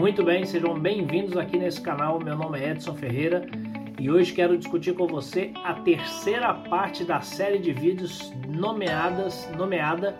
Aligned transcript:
Muito 0.00 0.24
bem, 0.24 0.46
sejam 0.46 0.80
bem-vindos 0.80 1.36
aqui 1.36 1.58
nesse 1.58 1.78
canal. 1.78 2.18
Meu 2.18 2.34
nome 2.34 2.58
é 2.58 2.70
Edson 2.70 2.94
Ferreira 2.94 3.46
e 3.98 4.10
hoje 4.10 4.32
quero 4.32 4.56
discutir 4.56 4.94
com 4.94 5.06
você 5.06 5.52
a 5.62 5.74
terceira 5.74 6.54
parte 6.54 7.04
da 7.04 7.20
série 7.20 7.58
de 7.58 7.70
vídeos 7.70 8.32
nomeadas, 8.48 9.46
nomeada 9.58 10.18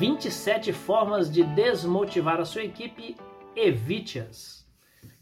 27 0.00 0.72
formas 0.72 1.30
de 1.30 1.44
desmotivar 1.44 2.40
a 2.40 2.44
sua 2.44 2.64
equipe, 2.64 3.16
evite-as. 3.54 4.66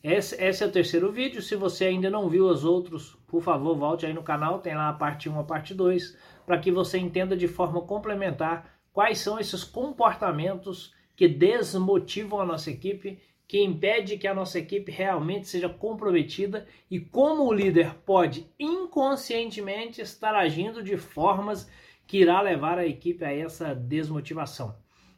Esse, 0.02 0.42
esse, 0.42 0.64
é 0.64 0.66
o 0.66 0.72
terceiro 0.72 1.12
vídeo. 1.12 1.42
Se 1.42 1.54
você 1.54 1.84
ainda 1.84 2.08
não 2.08 2.30
viu 2.30 2.48
os 2.48 2.64
outros, 2.64 3.18
por 3.26 3.42
favor, 3.42 3.76
volte 3.76 4.06
aí 4.06 4.14
no 4.14 4.22
canal, 4.22 4.58
tem 4.58 4.74
lá 4.74 4.88
a 4.88 4.94
parte 4.94 5.28
1 5.28 5.38
a 5.38 5.44
parte 5.44 5.74
2, 5.74 6.16
para 6.46 6.58
que 6.58 6.72
você 6.72 6.96
entenda 6.96 7.36
de 7.36 7.46
forma 7.46 7.82
complementar 7.82 8.74
quais 8.90 9.18
são 9.18 9.38
esses 9.38 9.62
comportamentos 9.62 10.94
que 11.14 11.28
desmotivam 11.28 12.40
a 12.40 12.46
nossa 12.46 12.70
equipe, 12.70 13.18
que 13.48 13.62
impede 13.62 14.18
que 14.18 14.26
a 14.26 14.34
nossa 14.34 14.58
equipe 14.58 14.90
realmente 14.90 15.46
seja 15.46 15.68
comprometida 15.68 16.66
e 16.90 16.98
como 16.98 17.44
o 17.44 17.52
líder 17.52 17.94
pode 18.04 18.50
inconscientemente 18.58 20.00
estar 20.00 20.34
agindo 20.34 20.82
de 20.82 20.96
formas 20.96 21.70
que 22.06 22.18
irá 22.18 22.40
levar 22.40 22.78
a 22.78 22.86
equipe 22.86 23.24
a 23.24 23.32
essa 23.32 23.74
desmotivação, 23.74 24.76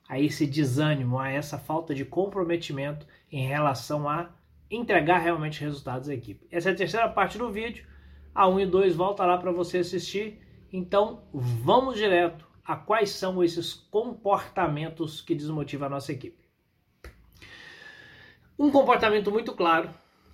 a 0.09 0.21
esse 0.21 0.47
desânimo, 0.47 1.19
a 1.19 1.31
essa 1.31 1.59
falta 1.59 1.95
de 1.95 2.05
comprometimento 2.05 3.07
em 3.31 3.47
relação 3.47 4.09
a 4.09 4.31
entregar 4.71 5.19
realmente 5.19 5.61
resultados 5.61 6.09
à 6.09 6.15
equipe. 6.15 6.47
Essa 6.51 6.71
é 6.71 6.73
a 6.73 6.77
terceira 6.77 7.09
parte 7.09 7.39
do 7.39 7.51
vídeo. 7.51 7.87
A 8.35 8.47
1 8.47 8.61
e 8.61 8.67
2 8.67 8.95
volta 8.95 9.25
lá 9.25 9.39
para 9.39 9.51
você 9.51 9.79
assistir. 9.79 10.41
Então, 10.73 11.23
vamos 11.33 11.97
direto 11.97 12.47
a 12.65 12.77
quais 12.77 13.11
são 13.11 13.43
esses 13.43 13.73
comportamentos 13.73 15.23
que 15.23 15.35
desmotivam 15.35 15.87
a 15.87 15.91
nossa 15.91 16.13
equipe. 16.13 16.48
Um 18.59 18.73
comportamento 18.73 19.31
muito 19.31 19.53
claro 19.53 19.89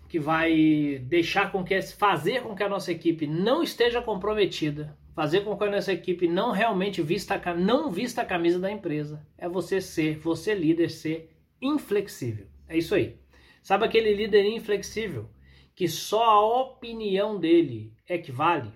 que 0.08 0.19
vai 0.19 0.98
deixar 1.03 1.53
com 1.53 1.62
que 1.62 1.83
fazer 1.83 2.42
com 2.42 2.55
que 2.55 2.62
a 2.62 2.69
nossa 2.69 2.91
equipe 2.91 3.27
não 3.27 3.62
esteja 3.62 4.00
comprometida, 4.00 4.97
fazer 5.14 5.42
com 5.42 5.55
que 5.58 5.64
a 5.64 5.70
nossa 5.70 5.92
equipe 5.92 6.27
não 6.27 6.50
realmente 6.50 7.02
vista 7.02 7.39
não 7.55 7.91
vista 7.91 8.22
a 8.22 8.25
camisa 8.25 8.58
da 8.58 8.70
empresa, 8.70 9.27
é 9.36 9.47
você 9.47 9.78
ser, 9.78 10.17
você 10.17 10.55
líder 10.55 10.89
ser 10.89 11.36
inflexível. 11.61 12.47
É 12.67 12.78
isso 12.78 12.95
aí. 12.95 13.19
Sabe 13.62 13.84
aquele 13.84 14.14
líder 14.14 14.47
inflexível 14.47 15.28
que 15.75 15.86
só 15.86 16.25
a 16.25 16.61
opinião 16.62 17.39
dele 17.39 17.92
é 18.08 18.17
que 18.17 18.33
vale? 18.33 18.72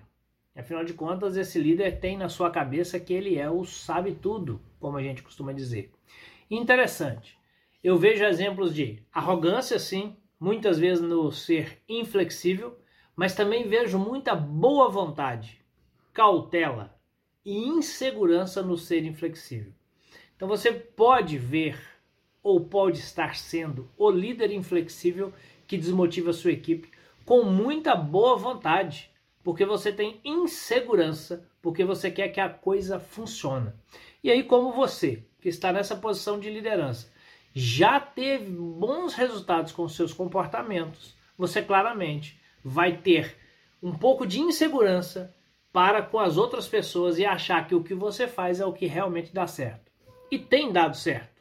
Afinal 0.55 0.83
de 0.83 0.93
contas, 0.93 1.37
esse 1.37 1.57
líder 1.57 1.99
tem 1.99 2.17
na 2.17 2.29
sua 2.29 2.51
cabeça 2.51 2.99
que 2.99 3.13
ele 3.13 3.39
é 3.39 3.49
o 3.49 3.65
sabe 3.65 4.13
tudo, 4.13 4.61
como 4.79 4.97
a 4.97 5.01
gente 5.01 5.23
costuma 5.23 5.53
dizer. 5.53 5.89
Interessante. 6.51 7.38
Eu 7.81 7.97
vejo 7.97 8.25
exemplos 8.25 8.75
de 8.75 9.01
arrogância, 9.13 9.79
sim, 9.79 10.17
muitas 10.39 10.77
vezes 10.77 11.01
no 11.01 11.31
ser 11.31 11.81
inflexível, 11.87 12.77
mas 13.15 13.33
também 13.33 13.67
vejo 13.67 13.97
muita 13.97 14.35
boa 14.35 14.89
vontade, 14.89 15.61
cautela 16.13 16.97
e 17.45 17.57
insegurança 17.57 18.61
no 18.61 18.77
ser 18.77 19.05
inflexível. 19.05 19.71
Então 20.35 20.47
você 20.47 20.71
pode 20.71 21.37
ver 21.37 21.79
ou 22.43 22.61
pode 22.61 22.99
estar 22.99 23.35
sendo 23.35 23.89
o 23.97 24.09
líder 24.09 24.51
inflexível 24.51 25.33
que 25.67 25.77
desmotiva 25.77 26.31
a 26.31 26.33
sua 26.33 26.51
equipe 26.51 26.89
com 27.25 27.43
muita 27.43 27.95
boa 27.95 28.35
vontade, 28.35 29.11
porque 29.43 29.63
você 29.63 29.91
tem 29.91 30.19
insegurança, 30.25 31.47
porque 31.61 31.85
você 31.85 32.09
quer 32.09 32.29
que 32.29 32.41
a 32.41 32.49
coisa 32.49 32.99
funcione. 32.99 33.71
E 34.23 34.31
aí, 34.31 34.43
como 34.43 34.71
você, 34.71 35.23
que 35.39 35.47
está 35.47 35.71
nessa 35.71 35.95
posição 35.95 36.39
de 36.39 36.49
liderança, 36.49 37.11
já 37.59 37.99
teve 37.99 38.51
bons 38.51 39.13
resultados 39.13 39.73
com 39.73 39.87
seus 39.89 40.13
comportamentos, 40.13 41.13
você 41.37 41.61
claramente 41.61 42.39
vai 42.63 42.95
ter 42.97 43.37
um 43.83 43.91
pouco 43.91 44.25
de 44.25 44.39
insegurança 44.39 45.35
para 45.71 46.01
com 46.01 46.19
as 46.19 46.37
outras 46.37 46.69
pessoas 46.69 47.19
e 47.19 47.25
achar 47.25 47.67
que 47.67 47.75
o 47.75 47.83
que 47.83 47.93
você 47.93 48.27
faz 48.27 48.61
é 48.61 48.65
o 48.65 48.71
que 48.71 48.85
realmente 48.85 49.33
dá 49.33 49.45
certo. 49.45 49.91
E 50.31 50.39
tem 50.39 50.71
dado 50.71 50.95
certo. 50.95 51.37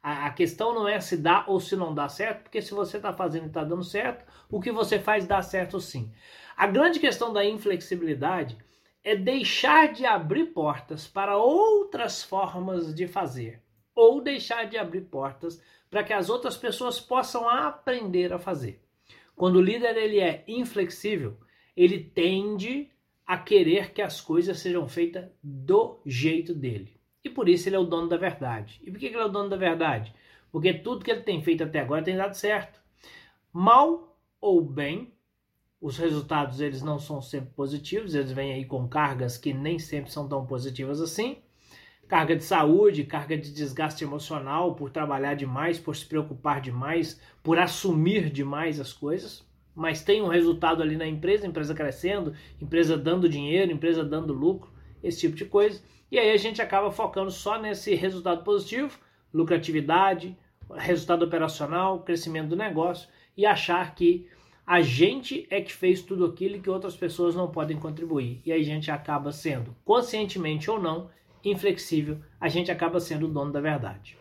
A, 0.00 0.30
questão 0.30 0.72
não 0.72 0.88
é 0.88 1.00
se 1.00 1.16
dá 1.16 1.44
ou 1.48 1.58
se 1.58 1.74
não 1.74 1.92
dá 1.92 2.08
certo, 2.08 2.44
porque 2.44 2.62
se 2.62 2.72
você 2.72 2.96
está 2.96 3.12
fazendo 3.12 3.44
e 3.44 3.48
está 3.48 3.64
dando 3.64 3.82
certo, 3.82 4.24
o 4.48 4.60
que 4.60 4.70
você 4.70 5.00
faz 5.00 5.26
dá 5.26 5.42
certo 5.42 5.80
sim. 5.80 6.12
A 6.56 6.68
grande 6.68 7.00
questão 7.00 7.32
da 7.32 7.44
inflexibilidade 7.44 8.56
é 9.02 9.16
deixar 9.16 9.92
de 9.92 10.06
abrir 10.06 10.46
portas 10.46 11.08
para 11.08 11.36
outras 11.36 12.22
formas 12.22 12.94
de 12.94 13.08
fazer, 13.08 13.60
ou 13.98 14.20
deixar 14.20 14.68
de 14.68 14.78
abrir 14.78 15.00
portas 15.00 15.60
para 15.90 16.04
que 16.04 16.12
as 16.12 16.30
outras 16.30 16.56
pessoas 16.56 17.00
possam 17.00 17.48
aprender 17.48 18.32
a 18.32 18.38
fazer. 18.38 18.80
Quando 19.34 19.56
o 19.56 19.60
líder 19.60 19.96
ele 19.96 20.20
é 20.20 20.44
inflexível, 20.46 21.36
ele 21.76 21.98
tende 21.98 22.88
a 23.26 23.36
querer 23.36 23.92
que 23.92 24.00
as 24.00 24.20
coisas 24.20 24.60
sejam 24.60 24.86
feitas 24.86 25.28
do 25.42 26.00
jeito 26.06 26.54
dele. 26.54 26.96
E 27.24 27.28
por 27.28 27.48
isso 27.48 27.68
ele 27.68 27.74
é 27.74 27.78
o 27.80 27.84
dono 27.84 28.08
da 28.08 28.16
verdade. 28.16 28.80
E 28.84 28.90
por 28.92 29.00
que 29.00 29.06
ele 29.06 29.16
é 29.16 29.24
o 29.24 29.28
dono 29.28 29.48
da 29.48 29.56
verdade? 29.56 30.14
Porque 30.52 30.72
tudo 30.72 31.04
que 31.04 31.10
ele 31.10 31.22
tem 31.22 31.42
feito 31.42 31.64
até 31.64 31.80
agora 31.80 32.04
tem 32.04 32.16
dado 32.16 32.34
certo. 32.34 32.80
Mal 33.52 34.16
ou 34.40 34.60
bem, 34.60 35.12
os 35.80 35.98
resultados 35.98 36.60
eles 36.60 36.82
não 36.82 37.00
são 37.00 37.20
sempre 37.20 37.50
positivos, 37.50 38.14
eles 38.14 38.30
vêm 38.30 38.52
aí 38.52 38.64
com 38.64 38.88
cargas 38.88 39.36
que 39.36 39.52
nem 39.52 39.76
sempre 39.76 40.12
são 40.12 40.28
tão 40.28 40.46
positivas 40.46 41.00
assim. 41.00 41.42
Carga 42.08 42.34
de 42.34 42.42
saúde, 42.42 43.04
carga 43.04 43.36
de 43.36 43.52
desgaste 43.52 44.02
emocional 44.02 44.74
por 44.74 44.90
trabalhar 44.90 45.34
demais, 45.34 45.78
por 45.78 45.94
se 45.94 46.06
preocupar 46.06 46.60
demais, 46.60 47.20
por 47.42 47.58
assumir 47.58 48.30
demais 48.30 48.80
as 48.80 48.92
coisas. 48.92 49.46
Mas 49.74 50.02
tem 50.02 50.22
um 50.22 50.28
resultado 50.28 50.82
ali 50.82 50.96
na 50.96 51.06
empresa, 51.06 51.46
empresa 51.46 51.74
crescendo, 51.74 52.34
empresa 52.60 52.96
dando 52.96 53.28
dinheiro, 53.28 53.70
empresa 53.70 54.02
dando 54.02 54.32
lucro, 54.32 54.72
esse 55.02 55.20
tipo 55.20 55.36
de 55.36 55.44
coisa. 55.44 55.82
E 56.10 56.18
aí 56.18 56.32
a 56.32 56.36
gente 56.38 56.62
acaba 56.62 56.90
focando 56.90 57.30
só 57.30 57.60
nesse 57.60 57.94
resultado 57.94 58.42
positivo, 58.42 58.98
lucratividade, 59.32 60.36
resultado 60.76 61.24
operacional, 61.24 62.00
crescimento 62.00 62.48
do 62.48 62.56
negócio 62.56 63.08
e 63.36 63.46
achar 63.46 63.94
que 63.94 64.26
a 64.66 64.80
gente 64.82 65.46
é 65.50 65.60
que 65.60 65.72
fez 65.72 66.02
tudo 66.02 66.26
aquilo 66.26 66.60
que 66.60 66.68
outras 66.68 66.96
pessoas 66.96 67.34
não 67.34 67.50
podem 67.50 67.78
contribuir. 67.78 68.42
E 68.44 68.52
aí 68.52 68.60
a 68.60 68.64
gente 68.64 68.90
acaba 68.90 69.32
sendo, 69.32 69.74
conscientemente 69.84 70.70
ou 70.70 70.80
não, 70.80 71.08
inflexível, 71.44 72.20
a 72.40 72.48
gente 72.48 72.70
acaba 72.70 73.00
sendo 73.00 73.26
o 73.26 73.30
dono 73.30 73.52
da 73.52 73.60
verdade. 73.60 74.18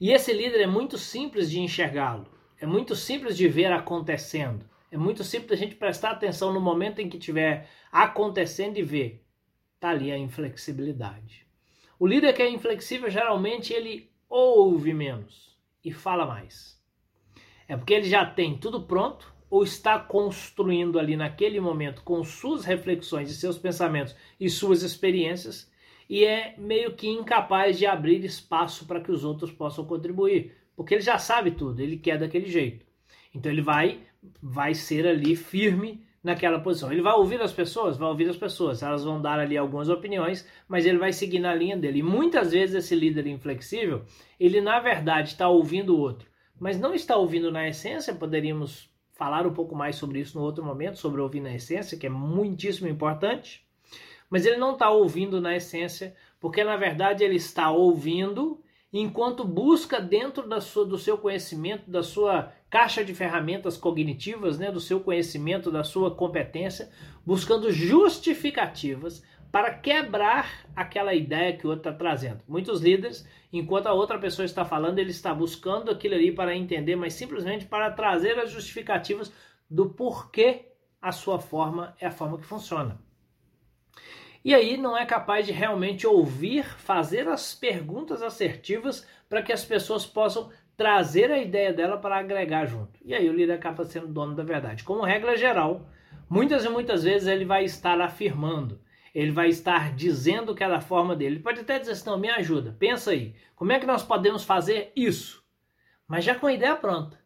E 0.00 0.10
esse 0.10 0.32
líder 0.32 0.60
é 0.62 0.66
muito 0.66 0.98
simples 0.98 1.50
de 1.50 1.60
enxergá-lo, 1.60 2.26
é 2.60 2.66
muito 2.66 2.94
simples 2.94 3.36
de 3.36 3.48
ver 3.48 3.72
acontecendo, 3.72 4.64
é 4.90 4.96
muito 4.96 5.24
simples 5.24 5.52
a 5.52 5.62
gente 5.62 5.74
prestar 5.74 6.10
atenção 6.10 6.52
no 6.52 6.60
momento 6.60 7.00
em 7.00 7.08
que 7.08 7.16
estiver 7.16 7.68
acontecendo 7.92 8.78
e 8.78 8.82
ver 8.82 9.24
Está 9.84 9.92
ali 9.92 10.10
a 10.10 10.16
inflexibilidade. 10.16 11.46
O 11.98 12.06
líder 12.06 12.32
que 12.32 12.40
é 12.40 12.48
inflexível, 12.48 13.10
geralmente, 13.10 13.70
ele 13.70 14.10
ouve 14.30 14.94
menos 14.94 15.58
e 15.84 15.92
fala 15.92 16.24
mais. 16.24 16.82
É 17.68 17.76
porque 17.76 17.92
ele 17.92 18.08
já 18.08 18.24
tem 18.24 18.56
tudo 18.56 18.84
pronto 18.84 19.30
ou 19.50 19.62
está 19.62 19.98
construindo 19.98 20.98
ali 20.98 21.18
naquele 21.18 21.60
momento 21.60 22.02
com 22.02 22.24
suas 22.24 22.64
reflexões 22.64 23.30
e 23.30 23.34
seus 23.34 23.58
pensamentos 23.58 24.16
e 24.40 24.48
suas 24.48 24.82
experiências 24.82 25.70
e 26.08 26.24
é 26.24 26.54
meio 26.58 26.94
que 26.94 27.08
incapaz 27.08 27.78
de 27.78 27.86
abrir 27.86 28.24
espaço 28.24 28.86
para 28.86 29.00
que 29.00 29.10
os 29.10 29.24
outros 29.24 29.50
possam 29.50 29.84
contribuir, 29.84 30.54
porque 30.76 30.94
ele 30.94 31.02
já 31.02 31.18
sabe 31.18 31.50
tudo, 31.52 31.80
ele 31.80 31.96
quer 31.96 32.18
daquele 32.18 32.46
jeito. 32.46 32.84
Então 33.34 33.50
ele 33.50 33.62
vai 33.62 34.00
vai 34.42 34.74
ser 34.74 35.06
ali 35.06 35.36
firme 35.36 36.04
naquela 36.22 36.58
posição. 36.58 36.90
Ele 36.90 37.02
vai 37.02 37.12
ouvir 37.12 37.40
as 37.42 37.52
pessoas? 37.52 37.98
Vai 37.98 38.08
ouvir 38.08 38.28
as 38.28 38.36
pessoas. 38.36 38.82
Elas 38.82 39.04
vão 39.04 39.20
dar 39.20 39.38
ali 39.38 39.58
algumas 39.58 39.90
opiniões, 39.90 40.48
mas 40.66 40.86
ele 40.86 40.96
vai 40.96 41.12
seguir 41.12 41.38
na 41.38 41.54
linha 41.54 41.76
dele. 41.76 41.98
E 41.98 42.02
muitas 42.02 42.52
vezes 42.52 42.74
esse 42.74 42.94
líder 42.94 43.26
inflexível, 43.26 44.04
ele 44.40 44.60
na 44.60 44.80
verdade 44.80 45.28
está 45.28 45.48
ouvindo 45.48 45.94
o 45.94 46.00
outro, 46.00 46.26
mas 46.58 46.80
não 46.80 46.94
está 46.94 47.16
ouvindo 47.16 47.52
na 47.52 47.68
essência. 47.68 48.14
Poderíamos 48.14 48.90
falar 49.12 49.46
um 49.46 49.52
pouco 49.52 49.76
mais 49.76 49.96
sobre 49.96 50.20
isso 50.20 50.38
no 50.38 50.44
outro 50.44 50.64
momento, 50.64 50.98
sobre 50.98 51.20
ouvir 51.20 51.40
na 51.40 51.54
essência, 51.54 51.98
que 51.98 52.06
é 52.06 52.10
muitíssimo 52.10 52.88
importante. 52.88 53.63
Mas 54.30 54.46
ele 54.46 54.56
não 54.56 54.72
está 54.72 54.90
ouvindo 54.90 55.40
na 55.40 55.56
essência, 55.56 56.14
porque 56.40 56.64
na 56.64 56.76
verdade 56.76 57.22
ele 57.22 57.36
está 57.36 57.70
ouvindo 57.70 58.60
enquanto 58.92 59.44
busca 59.44 60.00
dentro 60.00 60.48
da 60.48 60.60
sua, 60.60 60.86
do 60.86 60.96
seu 60.96 61.18
conhecimento, 61.18 61.90
da 61.90 62.02
sua 62.02 62.52
caixa 62.70 63.04
de 63.04 63.12
ferramentas 63.12 63.76
cognitivas, 63.76 64.56
né, 64.56 64.70
do 64.70 64.80
seu 64.80 65.00
conhecimento, 65.00 65.70
da 65.70 65.82
sua 65.82 66.14
competência, 66.14 66.90
buscando 67.26 67.72
justificativas 67.72 69.24
para 69.50 69.74
quebrar 69.74 70.64
aquela 70.76 71.12
ideia 71.12 71.56
que 71.56 71.66
o 71.66 71.70
outro 71.70 71.90
está 71.90 71.92
trazendo. 71.92 72.42
Muitos 72.46 72.80
líderes, 72.80 73.28
enquanto 73.52 73.88
a 73.88 73.92
outra 73.92 74.18
pessoa 74.18 74.46
está 74.46 74.64
falando, 74.64 75.00
ele 75.00 75.10
está 75.10 75.34
buscando 75.34 75.90
aquilo 75.90 76.14
ali 76.14 76.30
para 76.30 76.56
entender, 76.56 76.94
mas 76.94 77.14
simplesmente 77.14 77.64
para 77.64 77.90
trazer 77.90 78.38
as 78.38 78.50
justificativas 78.50 79.32
do 79.68 79.90
porquê 79.90 80.72
a 81.02 81.10
sua 81.10 81.40
forma 81.40 81.96
é 82.00 82.06
a 82.06 82.12
forma 82.12 82.38
que 82.38 82.46
funciona 82.46 83.03
e 84.44 84.54
aí 84.54 84.76
não 84.76 84.94
é 84.94 85.06
capaz 85.06 85.46
de 85.46 85.52
realmente 85.52 86.06
ouvir, 86.06 86.64
fazer 86.64 87.26
as 87.28 87.54
perguntas 87.54 88.20
assertivas 88.20 89.06
para 89.26 89.42
que 89.42 89.52
as 89.52 89.64
pessoas 89.64 90.04
possam 90.04 90.50
trazer 90.76 91.30
a 91.30 91.38
ideia 91.38 91.72
dela 91.72 91.96
para 91.96 92.18
agregar 92.18 92.66
junto. 92.66 93.00
E 93.02 93.14
aí 93.14 93.26
o 93.28 93.32
líder 93.32 93.54
acaba 93.54 93.84
sendo 93.84 94.08
dono 94.08 94.34
da 94.34 94.42
verdade. 94.42 94.84
Como 94.84 95.02
regra 95.02 95.34
geral, 95.34 95.88
muitas 96.28 96.64
e 96.64 96.68
muitas 96.68 97.04
vezes 97.04 97.26
ele 97.26 97.46
vai 97.46 97.64
estar 97.64 97.98
afirmando, 98.00 98.80
ele 99.14 99.30
vai 99.30 99.48
estar 99.48 99.94
dizendo 99.94 100.54
que 100.54 100.62
é 100.62 100.80
forma 100.80 101.16
dele. 101.16 101.36
Ele 101.36 101.42
pode 101.42 101.60
até 101.60 101.78
dizer 101.78 101.92
assim, 101.92 102.10
não, 102.10 102.18
me 102.18 102.28
ajuda, 102.28 102.76
pensa 102.78 103.12
aí, 103.12 103.34
como 103.56 103.72
é 103.72 103.80
que 103.80 103.86
nós 103.86 104.02
podemos 104.02 104.44
fazer 104.44 104.92
isso? 104.94 105.42
Mas 106.06 106.22
já 106.22 106.34
com 106.34 106.46
a 106.46 106.52
ideia 106.52 106.76
pronta. 106.76 107.18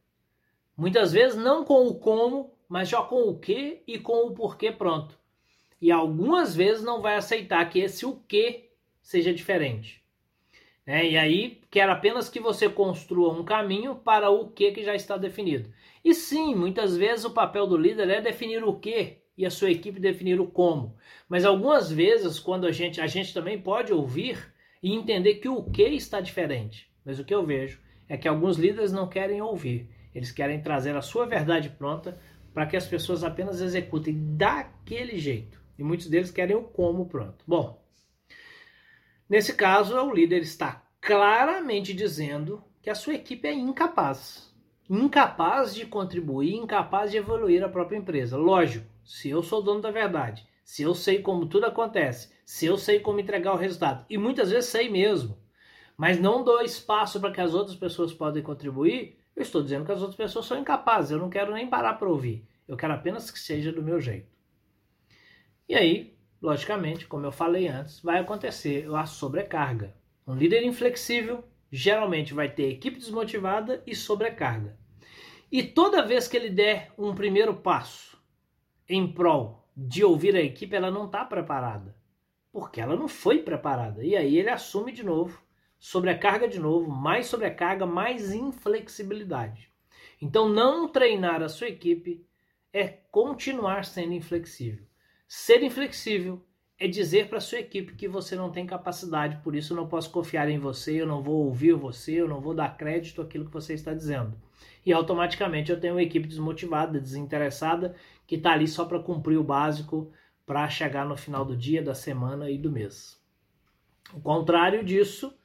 Muitas 0.77 1.11
vezes 1.11 1.37
não 1.37 1.65
com 1.65 1.89
o 1.89 1.97
como, 1.97 2.55
mas 2.69 2.89
já 2.89 3.03
com 3.03 3.23
o 3.23 3.37
que 3.37 3.83
e 3.89 3.99
com 3.99 4.27
o 4.27 4.35
porquê 4.35 4.71
pronto. 4.71 5.19
E 5.81 5.91
algumas 5.93 6.55
vezes 6.55 6.83
não 6.83 7.01
vai 7.01 7.17
aceitar 7.17 7.69
que 7.69 7.79
esse 7.79 8.05
o 8.05 8.17
que 8.27 8.71
seja 9.01 9.33
diferente. 9.33 10.03
É, 10.87 11.07
e 11.07 11.19
aí 11.19 11.61
quer 11.71 11.89
apenas 11.89 12.29
que 12.29 12.41
você 12.41 12.69
construa 12.69 13.33
um 13.33 13.45
caminho 13.45 13.95
para 13.95 14.31
o 14.31 14.49
que, 14.49 14.73
que 14.73 14.83
já 14.83 14.95
está 14.95 15.17
definido. 15.17 15.71
E 16.05 16.15
sim, 16.15 16.55
muitas 16.55 16.97
vezes 16.97 17.25
o 17.25 17.31
papel 17.31 17.67
do 17.67 17.77
líder 17.77 18.09
é 18.09 18.21
definir 18.21 18.65
o 18.65 18.75
que 18.75 19.19
e 19.37 19.45
a 19.45 19.51
sua 19.51 19.71
equipe 19.71 20.01
definir 20.01 20.41
o 20.41 20.47
como. 20.47 20.97
Mas 21.29 21.45
algumas 21.45 21.93
vezes, 21.93 22.41
quando 22.41 22.67
a 22.67 22.73
gente, 22.73 23.01
a 23.01 23.07
gente 23.07 23.35
também 23.35 23.61
pode 23.61 23.93
ouvir 23.93 24.53
e 24.83 24.95
entender 24.95 25.35
que 25.35 25.49
o 25.49 25.63
que 25.63 25.83
está 25.83 26.21
diferente. 26.21 26.91
Mas 27.05 27.19
o 27.19 27.25
que 27.25 27.35
eu 27.35 27.45
vejo 27.45 27.81
é 28.09 28.17
que 28.17 28.27
alguns 28.27 28.57
líderes 28.57 28.91
não 28.91 29.09
querem 29.09 29.41
ouvir. 29.41 29.89
Eles 30.15 30.33
querem 30.33 30.61
trazer 30.61 30.97
a 30.97 31.03
sua 31.03 31.27
verdade 31.27 31.69
pronta 31.69 32.19
para 32.53 32.67
que 32.67 32.77
as 32.77 32.87
pessoas 32.87 33.23
apenas 33.23 33.61
executem 33.61 34.15
daquele 34.37 35.19
jeito. 35.19 35.58
E 35.79 35.85
muitos 35.85 36.09
deles 36.09 36.31
querem 36.31 36.57
o 36.57 36.65
como 36.65 37.07
pronto. 37.07 37.45
Bom, 37.47 37.79
Nesse 39.29 39.53
caso, 39.53 39.95
o 39.95 40.15
líder 40.15 40.41
está 40.41 40.83
claramente 41.03 41.93
dizendo 41.93 42.65
que 42.81 42.89
a 42.89 42.95
sua 42.95 43.13
equipe 43.13 43.47
é 43.47 43.53
incapaz. 43.53 44.51
Incapaz 44.89 45.75
de 45.75 45.85
contribuir, 45.85 46.55
incapaz 46.55 47.11
de 47.11 47.19
evoluir 47.19 47.63
a 47.63 47.69
própria 47.69 47.99
empresa. 47.99 48.39
Lógico, 48.39 48.87
se 49.05 49.29
eu 49.29 49.43
sou 49.43 49.61
dono 49.61 49.83
da 49.83 49.91
verdade, 49.91 50.49
se 50.65 50.83
eu 50.83 50.95
sei 50.95 51.21
como 51.21 51.45
tudo 51.45 51.67
acontece, 51.67 52.33
se 52.43 52.65
eu 52.65 52.79
sei 52.79 53.01
como 53.01 53.21
entregar 53.21 53.53
o 53.53 53.59
resultado, 53.59 54.07
e 54.09 54.17
muitas 54.17 54.51
vezes 54.51 54.71
sei 54.71 54.89
mesmo, 54.89 55.37
mas 55.95 56.19
não 56.19 56.43
dou 56.43 56.63
espaço 56.63 57.21
para 57.21 57.31
que 57.31 57.41
as 57.43 57.53
outras 57.53 57.77
pessoas 57.77 58.15
podem 58.15 58.43
contribuir, 58.43 59.19
eu 59.37 59.43
estou 59.43 59.63
dizendo 59.63 59.85
que 59.85 59.93
as 59.93 60.01
outras 60.01 60.17
pessoas 60.17 60.47
são 60.47 60.59
incapazes, 60.59 61.11
eu 61.11 61.19
não 61.19 61.29
quero 61.29 61.53
nem 61.53 61.69
parar 61.69 61.95
para 61.99 62.09
ouvir. 62.09 62.49
Eu 62.67 62.79
quero 62.79 62.95
apenas 62.95 63.31
que 63.31 63.39
seja 63.39 63.71
do 63.71 63.83
meu 63.83 64.01
jeito. 64.01 64.38
E 65.69 65.75
aí, 65.75 66.17
logicamente, 66.41 67.07
como 67.07 67.27
eu 67.27 67.33
falei 67.33 67.69
antes, 67.69 68.01
vai 68.01 68.19
acontecer 68.19 68.89
a 68.95 69.05
sobrecarga. 69.05 69.95
Um 70.27 70.35
líder 70.35 70.65
inflexível 70.65 71.45
geralmente 71.71 72.33
vai 72.33 72.49
ter 72.49 72.71
equipe 72.71 72.99
desmotivada 72.99 73.83
e 73.87 73.95
sobrecarga. 73.95 74.79
E 75.53 75.63
toda 75.63 76.07
vez 76.07 76.27
que 76.27 76.37
ele 76.37 76.49
der 76.49 76.93
um 76.97 77.15
primeiro 77.15 77.55
passo 77.55 78.19
em 78.89 79.07
prol 79.07 79.69
de 79.77 80.03
ouvir 80.03 80.35
a 80.35 80.41
equipe, 80.41 80.75
ela 80.75 80.91
não 80.91 81.05
está 81.05 81.25
preparada. 81.25 81.95
Porque 82.51 82.81
ela 82.81 82.97
não 82.97 83.07
foi 83.07 83.43
preparada. 83.43 84.03
E 84.03 84.17
aí 84.17 84.39
ele 84.39 84.49
assume 84.49 84.91
de 84.91 85.03
novo, 85.03 85.43
sobrecarga 85.79 86.49
de 86.49 86.59
novo, 86.59 86.91
mais 86.91 87.27
sobrecarga, 87.27 87.85
mais 87.85 88.33
inflexibilidade. 88.33 89.71
Então, 90.21 90.49
não 90.49 90.89
treinar 90.89 91.43
a 91.43 91.49
sua 91.49 91.69
equipe 91.69 92.27
é 92.73 92.89
continuar 92.89 93.85
sendo 93.85 94.15
inflexível. 94.15 94.88
Ser 95.31 95.63
inflexível 95.63 96.43
é 96.79 96.89
dizer 96.89 97.29
para 97.29 97.39
sua 97.39 97.59
equipe 97.59 97.95
que 97.95 98.09
você 98.09 98.35
não 98.35 98.51
tem 98.51 98.65
capacidade, 98.65 99.43
por 99.45 99.55
isso 99.55 99.75
eu 99.75 99.77
não 99.77 99.87
posso 99.87 100.11
confiar 100.11 100.49
em 100.49 100.59
você, 100.59 101.03
eu 101.03 101.07
não 101.07 101.23
vou 101.23 101.45
ouvir 101.45 101.75
você, 101.75 102.15
eu 102.15 102.27
não 102.27 102.41
vou 102.41 102.55
dar 102.55 102.79
crédito 102.79 103.21
àquilo 103.21 103.45
que 103.45 103.53
você 103.53 103.75
está 103.75 103.93
dizendo. 103.93 104.41
E 104.87 104.91
automaticamente 104.91 105.71
eu 105.71 105.79
tenho 105.79 105.95
uma 105.95 106.03
equipe 106.03 106.27
desmotivada, 106.27 106.99
desinteressada, 106.99 107.95
que 108.27 108.37
está 108.37 108.53
ali 108.53 108.67
só 108.67 108.87
para 108.87 109.03
cumprir 109.03 109.37
o 109.37 109.45
básico 109.45 110.11
para 110.47 110.67
chegar 110.71 111.05
no 111.05 111.15
final 111.15 111.45
do 111.45 111.55
dia, 111.55 111.83
da 111.83 111.95
semana 111.95 112.51
e 112.51 112.57
do 112.57 112.73
mês. 112.73 113.23
O 114.15 114.21
contrário 114.23 114.83
disso 114.83 115.37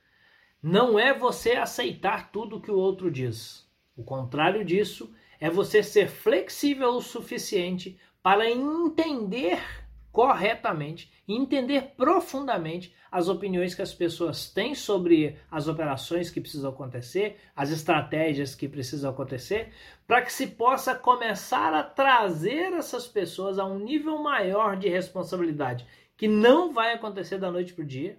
não 0.61 0.97
é 0.97 1.13
você 1.13 1.57
aceitar 1.57 2.31
tudo 2.31 2.61
que 2.61 2.71
o 2.71 2.77
outro 2.77 3.11
diz. 3.11 3.69
O 3.97 4.03
contrário 4.03 4.63
disso 4.63 5.13
é 5.41 5.49
você 5.49 5.83
ser 5.83 6.07
flexível 6.07 6.91
o 6.91 7.01
suficiente 7.01 7.99
para 8.23 8.49
entender 8.49 9.61
corretamente, 10.09 11.11
entender 11.27 11.95
profundamente 11.97 12.95
as 13.11 13.27
opiniões 13.27 13.75
que 13.75 13.81
as 13.81 13.93
pessoas 13.93 14.49
têm 14.49 14.73
sobre 14.73 15.37
as 15.51 15.67
operações 15.67 16.29
que 16.29 16.39
precisam 16.39 16.69
acontecer, 16.69 17.37
as 17.55 17.69
estratégias 17.69 18.55
que 18.55 18.69
precisam 18.69 19.11
acontecer, 19.11 19.73
para 20.07 20.21
que 20.21 20.31
se 20.31 20.47
possa 20.47 20.95
começar 20.95 21.73
a 21.73 21.83
trazer 21.83 22.71
essas 22.73 23.07
pessoas 23.07 23.59
a 23.59 23.65
um 23.65 23.79
nível 23.79 24.17
maior 24.19 24.77
de 24.77 24.87
responsabilidade, 24.87 25.85
que 26.15 26.27
não 26.27 26.71
vai 26.71 26.93
acontecer 26.93 27.37
da 27.39 27.51
noite 27.51 27.73
para 27.73 27.83
o 27.83 27.87
dia. 27.87 28.17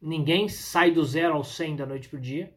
Ninguém 0.00 0.48
sai 0.48 0.92
do 0.92 1.04
zero 1.04 1.34
ao 1.34 1.44
100 1.44 1.76
da 1.76 1.86
noite 1.86 2.08
para 2.08 2.18
o 2.18 2.22
dia 2.22 2.54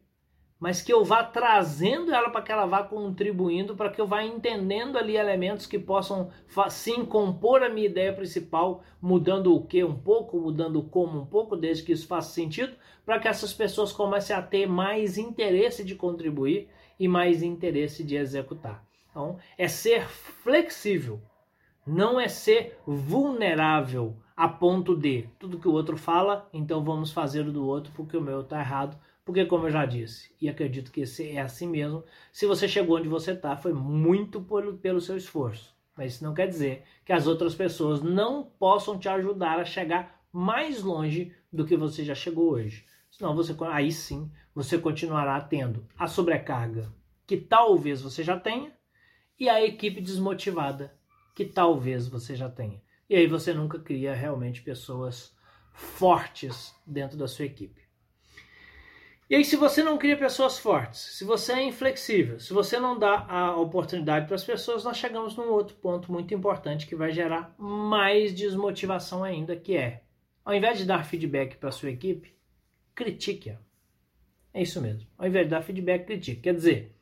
mas 0.60 0.82
que 0.82 0.92
eu 0.92 1.02
vá 1.02 1.24
trazendo 1.24 2.12
ela 2.12 2.28
para 2.28 2.42
que 2.42 2.52
ela 2.52 2.66
vá 2.66 2.82
contribuindo, 2.82 3.74
para 3.74 3.88
que 3.88 3.98
eu 3.98 4.06
vá 4.06 4.22
entendendo 4.22 4.98
ali 4.98 5.16
elementos 5.16 5.66
que 5.66 5.78
possam 5.78 6.30
sim 6.68 7.02
compor 7.02 7.62
a 7.62 7.70
minha 7.70 7.86
ideia 7.86 8.12
principal, 8.12 8.82
mudando 9.00 9.54
o 9.54 9.64
que 9.64 9.82
um 9.82 9.96
pouco, 9.96 10.38
mudando 10.38 10.78
o 10.78 10.82
como 10.82 11.18
um 11.18 11.24
pouco, 11.24 11.56
desde 11.56 11.82
que 11.82 11.92
isso 11.92 12.06
faça 12.06 12.34
sentido, 12.34 12.74
para 13.06 13.18
que 13.18 13.26
essas 13.26 13.54
pessoas 13.54 13.90
comecem 13.90 14.36
a 14.36 14.42
ter 14.42 14.66
mais 14.66 15.16
interesse 15.16 15.82
de 15.82 15.94
contribuir 15.94 16.68
e 16.98 17.08
mais 17.08 17.42
interesse 17.42 18.04
de 18.04 18.16
executar. 18.16 18.84
Então, 19.10 19.38
é 19.56 19.66
ser 19.66 20.06
flexível, 20.06 21.22
não 21.86 22.20
é 22.20 22.28
ser 22.28 22.78
vulnerável 22.86 24.14
a 24.36 24.46
ponto 24.46 24.94
de 24.94 25.26
tudo 25.38 25.58
que 25.58 25.68
o 25.68 25.72
outro 25.72 25.96
fala, 25.96 26.48
então 26.52 26.84
vamos 26.84 27.12
fazer 27.12 27.46
o 27.46 27.52
do 27.52 27.66
outro 27.66 27.90
porque 27.96 28.16
o 28.16 28.22
meu 28.22 28.42
está 28.42 28.60
errado 28.60 28.96
porque, 29.30 29.46
como 29.46 29.68
eu 29.68 29.70
já 29.70 29.86
disse, 29.86 30.28
e 30.40 30.48
acredito 30.48 30.90
que 30.90 31.04
é 31.32 31.40
assim 31.40 31.68
mesmo, 31.68 32.02
se 32.32 32.46
você 32.46 32.66
chegou 32.66 32.98
onde 32.98 33.08
você 33.08 33.30
está, 33.30 33.56
foi 33.56 33.72
muito 33.72 34.40
pelo, 34.40 34.76
pelo 34.76 35.00
seu 35.00 35.16
esforço. 35.16 35.72
Mas 35.96 36.14
isso 36.14 36.24
não 36.24 36.34
quer 36.34 36.48
dizer 36.48 36.82
que 37.04 37.12
as 37.12 37.28
outras 37.28 37.54
pessoas 37.54 38.02
não 38.02 38.42
possam 38.42 38.98
te 38.98 39.08
ajudar 39.08 39.60
a 39.60 39.64
chegar 39.64 40.20
mais 40.32 40.82
longe 40.82 41.32
do 41.52 41.64
que 41.64 41.76
você 41.76 42.04
já 42.04 42.12
chegou 42.12 42.50
hoje. 42.50 42.84
Senão 43.08 43.32
você, 43.32 43.54
aí 43.70 43.92
sim, 43.92 44.28
você 44.52 44.76
continuará 44.76 45.40
tendo 45.40 45.86
a 45.96 46.08
sobrecarga 46.08 46.92
que 47.24 47.36
talvez 47.36 48.02
você 48.02 48.24
já 48.24 48.36
tenha 48.36 48.72
e 49.38 49.48
a 49.48 49.64
equipe 49.64 50.00
desmotivada 50.00 50.92
que 51.36 51.44
talvez 51.44 52.08
você 52.08 52.34
já 52.34 52.50
tenha. 52.50 52.82
E 53.08 53.14
aí 53.14 53.28
você 53.28 53.54
nunca 53.54 53.78
cria 53.78 54.12
realmente 54.12 54.60
pessoas 54.60 55.32
fortes 55.72 56.74
dentro 56.84 57.16
da 57.16 57.28
sua 57.28 57.44
equipe. 57.44 57.79
E 59.30 59.36
aí, 59.36 59.44
se 59.44 59.54
você 59.54 59.80
não 59.80 59.96
cria 59.96 60.16
pessoas 60.16 60.58
fortes, 60.58 61.16
se 61.16 61.22
você 61.22 61.52
é 61.52 61.62
inflexível, 61.62 62.40
se 62.40 62.52
você 62.52 62.80
não 62.80 62.98
dá 62.98 63.26
a 63.28 63.56
oportunidade 63.56 64.26
para 64.26 64.34
as 64.34 64.42
pessoas, 64.42 64.82
nós 64.82 64.96
chegamos 64.96 65.36
num 65.36 65.52
outro 65.52 65.76
ponto 65.76 66.10
muito 66.10 66.34
importante 66.34 66.84
que 66.84 66.96
vai 66.96 67.12
gerar 67.12 67.54
mais 67.56 68.34
desmotivação 68.34 69.22
ainda, 69.22 69.54
que 69.54 69.76
é, 69.76 70.02
ao 70.44 70.52
invés 70.52 70.78
de 70.78 70.84
dar 70.84 71.04
feedback 71.04 71.56
para 71.58 71.70
sua 71.70 71.90
equipe, 71.90 72.34
critique-a. 72.92 73.56
É 74.52 74.62
isso 74.62 74.80
mesmo. 74.80 75.06
Ao 75.16 75.28
invés 75.28 75.46
de 75.46 75.50
dar 75.50 75.62
feedback, 75.62 76.06
critique. 76.06 76.40
Quer 76.40 76.54
dizer, 76.54 76.96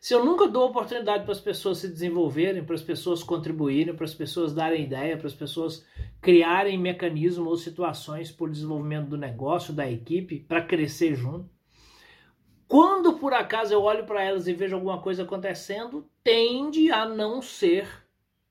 se 0.00 0.14
eu 0.14 0.24
nunca 0.24 0.46
dou 0.46 0.68
oportunidade 0.68 1.24
para 1.24 1.32
as 1.32 1.40
pessoas 1.40 1.78
se 1.78 1.88
desenvolverem, 1.88 2.62
para 2.62 2.76
as 2.76 2.82
pessoas 2.82 3.20
contribuírem, 3.20 3.96
para 3.96 4.04
as 4.04 4.14
pessoas 4.14 4.54
darem 4.54 4.84
ideia, 4.84 5.16
para 5.16 5.26
as 5.26 5.34
pessoas 5.34 5.84
criarem 6.20 6.78
mecanismos 6.78 7.48
ou 7.48 7.56
situações 7.56 8.30
para 8.30 8.46
o 8.46 8.50
desenvolvimento 8.50 9.08
do 9.08 9.18
negócio, 9.18 9.74
da 9.74 9.90
equipe, 9.90 10.38
para 10.38 10.62
crescer 10.62 11.16
junto, 11.16 11.53
quando 12.74 13.12
por 13.20 13.32
acaso 13.32 13.72
eu 13.72 13.80
olho 13.82 14.04
para 14.04 14.20
elas 14.20 14.48
e 14.48 14.52
vejo 14.52 14.74
alguma 14.74 15.00
coisa 15.00 15.22
acontecendo, 15.22 16.10
tende 16.24 16.90
a 16.90 17.06
não 17.06 17.40
ser 17.40 17.86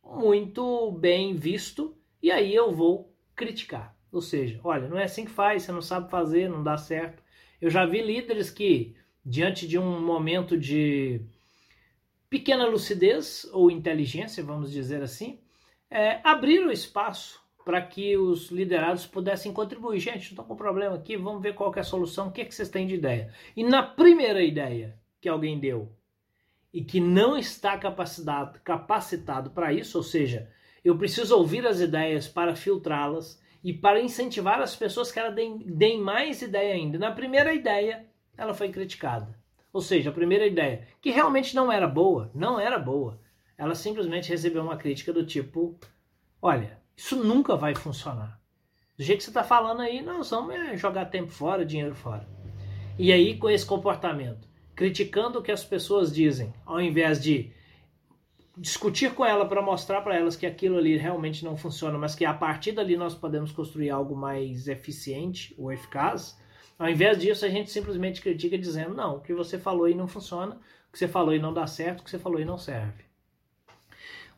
muito 0.02 0.94
bem 0.94 1.36
visto 1.36 1.94
e 2.22 2.32
aí 2.32 2.56
eu 2.56 2.72
vou 2.72 3.14
criticar. 3.36 3.94
Ou 4.10 4.22
seja, 4.22 4.62
olha, 4.64 4.88
não 4.88 4.98
é 4.98 5.04
assim 5.04 5.26
que 5.26 5.32
faz, 5.32 5.64
você 5.64 5.74
não 5.74 5.82
sabe 5.82 6.10
fazer, 6.10 6.48
não 6.48 6.64
dá 6.64 6.78
certo. 6.78 7.22
Eu 7.60 7.70
já 7.70 7.86
vi 7.86 8.02
líderes 8.02 8.50
que, 8.50 8.96
diante 9.26 9.68
de 9.68 9.78
um 9.78 10.00
momento 10.00 10.58
de 10.58 11.20
pequena 12.30 12.66
lucidez 12.66 13.46
ou 13.52 13.70
inteligência, 13.70 14.42
vamos 14.42 14.72
dizer 14.72 15.04
assim, 15.04 15.38
é, 15.92 16.22
abriram 16.24 16.72
espaço 16.72 17.43
para 17.64 17.82
que 17.82 18.18
os 18.18 18.50
liderados 18.52 19.06
pudessem 19.06 19.54
contribuir. 19.54 20.00
Gente, 20.00 20.30
estou 20.30 20.44
com 20.44 20.54
um 20.54 20.58
problema 20.58 20.96
aqui, 20.96 21.16
vamos 21.16 21.42
ver 21.42 21.54
qual 21.54 21.74
é 21.76 21.80
a 21.80 21.84
solução, 21.84 22.28
o 22.28 22.32
que, 22.32 22.42
é 22.42 22.46
que 22.46 22.54
vocês 22.54 22.70
têm 22.70 22.88
de 22.88 22.96
ideia. 22.96 23.34
E 23.56 23.64
na 23.64 23.84
primeira 23.84 24.44
ideia 24.44 25.00
que 25.22 25.30
alguém 25.30 25.60
deu 25.60 25.92
e 26.74 26.84
que 26.84 27.00
não 27.00 27.38
está 27.38 27.78
capacitado, 27.78 28.60
capacitado 28.64 29.52
para 29.52 29.72
isso, 29.72 29.98
ou 29.98 30.04
seja, 30.04 30.50
eu 30.84 30.98
preciso 30.98 31.38
ouvir 31.38 31.66
as 31.66 31.80
ideias 31.80 32.28
para 32.28 32.56
filtrá-las 32.56 33.42
e 33.64 33.72
para 33.72 34.02
incentivar 34.02 34.60
as 34.60 34.76
pessoas 34.76 35.12
que 35.12 35.20
elas 35.20 35.34
deem, 35.34 35.60
deem 35.60 36.02
mais 36.02 36.42
ideia 36.42 36.74
ainda. 36.74 37.00
Na 37.00 37.12
primeira 37.12 37.54
ideia, 37.54 38.06
ela 38.36 38.54
foi 38.54 38.70
criticada. 38.70 39.40
Ou 39.72 39.82
seja, 39.82 40.10
a 40.10 40.14
primeira 40.14 40.46
ideia, 40.46 40.88
que 41.02 41.10
realmente 41.10 41.56
não 41.56 41.72
era 41.72 41.88
boa, 41.88 42.30
não 42.36 42.60
era 42.60 42.78
boa, 42.78 43.20
ela 43.58 43.74
simplesmente 43.74 44.30
recebeu 44.30 44.62
uma 44.62 44.78
crítica 44.78 45.14
do 45.14 45.26
tipo: 45.26 45.80
olha, 46.42 46.83
isso 46.96 47.16
nunca 47.16 47.56
vai 47.56 47.76
funcionar. 47.76 48.40
Do 48.98 49.04
jeito 49.04 49.20
que 49.20 49.24
você 49.26 49.30
está 49.32 49.44
falando 49.44 49.82
aí, 49.82 50.02
nós 50.02 50.30
vamos 50.30 50.54
é 50.54 50.78
jogar 50.78 51.06
tempo 51.06 51.32
fora, 51.32 51.66
dinheiro 51.66 51.96
fora. 51.96 52.28
E 52.98 53.12
aí, 53.12 53.38
com 53.38 53.50
esse 53.50 53.66
comportamento, 53.66 54.48
criticando 54.76 55.40
o 55.40 55.42
que 55.42 55.52
as 55.52 55.64
pessoas 55.64 56.14
dizem, 56.14 56.54
ao 56.66 56.80
invés 56.80 57.22
de 57.22 57.52
discutir 58.56 59.14
com 59.14 59.26
ela 59.26 59.48
para 59.48 59.62
mostrar 59.62 60.02
para 60.02 60.16
elas 60.16 60.36
que 60.36 60.46
aquilo 60.46 60.78
ali 60.78 60.96
realmente 60.96 61.44
não 61.44 61.58
funciona, 61.58 61.98
mas 61.98 62.14
que 62.14 62.24
a 62.24 62.34
partir 62.34 62.72
dali 62.72 62.96
nós 62.96 63.16
podemos 63.16 63.52
construir 63.52 63.90
algo 63.90 64.16
mais 64.16 64.68
eficiente 64.68 65.56
ou 65.58 65.72
eficaz, 65.72 66.40
ao 66.78 66.88
invés 66.88 67.18
disso 67.18 67.46
a 67.46 67.50
gente 67.50 67.72
simplesmente 67.72 68.22
critica 68.22 68.58
dizendo 68.58 68.94
não, 68.94 69.18
o 69.18 69.22
que 69.22 69.34
você 69.34 69.58
falou 69.58 69.86
aí 69.86 69.96
não 69.96 70.08
funciona, 70.08 70.56
o 70.90 70.92
que 70.92 71.00
você 71.00 71.08
falou 71.08 71.32
aí 71.32 71.40
não 71.40 71.54
dá 71.54 71.66
certo, 71.66 72.02
o 72.02 72.04
que 72.04 72.12
você 72.12 72.20
falou 72.20 72.38
aí 72.38 72.46
não 72.46 72.58
serve. 72.58 73.03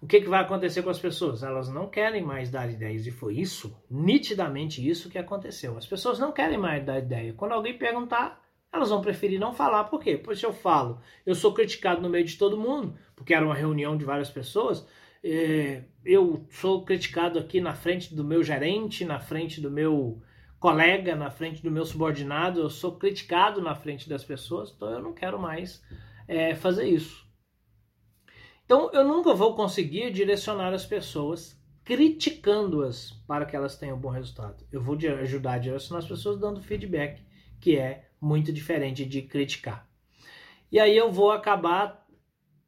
O 0.05 0.07
que, 0.07 0.21
que 0.21 0.29
vai 0.29 0.41
acontecer 0.41 0.83
com 0.83 0.91
as 0.91 1.00
pessoas? 1.00 1.41
Elas 1.41 1.67
não 1.67 1.89
querem 1.89 2.21
mais 2.21 2.51
dar 2.51 2.69
ideias, 2.69 3.07
e 3.07 3.12
foi 3.12 3.39
isso, 3.39 3.75
nitidamente 3.89 4.88
isso 4.88 5.09
que 5.09 5.17
aconteceu. 5.17 5.75
As 5.75 5.88
pessoas 5.88 6.19
não 6.19 6.31
querem 6.31 6.59
mais 6.59 6.85
dar 6.85 7.00
ideia. 7.00 7.33
Quando 7.33 7.53
alguém 7.53 7.75
perguntar, 7.75 8.39
elas 8.71 8.91
vão 8.91 9.01
preferir 9.01 9.39
não 9.39 9.51
falar. 9.51 9.85
Por 9.85 10.00
quê? 10.00 10.15
Porque 10.15 10.39
se 10.39 10.45
eu 10.45 10.53
falo, 10.53 11.01
eu 11.25 11.33
sou 11.33 11.55
criticado 11.55 12.03
no 12.03 12.07
meio 12.07 12.24
de 12.24 12.38
todo 12.38 12.55
mundo, 12.55 12.95
porque 13.15 13.33
era 13.33 13.43
uma 13.43 13.55
reunião 13.55 13.97
de 13.97 14.05
várias 14.05 14.29
pessoas, 14.29 14.88
é, 15.24 15.85
eu 16.05 16.45
sou 16.51 16.85
criticado 16.85 17.39
aqui 17.39 17.59
na 17.59 17.74
frente 17.74 18.13
do 18.13 18.24
meu 18.24 18.43
gerente, 18.43 19.03
na 19.03 19.19
frente 19.19 19.59
do 19.59 19.71
meu 19.71 20.21
colega, 20.59 21.15
na 21.15 21.31
frente 21.31 21.63
do 21.63 21.71
meu 21.71 21.83
subordinado, 21.83 22.59
eu 22.59 22.69
sou 22.69 22.95
criticado 22.95 23.59
na 23.59 23.74
frente 23.74 24.07
das 24.07 24.24
pessoas, 24.24 24.71
então 24.71 24.88
eu 24.88 25.01
não 25.01 25.13
quero 25.15 25.39
mais 25.39 25.83
é, 26.27 26.53
fazer 26.53 26.88
isso. 26.88 27.25
Então 28.65 28.89
eu 28.91 29.03
nunca 29.03 29.34
vou 29.34 29.55
conseguir 29.55 30.12
direcionar 30.12 30.74
as 30.74 30.86
pessoas 30.86 31.55
criticando-as 31.84 33.12
para 33.27 33.45
que 33.45 33.55
elas 33.55 33.77
tenham 33.77 33.95
um 33.95 34.00
bom 34.00 34.10
resultado. 34.10 34.65
Eu 34.72 34.81
vou 34.81 34.98
ajudar 35.22 35.53
a 35.53 35.57
direcionar 35.60 36.00
as 36.00 36.07
pessoas 36.07 36.39
dando 36.39 36.62
feedback, 36.62 37.22
que 37.62 37.77
é 37.77 38.10
muito 38.19 38.51
diferente 38.51 39.05
de 39.05 39.22
criticar. 39.22 39.88
E 40.72 40.79
aí 40.79 40.98
eu 40.98 41.12
vou 41.12 41.31
acabar, 41.31 42.03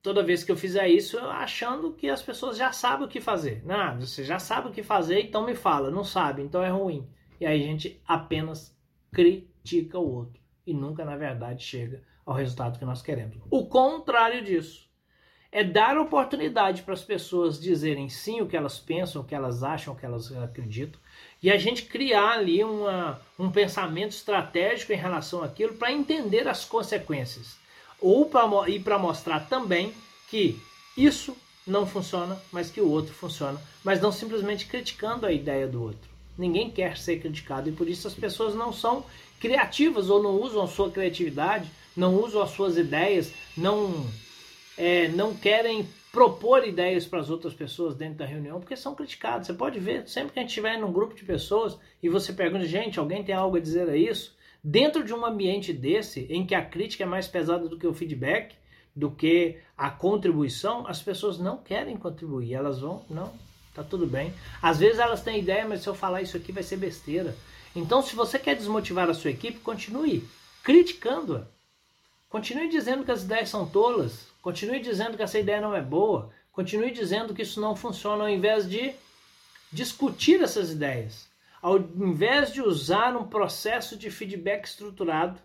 toda 0.04 0.22
vez 0.22 0.44
que 0.44 0.52
eu 0.52 0.56
fizer 0.56 0.88
isso, 0.88 1.18
achando 1.18 1.94
que 1.94 2.08
as 2.08 2.22
pessoas 2.22 2.58
já 2.58 2.72
sabem 2.72 3.08
o 3.08 3.10
que 3.10 3.20
fazer. 3.20 3.66
Não, 3.66 4.00
você 4.00 4.24
já 4.24 4.38
sabe 4.38 4.68
o 4.68 4.72
que 4.72 4.84
fazer, 4.84 5.22
então 5.22 5.48
me 5.48 5.56
fala. 5.56 5.90
Não 5.90 6.04
sabe, 6.04 6.44
então 6.44 6.62
é 6.62 6.70
ruim. 6.70 7.10
E 7.42 7.46
aí 7.46 7.60
a 7.60 7.66
gente 7.66 8.00
apenas 8.08 8.78
critica 9.12 9.98
o 9.98 10.14
outro. 10.14 10.40
E 10.66 10.76
nunca, 10.76 11.04
na 11.04 11.18
verdade, 11.18 11.64
chega 11.64 12.04
ao 12.24 12.36
resultado 12.36 12.78
que 12.78 12.86
nós 12.86 13.02
queremos. 13.02 13.38
O 13.50 13.68
contrário 13.68 14.44
disso 14.44 14.87
é 15.52 15.64
dar 15.64 15.98
oportunidade 15.98 16.82
para 16.82 16.94
as 16.94 17.04
pessoas 17.04 17.60
dizerem 17.60 18.10
sim 18.10 18.42
o 18.42 18.48
que 18.48 18.58
elas 18.58 18.78
pensam, 18.78 19.22
o 19.22 19.26
que 19.26 19.36
elas 19.36 19.64
acham, 19.64 19.94
o 19.94 19.98
que 19.98 20.06
elas 20.06 20.32
acreditam, 20.32 21.00
e 21.42 21.52
a 21.52 21.58
gente 21.58 21.84
criar 21.84 22.32
ali 22.32 22.64
uma, 22.64 23.22
um 23.38 23.52
pensamento 23.52 24.12
estratégico 24.12 24.92
em 24.92 24.98
relação 24.98 25.44
àquilo 25.44 25.76
para 25.76 25.92
entender 25.92 26.48
as 26.48 26.66
consequências. 26.66 27.58
Ou 28.00 28.26
pra, 28.26 28.48
e 28.68 28.80
para 28.80 29.00
mostrar 29.00 29.42
também 29.48 29.94
que 30.30 30.60
isso 30.96 31.36
não 31.66 31.86
funciona, 31.86 32.42
mas 32.52 32.70
que 32.70 32.82
o 32.82 32.90
outro 32.90 33.14
funciona, 33.14 33.60
mas 33.84 34.02
não 34.02 34.12
simplesmente 34.12 34.66
criticando 34.66 35.26
a 35.26 35.32
ideia 35.32 35.68
do 35.68 35.82
outro. 35.82 36.10
Ninguém 36.38 36.70
quer 36.70 36.98
ser 36.98 37.20
criticado 37.20 37.70
e 37.70 37.72
por 37.72 37.90
isso 37.90 38.08
as 38.08 38.14
pessoas 38.14 38.54
não 38.54 38.72
são 38.72 39.04
criativas 39.40 40.10
ou 40.10 40.22
não 40.22 40.40
usam 40.42 40.64
a 40.64 40.68
sua 40.68 40.92
criatividade, 40.92 41.70
não 41.96 42.16
usam 42.16 42.42
as 42.42 42.52
suas 42.52 42.78
ideias, 42.78 43.34
não, 43.56 44.06
é, 44.78 45.08
não 45.10 45.34
querem 45.34 45.88
propor 46.12 46.68
ideias 46.68 47.06
para 47.06 47.20
as 47.20 47.30
outras 47.30 47.54
pessoas 47.54 47.96
dentro 47.96 48.20
da 48.20 48.26
reunião, 48.26 48.60
porque 48.60 48.76
são 48.76 48.96
criticados. 48.96 49.48
Você 49.48 49.54
pode 49.54 49.80
ver, 49.80 50.08
sempre 50.08 50.34
que 50.34 50.40
a 50.40 50.42
gente 50.42 50.50
estiver 50.50 50.78
num 50.78 50.92
grupo 50.92 51.16
de 51.16 51.24
pessoas 51.24 51.78
e 52.02 52.10
você 52.10 52.34
pergunta, 52.34 52.66
gente, 52.66 53.00
alguém 53.00 53.24
tem 53.24 53.36
algo 53.36 53.58
a 53.58 53.60
dizer 53.60 53.90
a 53.90 53.96
isso? 53.96 54.36
Dentro 54.64 55.04
de 55.04 55.14
um 55.14 55.26
ambiente 55.26 55.72
desse, 55.72 56.28
em 56.30 56.46
que 56.46 56.56
a 56.56 56.64
crítica 56.64 57.04
é 57.04 57.08
mais 57.08 57.28
pesada 57.28 57.68
do 57.68 57.78
que 57.78 57.88
o 57.88 57.94
feedback, 57.94 58.56
do 58.96 59.12
que 59.12 59.58
a 59.78 59.92
contribuição, 59.92 60.88
as 60.88 61.02
pessoas 61.02 61.38
não 61.38 61.58
querem 61.58 61.96
contribuir, 61.96 62.56
elas 62.56 62.80
vão, 62.80 63.06
não, 63.08 63.32
tá 63.74 63.84
tudo 63.84 64.08
bem. 64.08 64.34
Às 64.60 64.80
vezes 64.80 64.98
elas 64.98 65.22
têm 65.22 65.40
ideia, 65.40 65.68
mas 65.68 65.82
se 65.82 65.88
eu 65.88 65.94
falar 65.94 66.24
isso 66.24 66.36
aqui 66.36 66.52
vai 66.52 66.64
ser 66.64 66.78
besteira. 66.78 67.36
Então, 67.76 68.02
se 68.02 68.16
você 68.16 68.40
quer 68.40 68.56
desmotivar 68.56 69.08
a 69.08 69.14
sua 69.14 69.30
equipe, 69.30 69.60
continue 69.60 70.28
criticando-a. 70.64 71.48
Continue 72.28 72.70
dizendo 72.70 73.06
que 73.06 73.12
as 73.12 73.24
ideias 73.24 73.50
são 73.50 73.68
tolas, 73.68 74.27
Continue 74.42 74.80
dizendo 74.80 75.18
que 75.18 75.24
essa 75.24 75.40
ideia 75.40 75.62
não 75.62 75.76
é 75.76 75.82
boa. 75.82 76.30
Continue 76.52 76.92
dizendo 76.92 77.34
que 77.34 77.42
isso 77.42 77.60
não 77.60 77.76
funciona 77.76 78.24
ao 78.24 78.30
invés 78.30 78.70
de 78.70 78.94
discutir 79.72 80.42
essas 80.42 80.72
ideias. 80.72 81.28
Ao 81.62 81.78
invés 81.78 82.54
de 82.54 82.62
usar 82.62 83.16
um 83.16 83.28
processo 83.28 83.98
de 83.98 84.10
feedback 84.10 84.66
estruturado 84.66 85.40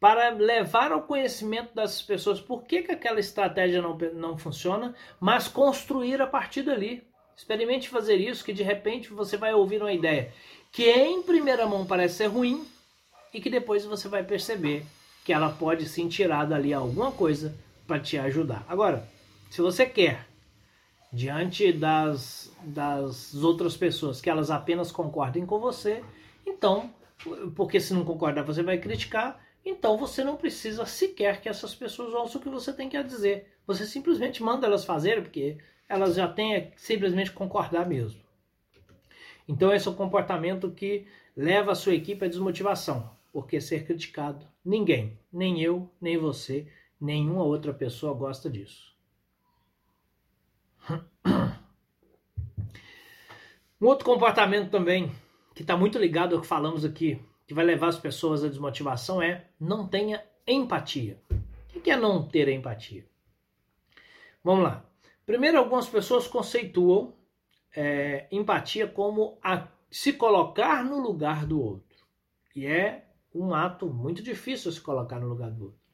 para 0.00 0.30
levar 0.30 0.92
ao 0.92 1.02
conhecimento 1.02 1.74
das 1.74 2.00
pessoas 2.00 2.40
por 2.40 2.62
que, 2.62 2.82
que 2.82 2.92
aquela 2.92 3.18
estratégia 3.18 3.82
não, 3.82 3.98
não 4.14 4.38
funciona, 4.38 4.94
mas 5.20 5.48
construir 5.48 6.22
a 6.22 6.26
partir 6.26 6.62
dali. 6.62 7.06
Experimente 7.36 7.88
fazer 7.88 8.16
isso, 8.16 8.44
que 8.44 8.52
de 8.52 8.62
repente 8.62 9.12
você 9.12 9.36
vai 9.36 9.54
ouvir 9.54 9.80
uma 9.80 9.92
ideia 9.92 10.32
que 10.72 10.90
em 10.90 11.22
primeira 11.22 11.66
mão 11.66 11.86
parece 11.86 12.16
ser 12.16 12.26
ruim 12.26 12.66
e 13.32 13.40
que 13.40 13.50
depois 13.50 13.84
você 13.84 14.08
vai 14.08 14.22
perceber 14.22 14.84
que 15.24 15.32
ela 15.32 15.50
pode 15.50 15.88
sim 15.88 16.08
tirar 16.08 16.46
dali 16.46 16.72
alguma 16.72 17.12
coisa 17.12 17.54
para 17.88 17.98
te 17.98 18.18
ajudar. 18.18 18.66
Agora, 18.68 19.08
se 19.50 19.62
você 19.62 19.86
quer, 19.86 20.28
diante 21.10 21.72
das, 21.72 22.54
das 22.62 23.34
outras 23.34 23.76
pessoas, 23.76 24.20
que 24.20 24.28
elas 24.28 24.50
apenas 24.50 24.92
concordem 24.92 25.46
com 25.46 25.58
você, 25.58 26.04
então, 26.46 26.92
porque 27.56 27.80
se 27.80 27.94
não 27.94 28.04
concordar 28.04 28.44
você 28.44 28.62
vai 28.62 28.76
criticar, 28.76 29.42
então 29.64 29.96
você 29.96 30.22
não 30.22 30.36
precisa 30.36 30.84
sequer 30.84 31.40
que 31.40 31.48
essas 31.48 31.74
pessoas 31.74 32.12
ouçam 32.12 32.38
o 32.38 32.44
que 32.44 32.50
você 32.50 32.74
tem 32.74 32.90
que 32.90 33.02
dizer. 33.02 33.50
Você 33.66 33.86
simplesmente 33.86 34.42
manda 34.42 34.66
elas 34.66 34.84
fazerem, 34.84 35.22
porque 35.22 35.56
elas 35.88 36.14
já 36.14 36.28
têm 36.28 36.70
simplesmente 36.76 37.32
concordar 37.32 37.88
mesmo. 37.88 38.20
Então 39.48 39.72
esse 39.72 39.88
é 39.88 39.90
o 39.90 39.94
comportamento 39.94 40.70
que 40.70 41.06
leva 41.34 41.72
a 41.72 41.74
sua 41.74 41.94
equipe 41.94 42.22
à 42.22 42.28
desmotivação, 42.28 43.10
porque 43.32 43.62
ser 43.62 43.86
criticado, 43.86 44.46
ninguém, 44.62 45.18
nem 45.32 45.62
eu, 45.62 45.90
nem 45.98 46.18
você, 46.18 46.66
Nenhuma 47.00 47.44
outra 47.44 47.72
pessoa 47.72 48.14
gosta 48.14 48.50
disso. 48.50 48.96
Um 53.80 53.86
outro 53.86 54.04
comportamento 54.04 54.70
também, 54.70 55.12
que 55.54 55.62
está 55.62 55.76
muito 55.76 55.98
ligado 55.98 56.34
ao 56.34 56.40
que 56.40 56.46
falamos 56.46 56.84
aqui, 56.84 57.22
que 57.46 57.54
vai 57.54 57.64
levar 57.64 57.88
as 57.88 57.98
pessoas 57.98 58.42
à 58.42 58.48
desmotivação, 58.48 59.22
é 59.22 59.48
não 59.60 59.86
tenha 59.86 60.24
empatia. 60.46 61.22
O 61.74 61.80
que 61.80 61.90
é 61.90 61.96
não 61.96 62.26
ter 62.26 62.48
empatia? 62.48 63.06
Vamos 64.42 64.64
lá. 64.64 64.84
Primeiro, 65.24 65.58
algumas 65.58 65.88
pessoas 65.88 66.26
conceituam 66.26 67.14
é, 67.76 68.26
empatia 68.32 68.88
como 68.88 69.38
a, 69.42 69.68
se 69.90 70.12
colocar 70.14 70.84
no 70.84 71.00
lugar 71.00 71.46
do 71.46 71.62
outro. 71.62 72.04
E 72.56 72.66
é 72.66 73.06
um 73.32 73.54
ato 73.54 73.86
muito 73.86 74.22
difícil 74.22 74.72
se 74.72 74.80
colocar 74.80 75.20
no 75.20 75.28
lugar 75.28 75.50
do 75.50 75.66
outro. 75.66 75.87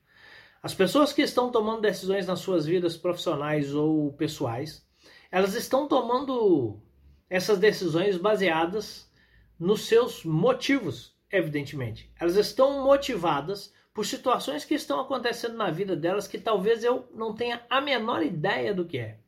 As 0.64 0.72
pessoas 0.72 1.12
que 1.12 1.20
estão 1.20 1.50
tomando 1.50 1.82
decisões 1.82 2.26
nas 2.26 2.40
suas 2.40 2.64
vidas 2.64 2.96
profissionais 2.96 3.74
ou 3.74 4.10
pessoais, 4.14 4.82
elas 5.30 5.52
estão 5.54 5.86
tomando 5.86 6.80
essas 7.28 7.58
decisões 7.58 8.16
baseadas 8.16 9.12
nos 9.60 9.82
seus 9.82 10.24
motivos, 10.24 11.14
evidentemente. 11.30 12.10
Elas 12.18 12.36
estão 12.36 12.82
motivadas 12.82 13.74
por 13.92 14.06
situações 14.06 14.64
que 14.64 14.72
estão 14.72 15.00
acontecendo 15.00 15.54
na 15.54 15.70
vida 15.70 15.94
delas 15.94 16.26
que 16.26 16.38
talvez 16.38 16.82
eu 16.82 17.06
não 17.14 17.34
tenha 17.34 17.62
a 17.68 17.78
menor 17.82 18.22
ideia 18.22 18.72
do 18.72 18.86
que 18.86 18.96
é. 18.96 19.18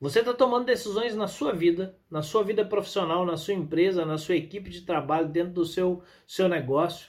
Você 0.00 0.18
está 0.18 0.34
tomando 0.34 0.66
decisões 0.66 1.14
na 1.14 1.28
sua 1.28 1.52
vida, 1.52 1.96
na 2.10 2.22
sua 2.22 2.42
vida 2.42 2.64
profissional, 2.64 3.24
na 3.24 3.36
sua 3.36 3.54
empresa, 3.54 4.04
na 4.04 4.18
sua 4.18 4.34
equipe 4.34 4.68
de 4.68 4.80
trabalho, 4.80 5.28
dentro 5.28 5.52
do 5.52 5.64
seu, 5.64 6.02
seu 6.26 6.48
negócio, 6.48 7.08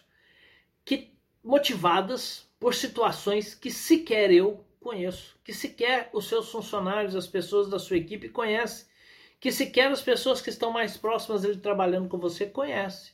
que 0.86 1.12
motivadas 1.44 2.47
por 2.60 2.74
situações 2.74 3.54
que 3.54 3.72
sequer 3.72 4.32
eu 4.32 4.66
conheço, 4.80 5.38
que 5.44 5.54
sequer 5.54 6.10
os 6.14 6.28
seus 6.28 6.50
funcionários, 6.50 7.16
as 7.16 7.28
pessoas 7.28 7.70
da 7.70 7.78
sua 7.78 7.98
equipe 7.98 8.30
conhecem, 8.30 8.86
que 9.40 9.52
sequer 9.52 9.92
as 9.92 10.02
pessoas 10.02 10.42
que 10.42 10.50
estão 10.50 10.72
mais 10.72 10.98
próximas 10.98 11.42
dele 11.42 11.58
trabalhando 11.58 12.10
com 12.10 12.18
você 12.18 12.46
conhecem. 12.46 13.12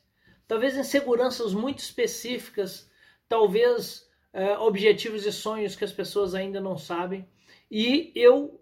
Talvez 0.48 0.78
inseguranças 0.78 1.54
muito 1.54 1.80
específicas, 1.80 2.90
talvez 3.28 4.08
é, 4.32 4.58
objetivos 4.58 5.26
e 5.26 5.32
sonhos 5.32 5.76
que 5.76 5.84
as 5.84 5.92
pessoas 5.92 6.34
ainda 6.34 6.60
não 6.62 6.78
sabem. 6.78 7.28
E 7.70 8.12
eu, 8.16 8.62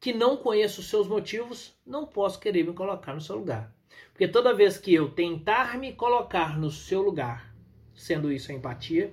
que 0.00 0.12
não 0.12 0.36
conheço 0.36 0.80
os 0.80 0.88
seus 0.88 1.06
motivos, 1.06 1.74
não 1.84 2.06
posso 2.06 2.40
querer 2.40 2.64
me 2.64 2.72
colocar 2.72 3.14
no 3.14 3.20
seu 3.20 3.36
lugar. 3.36 3.74
Porque 4.12 4.26
toda 4.26 4.54
vez 4.54 4.78
que 4.78 4.94
eu 4.94 5.10
tentar 5.10 5.78
me 5.78 5.92
colocar 5.92 6.58
no 6.58 6.70
seu 6.70 7.02
lugar, 7.02 7.54
sendo 7.94 8.32
isso 8.32 8.50
a 8.50 8.54
empatia, 8.54 9.12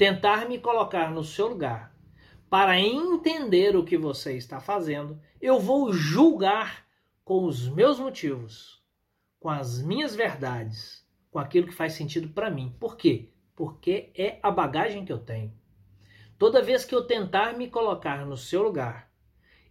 tentar 0.00 0.48
me 0.48 0.58
colocar 0.58 1.10
no 1.10 1.22
seu 1.22 1.48
lugar 1.48 1.94
para 2.48 2.80
entender 2.80 3.76
o 3.76 3.84
que 3.84 3.98
você 3.98 4.34
está 4.34 4.58
fazendo, 4.58 5.20
eu 5.38 5.60
vou 5.60 5.92
julgar 5.92 6.86
com 7.22 7.44
os 7.44 7.68
meus 7.68 7.98
motivos, 7.98 8.82
com 9.38 9.50
as 9.50 9.82
minhas 9.82 10.16
verdades, 10.16 11.06
com 11.30 11.38
aquilo 11.38 11.66
que 11.66 11.74
faz 11.74 11.92
sentido 11.92 12.30
para 12.30 12.50
mim. 12.50 12.74
Por 12.80 12.96
quê? 12.96 13.28
Porque 13.54 14.10
é 14.16 14.38
a 14.42 14.50
bagagem 14.50 15.04
que 15.04 15.12
eu 15.12 15.18
tenho. 15.18 15.52
Toda 16.38 16.62
vez 16.62 16.82
que 16.82 16.94
eu 16.94 17.06
tentar 17.06 17.52
me 17.58 17.68
colocar 17.68 18.24
no 18.24 18.38
seu 18.38 18.62
lugar, 18.62 19.12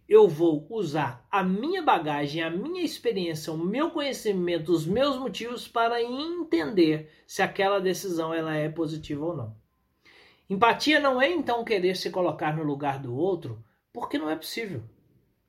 eu 0.08 0.28
vou 0.28 0.64
usar 0.70 1.26
a 1.28 1.42
minha 1.42 1.82
bagagem, 1.82 2.40
a 2.40 2.50
minha 2.50 2.84
experiência, 2.84 3.52
o 3.52 3.58
meu 3.58 3.90
conhecimento, 3.90 4.70
os 4.70 4.86
meus 4.86 5.18
motivos 5.18 5.66
para 5.66 6.00
entender 6.00 7.10
se 7.26 7.42
aquela 7.42 7.80
decisão 7.80 8.32
ela 8.32 8.54
é 8.54 8.68
positiva 8.68 9.24
ou 9.24 9.36
não. 9.36 9.59
Empatia 10.50 10.98
não 10.98 11.22
é 11.22 11.30
então 11.30 11.62
querer 11.62 11.96
se 11.96 12.10
colocar 12.10 12.56
no 12.56 12.64
lugar 12.64 12.98
do 12.98 13.14
outro, 13.14 13.64
porque 13.92 14.18
não 14.18 14.28
é 14.28 14.34
possível. 14.34 14.82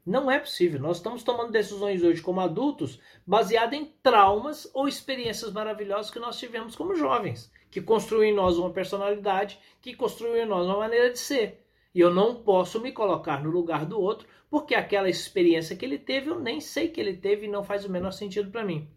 Não 0.05 0.29
é 0.29 0.37
possível. 0.37 0.79
Nós 0.79 0.97
estamos 0.97 1.23
tomando 1.23 1.51
decisões 1.51 2.03
hoje 2.03 2.21
como 2.21 2.39
adultos 2.39 2.99
baseadas 3.25 3.79
em 3.79 3.85
traumas 4.03 4.69
ou 4.75 4.87
experiências 4.87 5.51
maravilhosas 5.51 6.11
que 6.11 6.19
nós 6.19 6.37
tivemos 6.37 6.75
como 6.75 6.93
jovens, 6.93 7.51
que 7.71 7.81
construíram 7.81 8.31
em 8.31 8.35
nós 8.35 8.59
uma 8.59 8.69
personalidade, 8.69 9.57
que 9.81 9.95
construíram 9.95 10.45
em 10.45 10.47
nós 10.47 10.67
uma 10.67 10.77
maneira 10.77 11.09
de 11.09 11.17
ser. 11.17 11.65
E 11.95 11.99
eu 11.99 12.13
não 12.13 12.35
posso 12.35 12.79
me 12.79 12.91
colocar 12.91 13.43
no 13.43 13.49
lugar 13.49 13.87
do 13.87 13.99
outro, 13.99 14.27
porque 14.51 14.75
aquela 14.75 15.09
experiência 15.09 15.75
que 15.75 15.83
ele 15.83 15.97
teve, 15.97 16.29
eu 16.29 16.39
nem 16.39 16.61
sei 16.61 16.89
que 16.89 17.01
ele 17.01 17.17
teve 17.17 17.47
e 17.47 17.49
não 17.49 17.63
faz 17.63 17.85
o 17.85 17.91
menor 17.91 18.11
sentido 18.11 18.51
para 18.51 18.63
mim. 18.63 18.87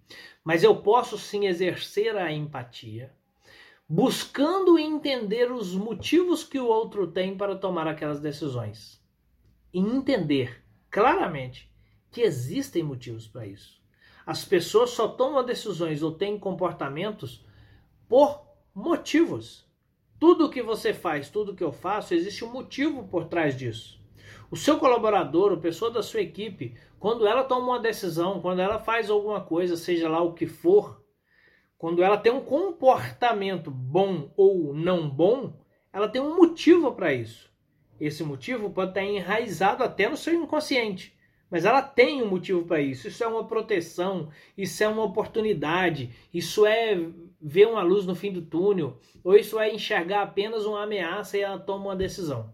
Mas 0.45 0.63
eu 0.63 0.77
posso 0.77 1.17
sim 1.17 1.47
exercer 1.47 2.15
a 2.15 2.31
empatia, 2.31 3.11
buscando 3.89 4.79
entender 4.79 5.53
os 5.53 5.75
motivos 5.75 6.43
que 6.43 6.59
o 6.59 6.67
outro 6.67 7.07
tem 7.07 7.37
para 7.37 7.57
tomar 7.57 7.87
aquelas 7.87 8.21
decisões. 8.21 9.03
E 9.73 9.79
entender 9.79 10.65
claramente 10.91 11.71
que 12.11 12.23
existem 12.23 12.83
motivos 12.83 13.27
para 13.27 13.47
isso. 13.47 13.83
As 14.27 14.45
pessoas 14.45 14.91
só 14.91 15.09
tomam 15.09 15.45
decisões 15.45 16.03
ou 16.03 16.13
têm 16.13 16.39
comportamentos 16.39 17.45
por 18.09 18.47
motivos. 18.75 19.69
Tudo 20.19 20.49
que 20.49 20.63
você 20.63 20.95
faz, 20.95 21.29
tudo 21.29 21.55
que 21.55 21.65
eu 21.65 21.73
faço, 21.73 22.15
existe 22.15 22.45
um 22.45 22.53
motivo 22.53 23.07
por 23.09 23.27
trás 23.27 23.57
disso. 23.57 24.03
O 24.51 24.57
seu 24.57 24.79
colaborador, 24.79 25.53
a 25.53 25.61
pessoa 25.61 25.91
da 25.91 26.03
sua 26.03 26.21
equipe, 26.21 26.75
quando 26.99 27.27
ela 27.27 27.45
toma 27.45 27.67
uma 27.67 27.81
decisão, 27.81 28.41
quando 28.41 28.61
ela 28.61 28.79
faz 28.79 29.11
alguma 29.11 29.41
coisa, 29.41 29.77
seja 29.77 30.09
lá 30.09 30.23
o 30.23 30.33
que 30.33 30.47
for, 30.47 31.04
quando 31.79 32.03
ela 32.03 32.17
tem 32.17 32.33
um 32.33 32.41
comportamento 32.41 33.71
bom 33.71 34.33
ou 34.37 34.75
não 34.75 35.09
bom, 35.09 35.53
ela 35.93 36.09
tem 36.09 36.21
um 36.21 36.37
motivo 36.37 36.93
para 36.93 37.13
isso. 37.13 37.53
Esse 38.01 38.25
motivo 38.25 38.71
pode 38.71 38.91
estar 38.91 39.05
enraizado 39.05 39.83
até 39.85 40.09
no 40.09 40.17
seu 40.17 40.35
inconsciente, 40.35 41.17
mas 41.51 41.65
ela 41.65 41.81
tem 41.83 42.23
um 42.23 42.29
motivo 42.29 42.65
para 42.65 42.81
isso. 42.81 43.07
Isso 43.07 43.23
é 43.23 43.27
uma 43.27 43.47
proteção, 43.47 44.31
isso 44.57 44.83
é 44.83 44.89
uma 44.89 45.05
oportunidade, 45.05 46.11
isso 46.33 46.67
é 46.67 46.99
ver 47.41 47.69
uma 47.69 47.83
luz 47.83 48.07
no 48.07 48.15
fim 48.15 48.33
do 48.33 48.43
túnel, 48.43 48.99
ou 49.23 49.37
isso 49.37 49.59
é 49.61 49.73
enxergar 49.73 50.23
apenas 50.23 50.65
uma 50.65 50.83
ameaça 50.83 51.37
e 51.37 51.43
ela 51.43 51.59
toma 51.59 51.87
uma 51.87 51.97
decisão. 51.97 52.53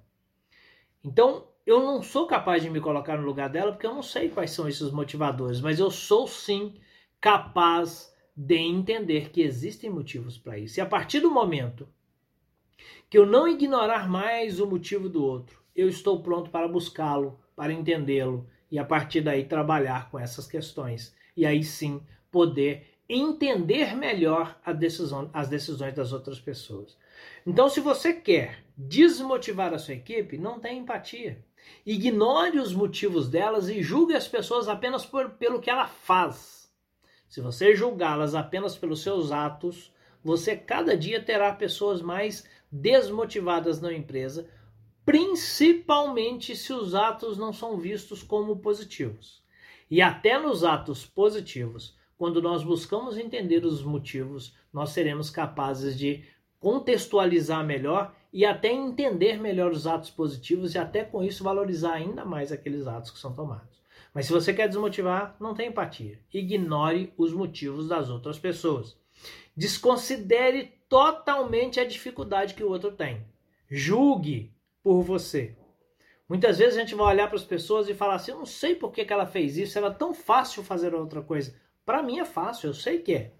Então, 1.02 1.48
eu 1.64 1.80
não 1.80 2.02
sou 2.02 2.26
capaz 2.26 2.62
de 2.62 2.68
me 2.68 2.80
colocar 2.80 3.16
no 3.16 3.24
lugar 3.24 3.48
dela 3.48 3.72
porque 3.72 3.86
eu 3.86 3.94
não 3.94 4.02
sei 4.02 4.28
quais 4.28 4.50
são 4.50 4.68
esses 4.68 4.90
motivadores, 4.90 5.60
mas 5.60 5.78
eu 5.78 5.90
sou 5.90 6.26
sim 6.26 6.74
capaz 7.20 8.09
de 8.42 8.56
entender 8.56 9.28
que 9.28 9.42
existem 9.42 9.90
motivos 9.90 10.38
para 10.38 10.58
isso. 10.58 10.78
E 10.78 10.80
a 10.80 10.86
partir 10.86 11.20
do 11.20 11.30
momento 11.30 11.86
que 13.10 13.18
eu 13.18 13.26
não 13.26 13.46
ignorar 13.46 14.08
mais 14.08 14.60
o 14.60 14.66
motivo 14.66 15.10
do 15.10 15.22
outro, 15.22 15.62
eu 15.76 15.90
estou 15.90 16.22
pronto 16.22 16.48
para 16.48 16.66
buscá-lo, 16.66 17.38
para 17.54 17.70
entendê-lo 17.70 18.48
e 18.70 18.78
a 18.78 18.84
partir 18.84 19.20
daí 19.20 19.44
trabalhar 19.44 20.10
com 20.10 20.18
essas 20.18 20.46
questões. 20.46 21.14
E 21.36 21.44
aí 21.44 21.62
sim 21.62 22.00
poder 22.30 22.86
entender 23.06 23.94
melhor 23.94 24.58
decisão, 24.78 25.28
as 25.34 25.46
decisões 25.50 25.94
das 25.94 26.10
outras 26.10 26.40
pessoas. 26.40 26.96
Então, 27.46 27.68
se 27.68 27.80
você 27.80 28.14
quer 28.14 28.64
desmotivar 28.74 29.74
a 29.74 29.78
sua 29.78 29.92
equipe, 29.92 30.38
não 30.38 30.58
tenha 30.58 30.80
empatia. 30.80 31.44
Ignore 31.84 32.58
os 32.58 32.72
motivos 32.72 33.28
delas 33.28 33.68
e 33.68 33.82
julgue 33.82 34.14
as 34.14 34.26
pessoas 34.26 34.66
apenas 34.66 35.04
por, 35.04 35.28
pelo 35.32 35.60
que 35.60 35.68
ela 35.68 35.86
faz. 35.86 36.59
Se 37.30 37.40
você 37.40 37.76
julgá-las 37.76 38.34
apenas 38.34 38.76
pelos 38.76 39.02
seus 39.02 39.30
atos, 39.30 39.94
você 40.22 40.56
cada 40.56 40.96
dia 40.96 41.22
terá 41.22 41.54
pessoas 41.54 42.02
mais 42.02 42.44
desmotivadas 42.72 43.80
na 43.80 43.92
empresa, 43.92 44.48
principalmente 45.04 46.56
se 46.56 46.72
os 46.72 46.92
atos 46.92 47.38
não 47.38 47.52
são 47.52 47.78
vistos 47.78 48.20
como 48.20 48.56
positivos. 48.56 49.44
E 49.88 50.02
até 50.02 50.40
nos 50.40 50.64
atos 50.64 51.06
positivos, 51.06 51.96
quando 52.18 52.42
nós 52.42 52.64
buscamos 52.64 53.16
entender 53.16 53.64
os 53.64 53.80
motivos, 53.80 54.52
nós 54.72 54.90
seremos 54.90 55.30
capazes 55.30 55.96
de 55.96 56.24
contextualizar 56.58 57.64
melhor 57.64 58.12
e 58.32 58.44
até 58.44 58.72
entender 58.72 59.40
melhor 59.40 59.70
os 59.70 59.86
atos 59.86 60.10
positivos 60.10 60.74
e 60.74 60.78
até 60.78 61.04
com 61.04 61.22
isso 61.22 61.44
valorizar 61.44 61.92
ainda 61.92 62.24
mais 62.24 62.50
aqueles 62.50 62.88
atos 62.88 63.12
que 63.12 63.20
são 63.20 63.32
tomados. 63.32 63.80
Mas 64.12 64.26
se 64.26 64.32
você 64.32 64.52
quer 64.52 64.68
desmotivar, 64.68 65.36
não 65.40 65.54
tem 65.54 65.68
empatia. 65.68 66.18
Ignore 66.32 67.12
os 67.16 67.32
motivos 67.32 67.88
das 67.88 68.08
outras 68.08 68.38
pessoas. 68.38 68.96
Desconsidere 69.56 70.72
totalmente 70.88 71.78
a 71.78 71.84
dificuldade 71.84 72.54
que 72.54 72.64
o 72.64 72.68
outro 72.68 72.92
tem. 72.92 73.24
Julgue 73.70 74.52
por 74.82 75.02
você. 75.02 75.56
Muitas 76.28 76.58
vezes 76.58 76.76
a 76.76 76.80
gente 76.80 76.94
vai 76.94 77.14
olhar 77.14 77.26
para 77.26 77.36
as 77.36 77.44
pessoas 77.44 77.88
e 77.88 77.94
falar 77.94 78.14
assim: 78.14 78.32
eu 78.32 78.38
não 78.38 78.46
sei 78.46 78.74
por 78.74 78.92
que, 78.92 79.04
que 79.04 79.12
ela 79.12 79.26
fez 79.26 79.56
isso, 79.56 79.78
era 79.78 79.90
tão 79.90 80.14
fácil 80.14 80.62
fazer 80.62 80.94
outra 80.94 81.22
coisa. 81.22 81.54
Para 81.84 82.02
mim 82.02 82.18
é 82.18 82.24
fácil, 82.24 82.68
eu 82.68 82.74
sei 82.74 82.98
que 82.98 83.14
é. 83.14 83.32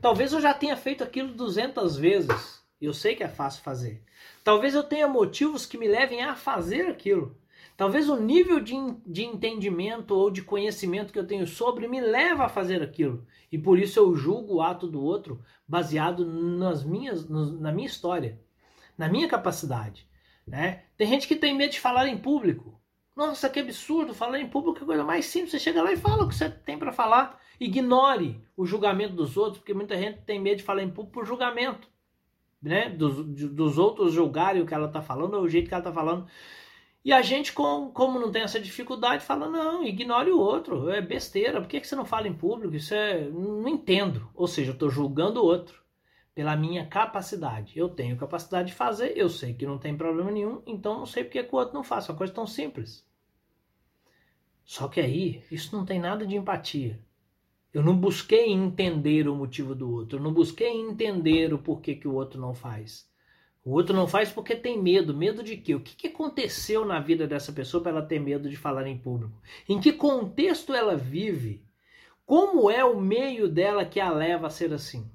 Talvez 0.00 0.32
eu 0.32 0.40
já 0.40 0.52
tenha 0.52 0.76
feito 0.76 1.02
aquilo 1.02 1.32
200 1.32 1.96
vezes. 1.96 2.64
Eu 2.80 2.92
sei 2.92 3.16
que 3.16 3.22
é 3.22 3.28
fácil 3.28 3.62
fazer. 3.62 4.02
Talvez 4.44 4.74
eu 4.74 4.82
tenha 4.82 5.08
motivos 5.08 5.64
que 5.64 5.78
me 5.78 5.88
levem 5.88 6.22
a 6.22 6.36
fazer 6.36 6.86
aquilo. 6.88 7.36
Talvez 7.76 8.08
o 8.08 8.16
nível 8.16 8.58
de, 8.58 8.74
de 9.06 9.24
entendimento 9.24 10.14
ou 10.14 10.30
de 10.30 10.40
conhecimento 10.40 11.12
que 11.12 11.18
eu 11.18 11.26
tenho 11.26 11.46
sobre 11.46 11.86
me 11.86 12.00
leva 12.00 12.44
a 12.44 12.48
fazer 12.48 12.82
aquilo. 12.82 13.26
E 13.52 13.58
por 13.58 13.78
isso 13.78 13.98
eu 13.98 14.14
julgo 14.14 14.54
o 14.54 14.62
ato 14.62 14.86
do 14.86 15.02
outro 15.02 15.42
baseado 15.68 16.24
nas 16.24 16.82
minhas, 16.82 17.28
na 17.28 17.70
minha 17.70 17.86
história, 17.86 18.40
na 18.96 19.08
minha 19.08 19.28
capacidade. 19.28 20.08
Né? 20.46 20.84
Tem 20.96 21.06
gente 21.06 21.28
que 21.28 21.36
tem 21.36 21.54
medo 21.54 21.72
de 21.72 21.80
falar 21.80 22.08
em 22.08 22.16
público. 22.16 22.80
Nossa, 23.14 23.48
que 23.48 23.60
absurdo! 23.60 24.14
Falar 24.14 24.40
em 24.40 24.48
público 24.48 24.78
é 24.78 24.82
a 24.82 24.86
coisa 24.86 25.04
mais 25.04 25.26
simples. 25.26 25.50
Você 25.50 25.58
chega 25.58 25.82
lá 25.82 25.92
e 25.92 25.96
fala 25.96 26.24
o 26.24 26.28
que 26.28 26.34
você 26.34 26.50
tem 26.50 26.78
para 26.78 26.92
falar. 26.92 27.40
Ignore 27.58 28.42
o 28.54 28.66
julgamento 28.66 29.14
dos 29.14 29.36
outros, 29.36 29.58
porque 29.58 29.72
muita 29.72 29.96
gente 29.96 30.20
tem 30.20 30.38
medo 30.38 30.58
de 30.58 30.62
falar 30.62 30.82
em 30.82 30.90
público 30.90 31.14
por 31.14 31.26
julgamento. 31.26 31.88
Né? 32.60 32.90
Dos, 32.90 33.24
dos 33.24 33.78
outros 33.78 34.12
julgarem 34.12 34.62
o 34.62 34.66
que 34.66 34.74
ela 34.74 34.86
está 34.86 35.00
falando 35.00 35.34
ou 35.34 35.42
o 35.42 35.48
jeito 35.48 35.68
que 35.68 35.74
ela 35.74 35.80
está 35.80 35.92
falando. 35.92 36.26
E 37.06 37.12
a 37.12 37.22
gente, 37.22 37.52
com, 37.52 37.88
como 37.92 38.18
não 38.18 38.32
tem 38.32 38.42
essa 38.42 38.58
dificuldade, 38.58 39.24
fala: 39.24 39.48
não, 39.48 39.84
ignore 39.84 40.32
o 40.32 40.40
outro, 40.40 40.90
é 40.90 41.00
besteira, 41.00 41.60
por 41.60 41.68
que, 41.68 41.80
que 41.80 41.86
você 41.86 41.94
não 41.94 42.04
fala 42.04 42.26
em 42.26 42.34
público? 42.34 42.74
Isso 42.74 42.92
é. 42.94 43.28
Não 43.30 43.68
entendo. 43.68 44.28
Ou 44.34 44.48
seja, 44.48 44.70
eu 44.70 44.74
estou 44.74 44.90
julgando 44.90 45.40
o 45.40 45.44
outro 45.44 45.80
pela 46.34 46.56
minha 46.56 46.84
capacidade. 46.84 47.78
Eu 47.78 47.88
tenho 47.88 48.16
capacidade 48.16 48.70
de 48.70 48.74
fazer, 48.74 49.16
eu 49.16 49.28
sei 49.28 49.54
que 49.54 49.64
não 49.64 49.78
tem 49.78 49.96
problema 49.96 50.32
nenhum, 50.32 50.60
então 50.66 50.98
não 50.98 51.06
sei 51.06 51.22
porque 51.22 51.44
que 51.44 51.54
o 51.54 51.58
outro 51.58 51.74
não 51.74 51.84
faz. 51.84 52.08
É 52.08 52.10
uma 52.10 52.18
coisa 52.18 52.32
tão 52.32 52.44
simples. 52.44 53.06
Só 54.64 54.88
que 54.88 54.98
aí, 54.98 55.44
isso 55.48 55.76
não 55.76 55.86
tem 55.86 56.00
nada 56.00 56.26
de 56.26 56.34
empatia. 56.34 56.98
Eu 57.72 57.84
não 57.84 57.96
busquei 57.96 58.50
entender 58.50 59.28
o 59.28 59.36
motivo 59.36 59.76
do 59.76 59.88
outro, 59.88 60.18
eu 60.18 60.22
não 60.24 60.34
busquei 60.34 60.72
entender 60.72 61.54
o 61.54 61.58
porquê 61.58 61.94
que 61.94 62.08
o 62.08 62.14
outro 62.14 62.40
não 62.40 62.52
faz. 62.52 63.08
O 63.66 63.72
outro 63.72 63.96
não 63.96 64.06
faz 64.06 64.30
porque 64.30 64.54
tem 64.54 64.80
medo. 64.80 65.12
Medo 65.12 65.42
de 65.42 65.56
quê? 65.56 65.74
O 65.74 65.80
que, 65.80 66.06
aconteceu 66.06 66.84
na 66.84 67.00
vida 67.00 67.26
dessa 67.26 67.52
pessoa 67.52 67.82
para 67.82 67.90
ela 67.90 68.06
ter 68.06 68.20
medo 68.20 68.48
de 68.48 68.56
falar 68.56 68.86
em 68.86 68.96
público? 68.96 69.42
Em 69.68 69.80
que 69.80 69.92
contexto 69.92 70.72
ela 70.72 70.96
vive? 70.96 71.64
Como 72.24 72.70
é 72.70 72.84
o 72.84 73.00
meio 73.00 73.48
dela 73.48 73.84
que 73.84 73.98
a 73.98 74.08
leva 74.08 74.46
a 74.46 74.50
ser 74.50 74.72
assim? 74.72 75.10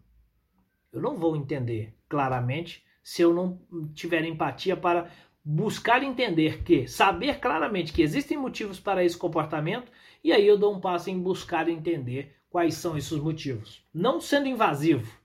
Eu 0.92 1.00
não 1.00 1.18
vou 1.18 1.38
entender 1.38 1.96
claramente 2.10 2.84
se 3.02 3.22
eu 3.22 3.34
não 3.34 3.58
tiver 3.94 4.26
empatia 4.26 4.76
para 4.76 5.10
buscar 5.46 6.04
entender 6.04 6.62
que, 6.62 6.90
saber 6.90 7.40
claramente 7.40 7.94
que 7.94 8.02
existem 8.02 8.38
motivos 8.38 8.82
para 8.82 9.02
esse 9.02 9.18
comportamento, 9.18 9.90
e 10.22 10.34
aí 10.34 10.46
eu 10.46 10.58
dou 10.58 10.76
um 10.76 10.82
passo 10.82 11.10
em 11.10 11.18
buscar 11.18 11.70
entender 11.70 12.36
quais 12.50 12.74
são 12.74 12.98
esses 12.98 13.18
motivos. 13.18 13.82
Não 13.94 14.20
sendo 14.20 14.50
invasivo 14.50 15.21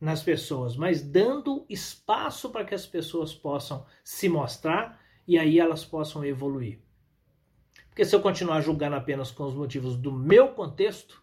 nas 0.00 0.22
pessoas, 0.22 0.76
mas 0.76 1.02
dando 1.02 1.66
espaço 1.68 2.50
para 2.50 2.64
que 2.64 2.74
as 2.74 2.86
pessoas 2.86 3.34
possam 3.34 3.84
se 4.04 4.28
mostrar 4.28 5.00
e 5.26 5.38
aí 5.38 5.58
elas 5.58 5.84
possam 5.84 6.24
evoluir. 6.24 6.80
Porque 7.88 8.04
se 8.04 8.14
eu 8.14 8.20
continuar 8.20 8.60
julgando 8.60 8.96
apenas 8.96 9.30
com 9.30 9.44
os 9.44 9.54
motivos 9.54 9.96
do 9.96 10.12
meu 10.12 10.48
contexto, 10.54 11.22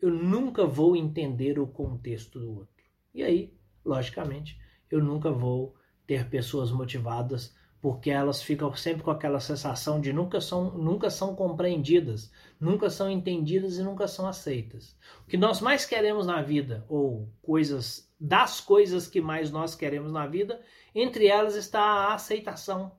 eu 0.00 0.10
nunca 0.10 0.66
vou 0.66 0.94
entender 0.94 1.58
o 1.58 1.66
contexto 1.66 2.38
do 2.38 2.58
outro. 2.58 2.84
E 3.14 3.22
aí 3.22 3.54
logicamente, 3.84 4.60
eu 4.90 5.02
nunca 5.02 5.30
vou 5.30 5.74
ter 6.06 6.28
pessoas 6.28 6.70
motivadas 6.70 7.54
porque 7.82 8.10
elas 8.10 8.40
ficam 8.40 8.72
sempre 8.76 9.02
com 9.02 9.10
aquela 9.10 9.40
sensação 9.40 10.00
de 10.00 10.12
nunca 10.12 10.40
são, 10.40 10.70
nunca 10.70 11.10
são 11.10 11.34
compreendidas, 11.34 12.30
nunca 12.60 12.88
são 12.88 13.10
entendidas 13.10 13.76
e 13.76 13.82
nunca 13.82 14.06
são 14.06 14.24
aceitas. 14.24 14.96
O 15.24 15.28
que 15.28 15.36
nós 15.36 15.60
mais 15.60 15.84
queremos 15.84 16.24
na 16.24 16.40
vida, 16.40 16.86
ou 16.88 17.28
coisas 17.42 18.08
das 18.20 18.60
coisas 18.60 19.08
que 19.08 19.20
mais 19.20 19.50
nós 19.50 19.74
queremos 19.74 20.12
na 20.12 20.28
vida, 20.28 20.62
entre 20.94 21.26
elas 21.26 21.56
está 21.56 21.80
a 21.80 22.14
aceitação, 22.14 22.92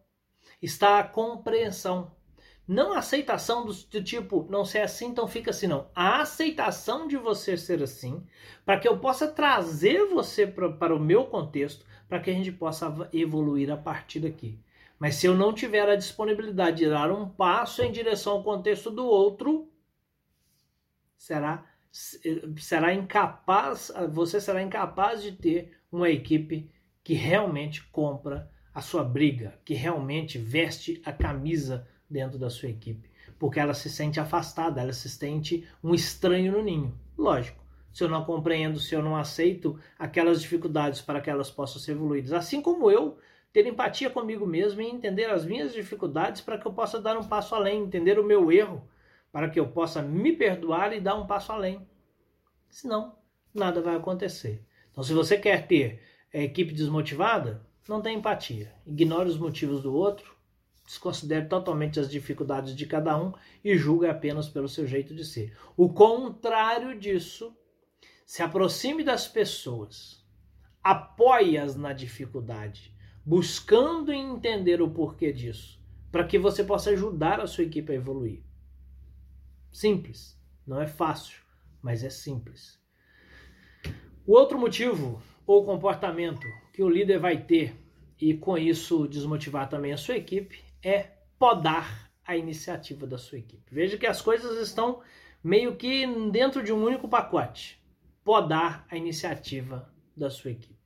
está 0.62 1.00
a 1.00 1.04
compreensão. 1.08 2.12
Não 2.68 2.92
a 2.92 2.98
aceitação 2.98 3.66
do, 3.66 3.74
do 3.74 4.04
tipo, 4.04 4.46
não 4.50 4.66
ser 4.66 4.80
assim, 4.80 5.08
então 5.08 5.30
fica 5.30 5.52
assim, 5.52 5.68
não. 5.68 5.88
A 5.96 6.22
aceitação 6.22 7.08
de 7.08 7.16
você 7.16 7.56
ser 7.56 7.82
assim, 7.82 8.22
para 8.66 8.78
que 8.78 8.88
eu 8.88 8.98
possa 9.00 9.30
trazer 9.30 10.06
você 10.08 10.46
para 10.46 10.94
o 10.94 11.00
meu 11.00 11.24
contexto, 11.26 11.86
para 12.10 12.20
que 12.20 12.30
a 12.30 12.34
gente 12.34 12.52
possa 12.52 13.10
evoluir 13.14 13.72
a 13.72 13.78
partir 13.78 14.20
daqui. 14.20 14.60
Mas 15.04 15.16
se 15.16 15.28
eu 15.28 15.36
não 15.36 15.52
tiver 15.52 15.90
a 15.90 15.98
disponibilidade 15.98 16.78
de 16.78 16.90
dar 16.90 17.12
um 17.12 17.28
passo 17.28 17.82
em 17.82 17.92
direção 17.92 18.36
ao 18.36 18.44
contexto 18.44 18.90
do 18.90 19.06
outro, 19.06 19.70
será 21.18 21.66
será 22.58 22.94
incapaz, 22.94 23.92
você 24.10 24.40
será 24.40 24.64
incapaz 24.64 25.22
de 25.22 25.34
ter 25.34 25.78
uma 25.92 26.10
equipe 26.10 26.72
que 27.04 27.14
realmente 27.14 27.84
compra 27.90 28.50
a 28.74 28.80
sua 28.80 29.04
briga, 29.04 29.60
que 29.66 29.74
realmente 29.74 30.38
veste 30.38 31.02
a 31.04 31.12
camisa 31.12 31.86
dentro 32.10 32.40
da 32.40 32.50
sua 32.50 32.70
equipe, 32.70 33.10
porque 33.38 33.60
ela 33.60 33.74
se 33.74 33.90
sente 33.90 34.22
afastada, 34.22 34.80
ela 34.80 34.94
se 34.94 35.10
sente 35.10 35.68
um 35.84 35.94
estranho 35.94 36.54
no 36.54 36.64
ninho. 36.64 36.98
Lógico, 37.18 37.62
se 37.92 38.06
eu 38.06 38.08
não 38.08 38.24
compreendo, 38.24 38.80
se 38.80 38.96
eu 38.96 39.04
não 39.04 39.18
aceito 39.18 39.78
aquelas 40.00 40.42
dificuldades 40.42 41.02
para 41.02 41.20
que 41.20 41.30
elas 41.30 41.52
possam 41.52 41.82
ser 41.82 41.92
evoluídas, 41.92 42.32
assim 42.32 42.62
como 42.62 42.90
eu 42.90 43.18
ter 43.54 43.68
empatia 43.68 44.10
comigo 44.10 44.48
mesmo 44.48 44.82
e 44.82 44.90
entender 44.90 45.30
as 45.30 45.46
minhas 45.46 45.72
dificuldades 45.72 46.42
para 46.42 46.58
que 46.58 46.66
eu 46.66 46.74
possa 46.74 47.00
dar 47.00 47.16
um 47.16 47.24
passo 47.24 47.54
além, 47.54 47.84
entender 47.84 48.18
o 48.20 48.26
meu 48.26 48.52
erro, 48.52 48.90
para 49.32 49.48
que 49.48 49.60
eu 49.60 49.68
possa 49.68 50.02
me 50.02 50.34
perdoar 50.34 50.92
e 50.92 51.00
dar 51.00 51.16
um 51.16 51.28
passo 51.28 51.52
além. 51.52 51.88
Senão, 52.68 53.16
nada 53.54 53.80
vai 53.80 53.96
acontecer. 53.96 54.66
Então, 54.92 55.04
se 55.04 55.14
você 55.14 55.38
quer 55.38 55.68
ter 55.68 56.02
a 56.34 56.40
equipe 56.40 56.74
desmotivada, 56.74 57.64
não 57.88 58.02
tem 58.02 58.18
empatia. 58.18 58.74
Ignore 58.88 59.30
os 59.30 59.38
motivos 59.38 59.84
do 59.84 59.94
outro, 59.94 60.36
desconsidere 60.86 61.48
totalmente 61.48 62.00
as 62.00 62.10
dificuldades 62.10 62.76
de 62.76 62.88
cada 62.88 63.16
um 63.16 63.34
e 63.64 63.78
julgue 63.78 64.08
apenas 64.08 64.50
pelo 64.50 64.68
seu 64.68 64.88
jeito 64.88 65.14
de 65.14 65.24
ser. 65.24 65.56
O 65.78 65.94
contrário 65.94 66.98
disso, 67.00 67.56
se 68.26 68.42
aproxime 68.42 69.04
das 69.04 69.28
pessoas, 69.28 70.26
apoie-as 70.82 71.76
na 71.76 71.94
dificuldade, 71.94 72.93
buscando 73.26 74.12
entender 74.12 74.82
o 74.82 74.90
porquê 74.90 75.32
disso, 75.32 75.82
para 76.12 76.26
que 76.26 76.38
você 76.38 76.64
possa 76.64 76.90
ajudar 76.90 77.40
a 77.40 77.48
sua 77.48 77.64
equipe 77.64 77.92
a 77.92 77.96
evoluir. 77.96 78.44
Simples, 79.72 80.40
não 80.68 80.82
é 80.82 80.88
fácil, 80.88 81.40
mas 81.82 82.04
é 82.04 82.10
simples. 82.10 82.82
O 84.26 84.34
outro 84.34 84.60
motivo 84.60 85.22
ou 85.46 85.66
comportamento 85.66 86.46
que 86.74 86.84
o 86.84 86.90
líder 86.90 87.20
vai 87.20 87.44
ter 87.44 87.76
e 88.20 88.34
com 88.34 88.58
isso 88.58 89.08
desmotivar 89.08 89.68
também 89.70 89.92
a 89.92 89.98
sua 89.98 90.16
equipe 90.16 90.64
é 90.82 91.12
podar 91.38 92.12
a 92.26 92.38
iniciativa 92.38 93.06
da 93.06 93.18
sua 93.18 93.40
equipe. 93.40 93.64
Veja 93.70 93.98
que 93.98 94.08
as 94.08 94.22
coisas 94.22 94.58
estão 94.58 95.02
meio 95.44 95.76
que 95.76 96.06
dentro 96.32 96.64
de 96.64 96.72
um 96.72 96.84
único 96.84 97.08
pacote. 97.08 97.82
Podar 98.24 98.86
a 98.90 98.96
iniciativa 98.96 99.92
da 100.16 100.30
sua 100.30 100.52
equipe. 100.52 100.80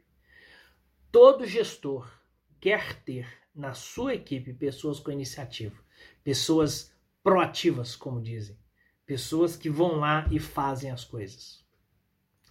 Todo 1.11 1.45
gestor 1.45 2.11
quer 2.59 3.01
ter 3.03 3.27
na 3.53 3.73
sua 3.73 4.13
equipe 4.13 4.53
pessoas 4.53 4.99
com 4.99 5.11
iniciativa, 5.11 5.75
pessoas 6.23 6.93
proativas, 7.23 7.95
como 7.95 8.21
dizem, 8.21 8.57
pessoas 9.05 9.55
que 9.55 9.69
vão 9.69 9.97
lá 9.97 10.27
e 10.31 10.39
fazem 10.39 10.91
as 10.91 11.03
coisas. 11.03 11.65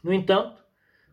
No 0.02 0.12
entanto, 0.12 0.62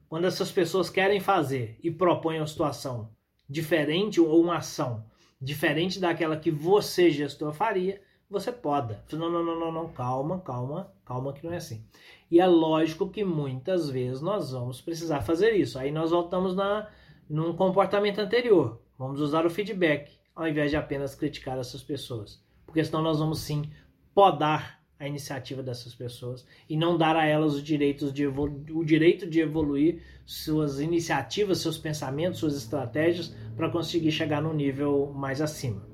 quando 0.09 0.25
essas 0.25 0.51
pessoas 0.51 0.89
querem 0.89 1.19
fazer 1.19 1.79
e 1.81 1.89
propõem 1.89 2.39
uma 2.39 2.47
situação 2.47 3.09
diferente 3.49 4.21
ou 4.21 4.41
uma 4.41 4.57
ação 4.57 5.05
diferente 5.41 5.99
daquela 5.99 6.37
que 6.37 6.51
você, 6.51 7.09
gestor, 7.09 7.53
faria, 7.53 8.01
você 8.29 8.51
poda. 8.51 9.03
Não, 9.11 9.29
não, 9.29 9.43
não, 9.43 9.59
não, 9.59 9.71
não, 9.71 9.89
calma, 9.89 10.39
calma, 10.39 10.93
calma 11.05 11.33
que 11.33 11.45
não 11.45 11.53
é 11.53 11.57
assim. 11.57 11.85
E 12.31 12.39
é 12.39 12.47
lógico 12.47 13.09
que 13.09 13.23
muitas 13.23 13.89
vezes 13.89 14.21
nós 14.21 14.51
vamos 14.51 14.81
precisar 14.81 15.21
fazer 15.21 15.53
isso. 15.53 15.77
Aí 15.77 15.91
nós 15.91 16.11
voltamos 16.11 16.55
na, 16.55 16.89
num 17.29 17.55
comportamento 17.55 18.19
anterior. 18.19 18.82
Vamos 19.03 19.19
usar 19.19 19.45
o 19.45 19.49
feedback, 19.49 20.17
ao 20.33 20.47
invés 20.47 20.71
de 20.71 20.77
apenas 20.77 21.13
criticar 21.13 21.59
essas 21.59 21.83
pessoas. 21.83 22.41
Porque 22.65 22.81
senão 22.81 23.01
nós 23.01 23.19
vamos 23.19 23.39
sim 23.39 23.69
podar 24.15 24.81
a 24.97 25.05
iniciativa 25.05 25.61
dessas 25.61 25.93
pessoas 25.93 26.47
e 26.69 26.77
não 26.77 26.97
dar 26.97 27.17
a 27.17 27.25
elas 27.25 27.55
o, 27.55 27.61
direitos 27.61 28.13
de 28.13 28.25
o 28.25 28.85
direito 28.85 29.29
de 29.29 29.41
evoluir 29.41 30.01
suas 30.25 30.79
iniciativas, 30.79 31.57
seus 31.57 31.77
pensamentos, 31.77 32.39
suas 32.39 32.55
estratégias 32.55 33.35
para 33.57 33.69
conseguir 33.69 34.13
chegar 34.13 34.41
no 34.41 34.53
nível 34.53 35.11
mais 35.13 35.41
acima. 35.41 35.85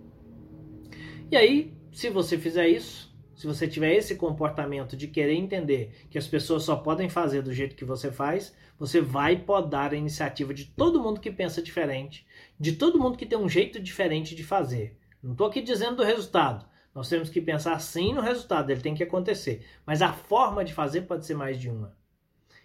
E 1.31 1.35
aí, 1.35 1.73
se 1.91 2.11
você 2.11 2.37
fizer 2.37 2.67
isso, 2.67 3.11
se 3.35 3.47
você 3.47 3.67
tiver 3.67 3.95
esse 3.95 4.17
comportamento 4.17 4.95
de 4.95 5.07
querer 5.07 5.33
entender 5.33 6.05
que 6.11 6.17
as 6.19 6.27
pessoas 6.27 6.61
só 6.61 6.75
podem 6.75 7.09
fazer 7.09 7.41
do 7.41 7.51
jeito 7.51 7.75
que 7.75 7.85
você 7.85 8.11
faz, 8.11 8.55
você 8.79 9.01
vai 9.01 9.35
podar 9.35 9.93
a 9.93 9.97
iniciativa 9.97 10.53
de 10.53 10.65
todo 10.65 11.01
mundo 11.01 11.19
que 11.19 11.29
pensa 11.29 11.61
diferente, 11.61 12.25
de 12.57 12.71
todo 12.71 12.97
mundo 12.97 13.17
que 13.17 13.25
tem 13.25 13.37
um 13.37 13.49
jeito 13.49 13.79
diferente 13.79 14.33
de 14.33 14.43
fazer. 14.43 14.97
Não 15.21 15.33
estou 15.33 15.47
aqui 15.47 15.61
dizendo 15.61 15.97
do 15.97 16.03
resultado. 16.03 16.65
Nós 16.95 17.09
temos 17.09 17.29
que 17.29 17.41
pensar 17.41 17.77
sim 17.79 18.13
no 18.13 18.21
resultado, 18.21 18.69
ele 18.71 18.81
tem 18.81 18.95
que 18.95 19.03
acontecer. 19.03 19.65
Mas 19.85 20.01
a 20.01 20.13
forma 20.13 20.63
de 20.63 20.73
fazer 20.73 21.01
pode 21.01 21.25
ser 21.25 21.35
mais 21.35 21.59
de 21.59 21.69
uma. 21.69 21.95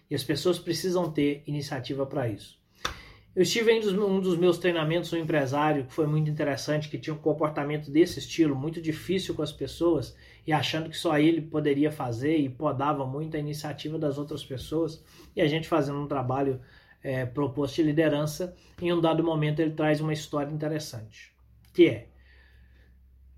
E 0.09 0.15
as 0.15 0.23
pessoas 0.23 0.57
precisam 0.57 1.11
ter 1.11 1.43
iniciativa 1.45 2.05
para 2.05 2.29
isso. 2.29 2.57
Eu 3.35 3.41
estive 3.41 3.69
em 3.71 3.85
um 3.99 4.21
dos 4.21 4.37
meus 4.37 4.57
treinamentos, 4.57 5.11
um 5.11 5.17
empresário 5.17 5.85
que 5.85 5.93
foi 5.93 6.07
muito 6.07 6.29
interessante, 6.29 6.87
que 6.87 6.97
tinha 6.97 7.13
um 7.13 7.19
comportamento 7.19 7.91
desse 7.91 8.19
estilo, 8.19 8.55
muito 8.55 8.81
difícil 8.81 9.35
com 9.35 9.41
as 9.41 9.51
pessoas 9.51 10.15
e 10.47 10.53
achando 10.53 10.89
que 10.89 10.95
só 10.95 11.17
ele 11.19 11.41
poderia 11.41 11.91
fazer 11.91 12.37
e 12.37 12.47
podava 12.47 13.05
muito 13.05 13.35
a 13.35 13.39
iniciativa 13.39 13.99
das 13.99 14.17
outras 14.17 14.43
pessoas. 14.45 15.03
E 15.35 15.41
a 15.41 15.47
gente 15.47 15.67
fazendo 15.67 15.99
um 15.99 16.07
trabalho 16.07 16.61
é, 17.03 17.25
proposto 17.25 17.75
de 17.75 17.83
liderança, 17.83 18.55
em 18.81 18.93
um 18.93 19.01
dado 19.01 19.21
momento 19.21 19.59
ele 19.59 19.71
traz 19.73 19.99
uma 19.99 20.13
história 20.13 20.51
interessante, 20.51 21.33
que 21.73 21.87
é 21.87 22.07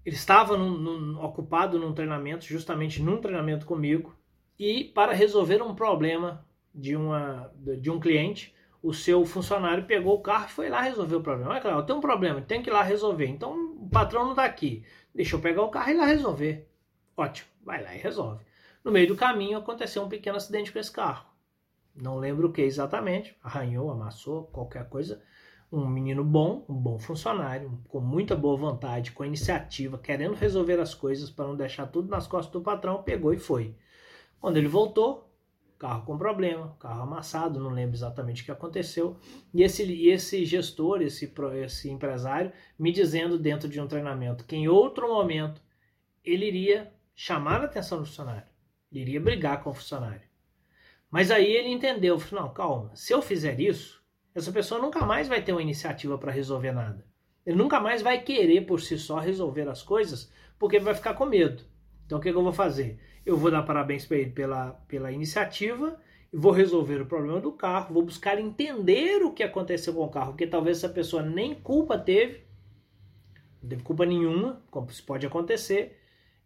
ele 0.06 0.16
estava 0.16 0.56
num, 0.56 0.78
num, 0.78 1.22
ocupado 1.22 1.78
num 1.78 1.92
treinamento, 1.92 2.46
justamente 2.46 3.02
num 3.02 3.20
treinamento 3.20 3.66
comigo, 3.66 4.16
e 4.58 4.86
para 4.86 5.12
resolver 5.12 5.62
um 5.62 5.76
problema 5.76 6.48
de, 6.74 6.96
uma, 6.96 7.52
de 7.58 7.92
um 7.92 8.00
cliente, 8.00 8.56
o 8.88 8.94
seu 8.94 9.26
funcionário 9.26 9.84
pegou 9.84 10.16
o 10.16 10.22
carro 10.22 10.46
e 10.46 10.52
foi 10.52 10.70
lá 10.70 10.82
resolver 10.82 11.18
o 11.18 11.22
problema. 11.22 11.60
Claro, 11.60 11.84
tem 11.84 11.94
um 11.94 12.00
problema, 12.00 12.42
tem 12.42 12.62
que 12.62 12.70
ir 12.70 12.74
lá 12.74 12.82
resolver. 12.82 13.28
Então 13.28 13.76
o 13.76 13.90
patrão 13.90 14.24
não 14.24 14.32
está 14.32 14.46
aqui. 14.46 14.86
Deixa 15.14 15.36
eu 15.36 15.42
pegar 15.42 15.64
o 15.64 15.70
carro 15.70 15.90
e 15.90 15.94
ir 15.94 15.98
lá 15.98 16.06
resolver. 16.06 16.70
Ótimo, 17.18 17.50
vai 17.66 17.84
lá 17.84 17.94
e 17.94 17.98
resolve. 17.98 18.46
No 18.86 18.92
meio 18.92 19.10
do 19.10 19.16
caminho 19.18 19.58
aconteceu 19.58 20.04
um 20.04 20.08
pequeno 20.08 20.38
acidente 20.38 20.72
com 20.72 20.80
esse 20.80 20.92
carro. 20.92 21.26
Não 21.94 22.18
lembro 22.18 22.48
o 22.48 22.52
que 22.54 22.62
exatamente, 22.62 23.36
arranhou, 23.44 23.92
amassou, 23.92 24.46
qualquer 24.46 24.88
coisa 24.88 25.22
um 25.70 25.86
menino 25.86 26.24
bom, 26.24 26.64
um 26.70 26.74
bom 26.76 26.98
funcionário, 26.98 27.78
com 27.90 28.00
muita 28.00 28.38
boa 28.38 28.56
vontade, 28.56 29.12
com 29.12 29.26
iniciativa, 29.26 29.98
querendo 29.98 30.34
resolver 30.34 30.80
as 30.80 30.94
coisas 30.94 31.30
para 31.30 31.46
não 31.46 31.58
deixar 31.58 31.88
tudo 31.88 32.10
nas 32.10 32.26
costas 32.26 32.54
do 32.54 32.62
patrão, 32.62 33.04
pegou 33.04 33.34
e 33.34 33.38
foi. 33.38 33.76
Quando 34.40 34.56
ele 34.56 34.68
voltou, 34.70 35.27
carro 35.78 36.06
com 36.06 36.18
problema, 36.18 36.76
carro 36.80 37.04
amassado, 37.04 37.60
não 37.60 37.70
lembro 37.70 37.96
exatamente 37.96 38.42
o 38.42 38.46
que 38.46 38.52
aconteceu. 38.52 39.18
E 39.54 39.64
esse, 39.64 40.08
esse 40.08 40.46
gestor, 40.46 41.02
esse, 41.02 41.32
esse 41.64 41.90
empresário, 41.90 42.52
me 42.78 42.92
dizendo 42.92 43.38
dentro 43.38 43.70
de 43.70 43.80
um 43.80 43.88
treinamento 43.88 44.46
que 44.46 44.56
em 44.56 44.68
outro 44.68 45.08
momento 45.08 45.62
ele 46.24 46.48
iria 46.48 46.92
chamar 47.16 47.62
a 47.62 47.66
atenção 47.66 48.00
do 48.00 48.06
funcionário, 48.06 48.48
ele 48.92 49.02
iria 49.02 49.22
brigar 49.22 49.64
com 49.64 49.70
o 49.70 49.74
funcionário. 49.74 50.28
Mas 51.10 51.32
aí 51.32 51.52
ele 51.52 51.70
entendeu, 51.70 52.22
não, 52.32 52.54
calma, 52.54 52.92
se 52.96 53.14
eu 53.14 53.22
fizer 53.22 53.60
isso, 53.60 54.04
essa 54.36 54.52
pessoa 54.52 54.82
nunca 54.82 55.06
mais 55.06 55.28
vai 55.28 55.42
ter 55.42 55.52
uma 55.52 55.62
iniciativa 55.62 56.18
para 56.18 56.32
resolver 56.32 56.72
nada. 56.72 57.06
Ele 57.46 57.56
nunca 57.56 57.80
mais 57.80 58.02
vai 58.02 58.22
querer 58.22 58.66
por 58.66 58.82
si 58.82 58.98
só 58.98 59.20
resolver 59.20 59.70
as 59.70 59.82
coisas, 59.82 60.32
porque 60.60 60.76
ele 60.76 60.86
vai 60.86 60.94
ficar 60.94 61.14
com 61.14 61.26
medo. 61.26 61.64
Então 62.08 62.18
o 62.18 62.22
que, 62.22 62.32
que 62.32 62.38
eu 62.38 62.44
vou 62.44 62.54
fazer? 62.54 62.98
Eu 63.24 63.38
vou 63.38 63.52
dar 63.52 63.62
parabéns 63.62 64.06
para 64.06 64.18
ele 64.18 64.32
pela, 64.32 64.72
pela 64.88 65.12
iniciativa, 65.12 66.00
vou 66.34 66.52
resolver 66.52 67.02
o 67.02 67.06
problema 67.06 67.40
do 67.40 67.52
carro, 67.52 67.94
vou 67.94 68.04
buscar 68.04 68.40
entender 68.40 69.22
o 69.24 69.34
que 69.34 69.44
aconteceu 69.44 69.94
com 69.94 70.06
o 70.06 70.10
carro, 70.10 70.32
porque 70.32 70.48
talvez 70.48 70.78
essa 70.78 70.90
pessoa 70.90 71.22
nem 71.22 71.54
culpa 71.54 71.98
teve, 71.98 72.42
não 73.62 73.70
teve 73.70 73.84
culpa 73.84 74.06
nenhuma, 74.06 74.64
como 74.72 74.90
isso 74.90 75.04
pode 75.06 75.28
acontecer, 75.28 76.00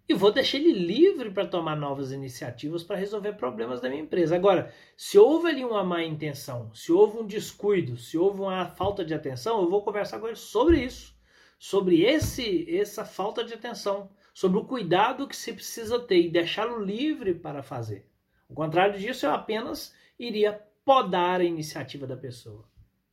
e 0.09 0.13
vou 0.13 0.31
deixar 0.31 0.57
ele 0.57 0.73
livre 0.73 1.29
para 1.29 1.47
tomar 1.47 1.75
novas 1.75 2.11
iniciativas 2.11 2.83
para 2.83 2.97
resolver 2.97 3.33
problemas 3.33 3.79
da 3.79 3.87
minha 3.87 4.01
empresa. 4.01 4.35
Agora, 4.35 4.73
se 4.97 5.17
houve 5.17 5.49
ali 5.49 5.63
uma 5.63 5.83
má 5.83 6.03
intenção, 6.03 6.73
se 6.73 6.91
houve 6.91 7.19
um 7.19 7.25
descuido, 7.25 7.95
se 7.95 8.17
houve 8.17 8.41
uma 8.41 8.65
falta 8.65 9.05
de 9.05 9.13
atenção, 9.13 9.61
eu 9.61 9.69
vou 9.69 9.83
conversar 9.83 10.19
com 10.19 10.27
ele 10.27 10.35
sobre 10.35 10.83
isso, 10.83 11.15
sobre 11.59 12.01
esse 12.01 12.67
essa 12.75 13.05
falta 13.05 13.43
de 13.43 13.53
atenção, 13.53 14.09
sobre 14.33 14.59
o 14.59 14.65
cuidado 14.65 15.27
que 15.27 15.35
se 15.35 15.53
precisa 15.53 15.99
ter 15.99 16.21
e 16.21 16.31
deixá-lo 16.31 16.83
livre 16.83 17.33
para 17.33 17.63
fazer. 17.63 18.07
O 18.47 18.53
contrário 18.53 18.99
disso, 18.99 19.25
eu 19.25 19.31
apenas 19.31 19.93
iria 20.17 20.61
podar 20.83 21.41
a 21.41 21.45
iniciativa 21.45 22.07
da 22.07 22.17
pessoa. 22.17 22.65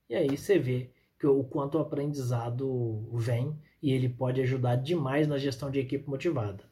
E 0.08 0.14
aí 0.14 0.36
você 0.36 0.58
vê 0.58 0.90
que 1.18 1.26
o 1.26 1.44
quanto 1.44 1.78
o 1.78 1.80
aprendizado 1.80 3.08
vem 3.12 3.58
e 3.82 3.92
ele 3.92 4.08
pode 4.08 4.40
ajudar 4.40 4.76
demais 4.76 5.26
na 5.26 5.38
gestão 5.38 5.70
de 5.70 5.80
equipe 5.80 6.08
motivada 6.08 6.68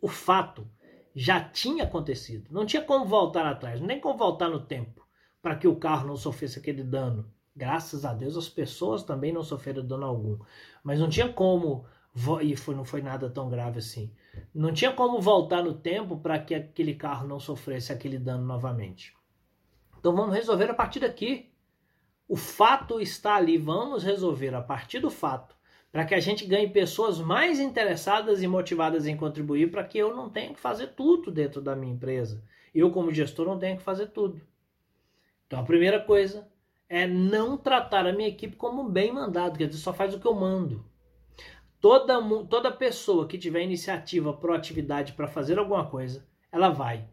o 0.00 0.08
fato 0.08 0.66
já 1.14 1.40
tinha 1.42 1.84
acontecido. 1.84 2.48
Não 2.50 2.64
tinha 2.64 2.82
como 2.82 3.04
voltar 3.04 3.46
atrás, 3.46 3.80
nem 3.80 4.00
como 4.00 4.18
voltar 4.18 4.48
no 4.48 4.60
tempo 4.60 5.06
para 5.42 5.56
que 5.56 5.66
o 5.66 5.76
carro 5.76 6.06
não 6.06 6.16
sofresse 6.16 6.58
aquele 6.58 6.82
dano. 6.82 7.30
Graças 7.54 8.04
a 8.04 8.12
Deus 8.12 8.36
as 8.36 8.48
pessoas 8.48 9.02
também 9.02 9.32
não 9.32 9.42
sofreram 9.42 9.84
dano 9.84 10.06
algum. 10.06 10.38
Mas 10.82 11.00
não 11.00 11.08
tinha 11.08 11.32
como, 11.32 11.84
e 12.42 12.56
foi, 12.56 12.74
não 12.74 12.84
foi 12.84 13.00
nada 13.00 13.30
tão 13.30 13.48
grave 13.48 13.78
assim. 13.78 14.12
Não 14.54 14.72
tinha 14.72 14.92
como 14.92 15.20
voltar 15.20 15.62
no 15.62 15.74
tempo 15.74 16.18
para 16.18 16.38
que 16.38 16.54
aquele 16.54 16.94
carro 16.94 17.26
não 17.26 17.38
sofresse 17.38 17.92
aquele 17.92 18.18
dano 18.18 18.44
novamente. 18.44 19.14
Então 19.98 20.14
vamos 20.14 20.34
resolver 20.34 20.70
a 20.70 20.74
partir 20.74 21.00
daqui. 21.00 21.50
O 22.28 22.36
fato 22.36 23.00
está 23.00 23.36
ali, 23.36 23.56
vamos 23.56 24.02
resolver 24.02 24.54
a 24.54 24.60
partir 24.60 25.00
do 25.00 25.10
fato 25.10 25.58
para 25.90 26.04
que 26.04 26.14
a 26.14 26.20
gente 26.20 26.46
ganhe 26.46 26.68
pessoas 26.68 27.18
mais 27.18 27.58
interessadas 27.58 28.42
e 28.42 28.46
motivadas 28.46 29.06
em 29.06 29.16
contribuir 29.16 29.70
para 29.70 29.84
que 29.84 29.98
eu 29.98 30.14
não 30.14 30.28
tenha 30.28 30.52
que 30.52 30.60
fazer 30.60 30.88
tudo 30.88 31.30
dentro 31.30 31.60
da 31.60 31.74
minha 31.74 31.94
empresa. 31.94 32.42
Eu, 32.74 32.90
como 32.90 33.12
gestor, 33.12 33.46
não 33.46 33.58
tenho 33.58 33.78
que 33.78 33.82
fazer 33.82 34.08
tudo. 34.08 34.40
Então, 35.46 35.60
a 35.60 35.64
primeira 35.64 35.98
coisa 35.98 36.46
é 36.88 37.06
não 37.06 37.56
tratar 37.56 38.06
a 38.06 38.12
minha 38.12 38.28
equipe 38.28 38.54
como 38.56 38.82
um 38.82 38.88
bem 38.88 39.12
mandado, 39.12 39.58
quer 39.58 39.66
dizer, 39.66 39.80
só 39.80 39.92
faz 39.92 40.14
o 40.14 40.20
que 40.20 40.26
eu 40.26 40.34
mando. 40.34 40.84
Toda, 41.80 42.20
toda 42.46 42.72
pessoa 42.72 43.26
que 43.26 43.38
tiver 43.38 43.62
iniciativa, 43.62 44.32
proatividade 44.32 45.12
para 45.12 45.28
fazer 45.28 45.58
alguma 45.58 45.86
coisa, 45.86 46.26
ela 46.50 46.70
vai 46.70 47.08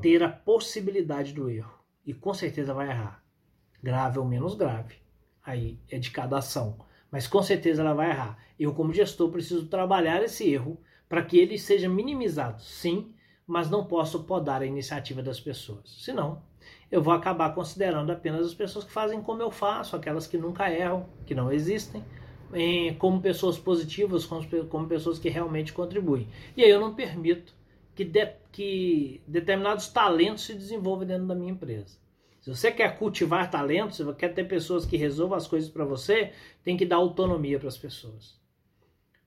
ter 0.00 0.22
a 0.22 0.28
possibilidade 0.28 1.32
do 1.32 1.48
erro. 1.48 1.78
E 2.04 2.12
com 2.12 2.34
certeza 2.34 2.74
vai 2.74 2.88
errar. 2.88 3.24
Grave 3.82 4.18
ou 4.18 4.24
menos 4.24 4.54
grave. 4.54 4.96
Aí 5.44 5.78
é 5.90 5.98
de 5.98 6.10
cada 6.10 6.38
ação 6.38 6.78
mas 7.12 7.26
com 7.26 7.42
certeza 7.42 7.82
ela 7.82 7.92
vai 7.92 8.08
errar. 8.08 8.38
Eu, 8.58 8.72
como 8.72 8.94
gestor, 8.94 9.30
preciso 9.30 9.66
trabalhar 9.66 10.22
esse 10.22 10.50
erro 10.50 10.80
para 11.10 11.22
que 11.22 11.38
ele 11.38 11.58
seja 11.58 11.86
minimizado, 11.86 12.62
sim, 12.62 13.14
mas 13.46 13.68
não 13.68 13.84
posso 13.84 14.24
podar 14.24 14.62
a 14.62 14.66
iniciativa 14.66 15.22
das 15.22 15.38
pessoas. 15.38 15.98
Senão, 16.02 16.42
eu 16.90 17.02
vou 17.02 17.12
acabar 17.12 17.54
considerando 17.54 18.10
apenas 18.10 18.46
as 18.46 18.54
pessoas 18.54 18.86
que 18.86 18.90
fazem 18.90 19.20
como 19.20 19.42
eu 19.42 19.50
faço, 19.50 19.94
aquelas 19.94 20.26
que 20.26 20.38
nunca 20.38 20.70
erram, 20.70 21.06
que 21.26 21.34
não 21.34 21.52
existem, 21.52 22.02
como 22.98 23.20
pessoas 23.20 23.58
positivas, 23.58 24.26
como 24.26 24.88
pessoas 24.88 25.18
que 25.18 25.28
realmente 25.28 25.72
contribuem. 25.72 26.28
E 26.56 26.62
aí 26.62 26.70
eu 26.70 26.80
não 26.80 26.94
permito 26.94 27.54
que, 27.94 28.04
de, 28.04 28.26
que 28.50 29.22
determinados 29.26 29.88
talentos 29.88 30.44
se 30.44 30.54
desenvolvam 30.54 31.06
dentro 31.06 31.26
da 31.26 31.34
minha 31.34 31.52
empresa. 31.52 32.00
Se 32.40 32.50
você 32.50 32.72
quer 32.72 32.98
cultivar 32.98 33.50
talentos, 33.50 33.96
se 33.96 34.04
você 34.04 34.18
quer 34.18 34.34
ter 34.34 34.48
pessoas 34.48 34.84
que 34.84 34.96
resolvam 34.96 35.36
as 35.36 35.46
coisas 35.46 35.70
para 35.70 35.84
você, 35.84 36.32
tem 36.64 36.76
que 36.76 36.84
dar 36.84 36.96
autonomia 36.96 37.58
para 37.58 37.68
as 37.68 37.78
pessoas. 37.78 38.40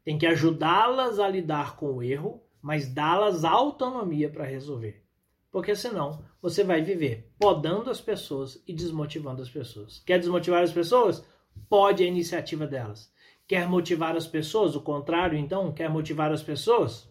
Tem 0.04 0.18
que 0.18 0.28
ajudá-las 0.28 1.18
a 1.18 1.28
lidar 1.28 1.78
com 1.78 1.94
o 1.94 2.04
erro, 2.04 2.44
mas 2.62 2.94
dá-las 2.94 3.46
autonomia 3.46 4.30
para 4.30 4.44
resolver. 4.44 5.04
Porque 5.50 5.74
senão 5.74 6.26
você 6.42 6.66
vai 6.66 6.82
viver 6.82 7.32
podando 7.40 7.90
as 7.90 8.02
pessoas 8.02 8.62
e 8.68 8.74
desmotivando 8.74 9.42
as 9.42 9.50
pessoas. 9.50 10.04
Quer 10.06 10.20
desmotivar 10.20 10.62
as 10.62 10.74
pessoas? 10.74 11.26
Pode 11.70 12.04
a 12.04 12.08
iniciativa 12.08 12.68
delas. 12.68 13.10
Quer 13.48 13.68
motivar 13.68 14.16
as 14.16 14.28
pessoas? 14.28 14.76
O 14.76 14.82
contrário, 14.82 15.38
então, 15.38 15.72
quer 15.72 15.90
motivar 15.90 16.32
as 16.32 16.42
pessoas? 16.42 17.08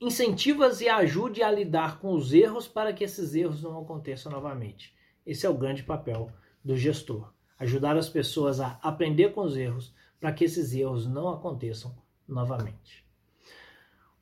incentivas 0.00 0.80
e 0.80 0.88
ajude 0.88 1.42
a 1.42 1.50
lidar 1.50 1.98
com 2.00 2.14
os 2.14 2.32
erros 2.32 2.66
para 2.66 2.92
que 2.92 3.04
esses 3.04 3.34
erros 3.34 3.62
não 3.62 3.78
aconteçam 3.78 4.32
novamente. 4.32 4.96
Esse 5.26 5.44
é 5.44 5.50
o 5.50 5.56
grande 5.56 5.82
papel 5.82 6.32
do 6.64 6.74
gestor. 6.74 7.30
Ajudar 7.58 7.96
as 7.98 8.08
pessoas 8.08 8.60
a 8.60 8.78
aprender 8.82 9.32
com 9.34 9.42
os 9.42 9.56
erros 9.56 9.94
para 10.18 10.32
que 10.32 10.44
esses 10.44 10.72
erros 10.74 11.06
não 11.06 11.28
aconteçam 11.28 11.94
novamente. 12.26 13.06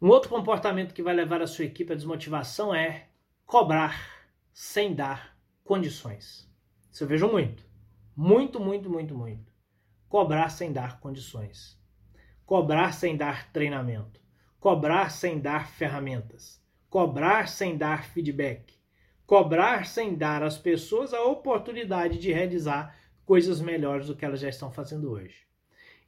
Um 0.03 0.09
outro 0.09 0.29
comportamento 0.29 0.93
que 0.93 1.03
vai 1.03 1.15
levar 1.15 1.41
a 1.41 1.47
sua 1.47 1.65
equipe 1.65 1.93
à 1.93 1.97
desmotivação 1.97 2.75
é 2.75 3.09
cobrar 3.47 4.27
sem 4.53 4.95
dar 4.95 5.37
condições. 5.65 6.49
Isso 6.91 7.05
eu 7.05 7.09
vejo 7.09 7.29
muito. 7.29 7.65
Muito, 8.17 8.59
muito, 8.59 8.91
muito, 8.91 9.15
muito. 9.15 9.48
Cobrar 10.09 10.49
sem 10.49 10.73
dar 10.73 11.01
condições. 11.01 11.79
Cobrar 12.47 12.93
sem 12.93 13.17
dar 13.17 13.53
treinamento 13.53 14.19
cobrar 14.61 15.11
sem 15.11 15.39
dar 15.39 15.69
ferramentas, 15.69 16.61
cobrar 16.91 17.49
sem 17.49 17.77
dar 17.77 18.05
feedback, 18.05 18.75
cobrar 19.27 19.87
sem 19.87 20.15
dar 20.15 20.43
às 20.43 20.59
pessoas 20.59 21.15
a 21.15 21.23
oportunidade 21.23 22.19
de 22.19 22.33
realizar 22.33 22.97
coisas 23.25 23.61
melhores 23.61 24.09
do 24.09 24.17
que 24.17 24.25
elas 24.25 24.41
já 24.41 24.49
estão 24.49 24.71
fazendo 24.71 25.11
hoje. 25.11 25.47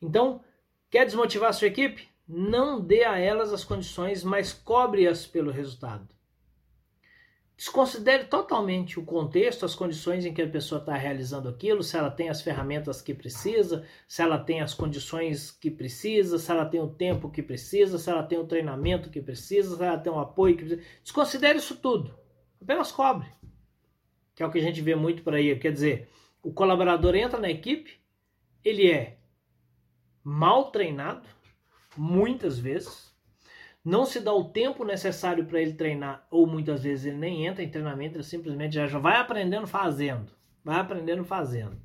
Então, 0.03 0.43
quer 0.91 1.05
desmotivar 1.05 1.51
a 1.51 1.53
sua 1.53 1.69
equipe? 1.69 2.09
Não 2.27 2.81
dê 2.81 3.05
a 3.05 3.19
elas 3.19 3.53
as 3.53 3.65
condições, 3.65 4.25
mas 4.25 4.53
cobre-as 4.53 5.27
pelo 5.27 5.51
resultado. 5.51 6.09
Desconsidere 7.61 8.25
totalmente 8.25 8.99
o 8.99 9.05
contexto, 9.05 9.67
as 9.67 9.75
condições 9.75 10.25
em 10.25 10.33
que 10.33 10.41
a 10.41 10.49
pessoa 10.49 10.81
está 10.81 10.95
realizando 10.95 11.47
aquilo, 11.47 11.83
se 11.83 11.95
ela 11.95 12.11
tem 12.11 12.31
as 12.31 12.41
ferramentas 12.41 13.03
que 13.03 13.13
precisa, 13.13 13.85
se 14.09 14.23
ela 14.23 14.39
tem 14.39 14.63
as 14.63 14.73
condições 14.73 15.51
que 15.51 15.71
precisa, 15.71 16.39
se 16.39 16.51
ela 16.51 16.65
tem 16.65 16.81
o 16.81 16.89
tempo 16.89 17.31
que 17.31 17.43
precisa, 17.43 17.99
se 17.99 18.09
ela 18.09 18.23
tem 18.23 18.39
o 18.39 18.47
treinamento 18.47 19.11
que 19.11 19.21
precisa, 19.21 19.77
se 19.77 19.85
ela 19.85 19.99
tem 19.99 20.11
o 20.11 20.19
apoio 20.19 20.57
que 20.57 20.65
precisa. 20.65 20.89
Desconsidere 21.03 21.59
isso 21.59 21.77
tudo. 21.77 22.19
Apenas 22.63 22.91
cobre. 22.91 23.29
Que 24.35 24.43
é 24.43 24.47
o 24.47 24.51
que 24.51 24.59
a 24.59 24.63
gente 24.63 24.81
vê 24.81 24.95
muito 24.95 25.23
por 25.23 25.35
aí. 25.35 25.55
Quer 25.59 25.73
dizer, 25.73 26.09
o 26.43 26.55
colaborador 26.55 27.15
entra 27.15 27.39
na 27.39 27.51
equipe, 27.51 28.01
ele 28.65 28.91
é 28.91 29.19
mal 30.25 30.71
treinado, 30.71 31.29
muitas 31.95 32.59
vezes, 32.59 33.10
não 33.85 34.05
se 34.05 34.21
dá 34.21 34.33
o 34.33 34.51
tempo 34.51 34.85
necessário 34.85 35.45
para 35.47 35.61
ele 35.61 35.73
treinar, 35.73 36.27
ou 36.31 36.47
muitas 36.47 36.83
vezes 36.83 37.07
ele 37.07 37.17
nem 37.17 37.47
entra 37.47 37.63
em 37.63 37.71
treinamento, 37.71 38.17
ele 38.17 38.25
simplesmente 38.25 38.75
já, 38.75 38.87
já 38.87 38.99
vai 38.99 39.17
aprendendo 39.17 39.67
fazendo, 39.67 40.33
vai 40.65 40.79
aprendendo 40.79 41.25
fazendo. 41.25 41.81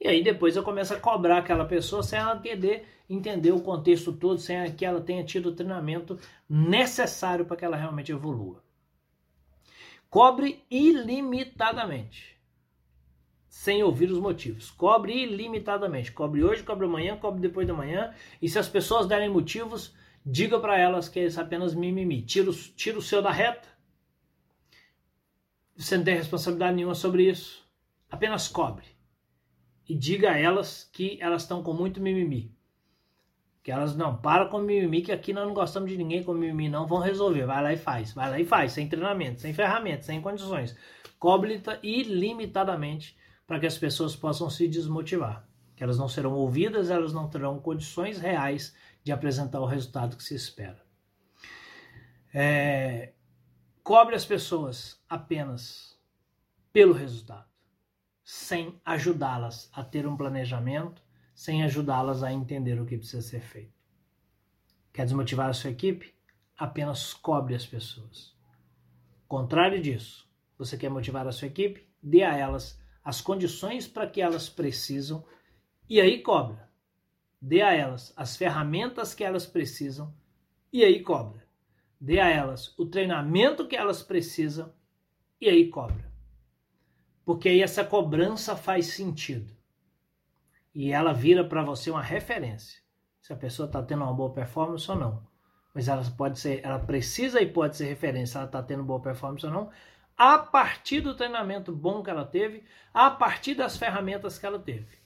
E 0.00 0.06
aí 0.06 0.22
depois 0.22 0.54
eu 0.54 0.62
começo 0.62 0.94
a 0.94 1.00
cobrar 1.00 1.38
aquela 1.38 1.64
pessoa 1.64 2.02
sem 2.02 2.18
ela 2.18 2.36
entender, 2.36 2.86
entender 3.08 3.52
o 3.52 3.60
contexto 3.60 4.12
todo, 4.12 4.38
sem 4.38 4.72
que 4.74 4.84
ela 4.84 5.00
tenha 5.00 5.24
tido 5.24 5.48
o 5.48 5.54
treinamento 5.54 6.18
necessário 6.48 7.44
para 7.44 7.56
que 7.56 7.64
ela 7.64 7.76
realmente 7.76 8.12
evolua. 8.12 8.62
Cobre 10.08 10.64
ilimitadamente. 10.70 12.38
Sem 13.48 13.82
ouvir 13.82 14.10
os 14.10 14.18
motivos. 14.18 14.70
Cobre 14.70 15.12
ilimitadamente. 15.12 16.12
Cobre 16.12 16.44
hoje, 16.44 16.62
cobre 16.62 16.86
amanhã, 16.86 17.16
cobre 17.16 17.40
depois 17.40 17.66
da 17.66 17.74
manhã. 17.74 18.14
E 18.40 18.48
se 18.48 18.58
as 18.58 18.68
pessoas 18.68 19.06
derem 19.06 19.28
motivos, 19.28 19.94
Diga 20.30 20.60
para 20.60 20.76
elas 20.76 21.08
que 21.08 21.20
é 21.20 21.28
apenas 21.38 21.74
mimimi. 21.74 22.20
Tira 22.20 22.50
o, 22.50 22.52
tira 22.52 22.98
o 22.98 23.02
seu 23.02 23.22
da 23.22 23.30
reta. 23.30 23.66
Você 25.74 25.96
não 25.96 26.04
tem 26.04 26.16
responsabilidade 26.16 26.76
nenhuma 26.76 26.94
sobre 26.94 27.30
isso. 27.30 27.66
Apenas 28.10 28.46
cobre. 28.46 28.84
E 29.88 29.94
diga 29.94 30.32
a 30.32 30.38
elas 30.38 30.86
que 30.92 31.16
elas 31.18 31.42
estão 31.42 31.62
com 31.62 31.72
muito 31.72 31.98
mimimi. 31.98 32.54
Que 33.62 33.70
elas 33.72 33.96
não, 33.96 34.18
para 34.18 34.44
com 34.44 34.58
mimimi, 34.58 35.00
que 35.00 35.12
aqui 35.12 35.32
nós 35.32 35.46
não 35.46 35.54
gostamos 35.54 35.90
de 35.90 35.96
ninguém 35.96 36.22
com 36.22 36.34
mimimi, 36.34 36.68
não. 36.68 36.86
Vão 36.86 36.98
resolver. 36.98 37.46
Vai 37.46 37.62
lá 37.62 37.72
e 37.72 37.78
faz. 37.78 38.12
Vai 38.12 38.30
lá 38.30 38.38
e 38.38 38.44
faz. 38.44 38.72
Sem 38.72 38.86
treinamento, 38.86 39.40
sem 39.40 39.54
ferramentas, 39.54 40.04
sem 40.04 40.20
condições. 40.20 40.76
Cobre 41.18 41.58
ilimitadamente 41.82 43.16
para 43.46 43.58
que 43.58 43.66
as 43.66 43.78
pessoas 43.78 44.14
possam 44.14 44.50
se 44.50 44.68
desmotivar. 44.68 45.48
Que 45.74 45.82
elas 45.82 45.96
não 45.96 46.06
serão 46.06 46.34
ouvidas, 46.34 46.90
elas 46.90 47.14
não 47.14 47.30
terão 47.30 47.58
condições 47.58 48.18
reais 48.18 48.76
de 49.08 49.12
apresentar 49.12 49.58
o 49.58 49.64
resultado 49.64 50.18
que 50.18 50.22
se 50.22 50.34
espera. 50.34 50.84
É, 52.30 53.14
cobre 53.82 54.14
as 54.14 54.26
pessoas 54.26 55.02
apenas 55.08 55.98
pelo 56.70 56.92
resultado, 56.92 57.48
sem 58.22 58.78
ajudá-las 58.84 59.70
a 59.72 59.82
ter 59.82 60.06
um 60.06 60.14
planejamento, 60.14 61.02
sem 61.34 61.64
ajudá-las 61.64 62.22
a 62.22 62.30
entender 62.30 62.78
o 62.78 62.84
que 62.84 62.98
precisa 62.98 63.22
ser 63.22 63.40
feito. 63.40 63.72
Quer 64.92 65.04
desmotivar 65.04 65.48
a 65.48 65.54
sua 65.54 65.70
equipe? 65.70 66.14
Apenas 66.54 67.14
cobre 67.14 67.54
as 67.54 67.64
pessoas. 67.64 68.36
Contrário 69.26 69.80
disso, 69.80 70.30
você 70.58 70.76
quer 70.76 70.90
motivar 70.90 71.26
a 71.26 71.32
sua 71.32 71.48
equipe? 71.48 71.88
Dê 72.02 72.24
a 72.24 72.36
elas 72.36 72.78
as 73.02 73.22
condições 73.22 73.88
para 73.88 74.06
que 74.06 74.20
elas 74.20 74.50
precisam 74.50 75.24
e 75.88 75.98
aí 75.98 76.20
cobra 76.20 76.67
dê 77.40 77.62
a 77.62 77.72
elas 77.72 78.12
as 78.16 78.36
ferramentas 78.36 79.14
que 79.14 79.24
elas 79.24 79.46
precisam 79.46 80.12
e 80.72 80.84
aí 80.84 81.02
cobra. 81.02 81.46
Dê 82.00 82.20
a 82.20 82.28
elas 82.28 82.76
o 82.78 82.86
treinamento 82.86 83.66
que 83.66 83.76
elas 83.76 84.02
precisam 84.02 84.72
e 85.40 85.48
aí 85.48 85.68
cobra. 85.68 86.10
Porque 87.24 87.48
aí 87.48 87.62
essa 87.62 87.84
cobrança 87.84 88.56
faz 88.56 88.86
sentido. 88.86 89.52
E 90.74 90.92
ela 90.92 91.12
vira 91.12 91.44
para 91.44 91.62
você 91.62 91.90
uma 91.90 92.02
referência. 92.02 92.80
Se 93.20 93.32
a 93.32 93.36
pessoa 93.36 93.66
está 93.66 93.82
tendo 93.82 94.04
uma 94.04 94.14
boa 94.14 94.32
performance 94.32 94.90
ou 94.90 94.96
não. 94.96 95.26
Mas 95.74 95.88
ela 95.88 96.02
pode 96.16 96.38
ser, 96.38 96.64
ela 96.64 96.78
precisa 96.78 97.40
e 97.40 97.46
pode 97.46 97.76
ser 97.76 97.86
referência, 97.86 98.32
se 98.32 98.36
ela 98.36 98.46
está 98.46 98.62
tendo 98.62 98.82
boa 98.82 99.00
performance 99.00 99.44
ou 99.44 99.52
não, 99.52 99.70
a 100.16 100.38
partir 100.38 101.00
do 101.00 101.14
treinamento 101.14 101.70
bom 101.70 102.02
que 102.02 102.10
ela 102.10 102.24
teve, 102.24 102.64
a 102.92 103.10
partir 103.10 103.54
das 103.54 103.76
ferramentas 103.76 104.38
que 104.38 104.46
ela 104.46 104.58
teve, 104.58 104.98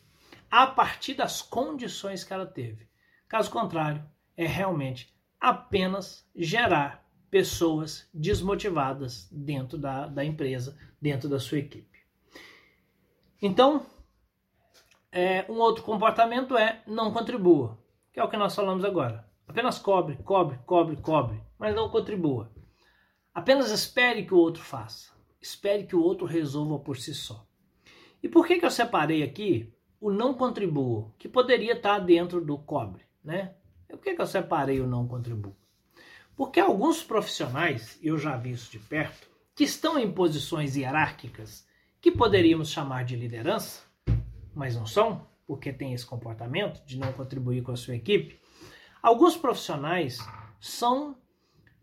a 0.53 0.67
partir 0.67 1.15
das 1.15 1.41
condições 1.41 2.23
que 2.23 2.33
ela 2.35 2.45
teve. 2.45 2.87
Caso 3.27 3.51
contrário, 3.51 4.05
é 4.37 4.47
realmente 4.47 5.11
apenas 5.41 6.29
gerar 6.37 7.09
pessoas 7.31 8.07
desmotivadas 8.13 9.27
dentro 9.33 9.79
da, 9.79 10.07
da 10.07 10.23
empresa, 10.23 10.77
dentro 11.01 11.27
da 11.27 11.41
sua 11.41 11.57
equipe. 11.57 11.99
Então, 13.41 13.87
é, 15.11 15.47
um 15.49 15.55
outro 15.55 15.83
comportamento 15.83 16.55
é 16.55 16.83
não 16.87 17.11
contribua, 17.11 17.79
que 18.13 18.21
é 18.21 18.23
o 18.23 18.29
que 18.29 18.37
nós 18.37 18.55
falamos 18.55 18.85
agora. 18.85 19.27
Apenas 19.49 19.79
cobre, 19.79 20.17
cobre, 20.17 20.59
cobre, 20.67 20.97
cobre, 20.97 21.43
mas 21.59 21.75
não 21.75 21.89
contribua. 21.89 22.53
Apenas 23.35 23.71
espere 23.71 24.27
que 24.27 24.35
o 24.35 24.39
outro 24.39 24.63
faça. 24.63 25.15
Espere 25.41 25.87
que 25.87 25.97
o 25.97 26.03
outro 26.03 26.27
resolva 26.27 26.79
por 26.79 26.99
si 26.99 27.15
só. 27.15 27.47
E 28.23 28.29
por 28.29 28.47
que, 28.47 28.59
que 28.59 28.67
eu 28.67 28.71
separei 28.71 29.23
aqui 29.23 29.73
o 30.03 30.11
não 30.11 30.35
contribua, 30.35 31.15
que 31.17 31.29
poderia 31.29 31.75
estar 31.75 32.01
dentro 32.01 32.45
do 32.45 32.59
cobre, 32.59 33.03
né? 33.23 33.55
Por 33.89 34.01
que, 34.01 34.17
que 34.17 34.21
eu 34.21 34.27
separei 34.27 34.81
o 34.81 34.87
não 34.87 35.07
contribua? 35.07 35.55
Porque 36.35 36.59
alguns 36.59 37.05
profissionais, 37.05 38.01
eu 38.03 38.19
já 38.19 38.37
vi 38.37 38.51
isso 38.51 38.69
de 38.69 38.81
perto, 38.81 39.31
que 39.55 39.63
estão 39.63 39.97
em 39.97 40.11
posições 40.11 40.75
hierárquicas 40.75 41.65
que 42.01 42.11
poderíamos 42.11 42.71
chamar 42.71 43.05
de 43.05 43.15
liderança, 43.15 43.85
mas 44.53 44.75
não 44.75 44.87
são, 44.87 45.25
porque 45.47 45.73
tem 45.73 45.95
esse 45.95 46.05
comportamento 46.05 46.85
de 46.85 46.99
não 46.99 47.13
contribuir 47.13 47.63
com 47.63 47.71
a 47.71 47.77
sua 47.77 47.95
equipe. 47.95 48.41
Alguns 49.01 49.37
profissionais 49.37 50.19
são 50.59 51.17